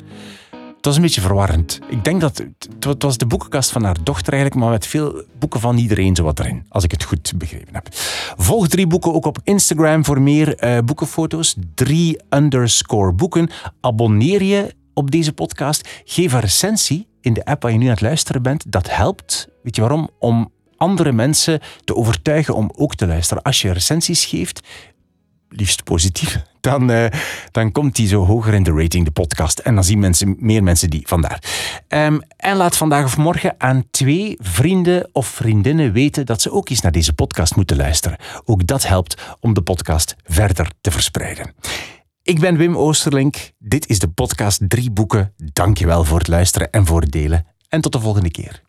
was 0.87 0.97
een 0.97 1.03
beetje 1.03 1.21
verwarrend. 1.21 1.81
Ik 1.89 2.05
denk 2.05 2.21
dat 2.21 2.45
het, 2.81 3.03
was 3.03 3.19
de 3.19 3.27
boekenkast 3.27 3.71
van 3.71 3.85
haar 3.85 3.97
dochter 4.03 4.33
eigenlijk, 4.33 4.63
maar 4.63 4.73
met 4.73 4.87
veel 4.87 5.25
boeken 5.39 5.61
van 5.61 5.77
iedereen 5.77 6.17
zo 6.17 6.25
wat 6.25 6.39
erin, 6.39 6.65
als 6.69 6.85
ik 6.85 6.91
het 6.91 7.03
goed 7.03 7.33
begrepen 7.37 7.75
heb. 7.75 7.89
Volg 8.37 8.69
drie 8.69 8.87
boeken 8.87 9.15
ook 9.15 9.27
op 9.27 9.39
Instagram 9.45 10.05
voor 10.05 10.21
meer 10.21 10.65
uh, 10.65 10.79
boekenfoto's. 10.85 11.57
Drie 11.75 12.21
underscore 12.31 13.13
boeken. 13.13 13.51
Abonneer 13.81 14.43
je 14.43 14.75
op 14.95 15.11
deze 15.11 15.33
podcast. 15.33 15.89
Geef 16.05 16.33
een 16.33 16.41
recensie 16.41 17.09
in 17.21 17.33
de 17.33 17.45
app 17.45 17.63
waar 17.63 17.73
je 17.73 17.79
nu 17.79 17.85
aan 17.85 17.91
het 17.91 18.01
luisteren 18.01 18.43
bent. 18.43 18.73
Dat 18.73 18.91
helpt. 18.91 19.49
Weet 19.63 19.77
je 19.77 19.81
waarom? 19.81 20.11
Om 20.19 20.53
andere 20.77 21.13
mensen 21.13 21.61
te 21.85 21.95
overtuigen 21.95 22.55
om 22.55 22.71
ook 22.77 22.95
te 22.95 23.07
luisteren. 23.07 23.43
Als 23.43 23.63
je 23.63 23.73
recensies 23.73 24.25
geeft, 24.25 24.61
liefst 25.49 25.85
positief, 25.85 26.43
dan, 26.67 26.91
uh, 26.91 27.07
dan 27.51 27.73
komt 27.73 27.97
die 27.97 28.09
zo 28.09 28.25
hoger 28.25 28.55
in 28.55 28.63
de 28.63 28.73
rating, 28.73 29.05
de 29.05 29.11
podcast. 29.11 29.59
En 29.59 29.75
dan 29.75 29.85
zien 29.85 29.99
mensen, 29.99 30.37
meer 30.39 30.63
mensen 30.63 30.91
die. 30.91 31.09
Vandaar. 31.09 31.43
Um, 31.89 32.21
en 32.37 32.57
laat 32.57 32.77
vandaag 32.77 33.05
of 33.05 33.17
morgen 33.17 33.55
aan 33.59 33.85
twee 33.91 34.37
vrienden 34.41 35.09
of 35.13 35.27
vriendinnen 35.27 35.93
weten 35.93 36.27
dat 36.27 36.43
ze 36.43 36.53
ook 36.53 36.69
eens 36.69 36.81
naar 36.81 36.93
deze 36.93 37.13
podcast 37.13 37.57
moeten 37.57 37.77
luisteren. 37.77 38.19
Ook 38.45 38.67
dat 38.67 38.87
helpt 38.87 39.23
om 39.41 39.55
de 39.55 39.63
podcast 39.63 40.17
verder 40.25 40.71
te 40.81 40.91
verspreiden. 40.91 41.55
Ik 42.23 42.41
ben 42.41 42.57
Wim 42.57 42.77
Oosterlink. 42.77 43.37
Dit 43.59 43.89
is 43.89 43.99
de 43.99 44.09
podcast 44.09 44.61
Drie 44.69 44.91
Boeken. 44.91 45.33
Dankjewel 45.37 46.05
voor 46.05 46.19
het 46.19 46.29
luisteren 46.29 46.71
en 46.71 46.87
voor 46.87 47.01
het 47.01 47.13
delen. 47.13 47.47
En 47.69 47.81
tot 47.81 47.93
de 47.93 48.01
volgende 48.01 48.31
keer. 48.31 48.66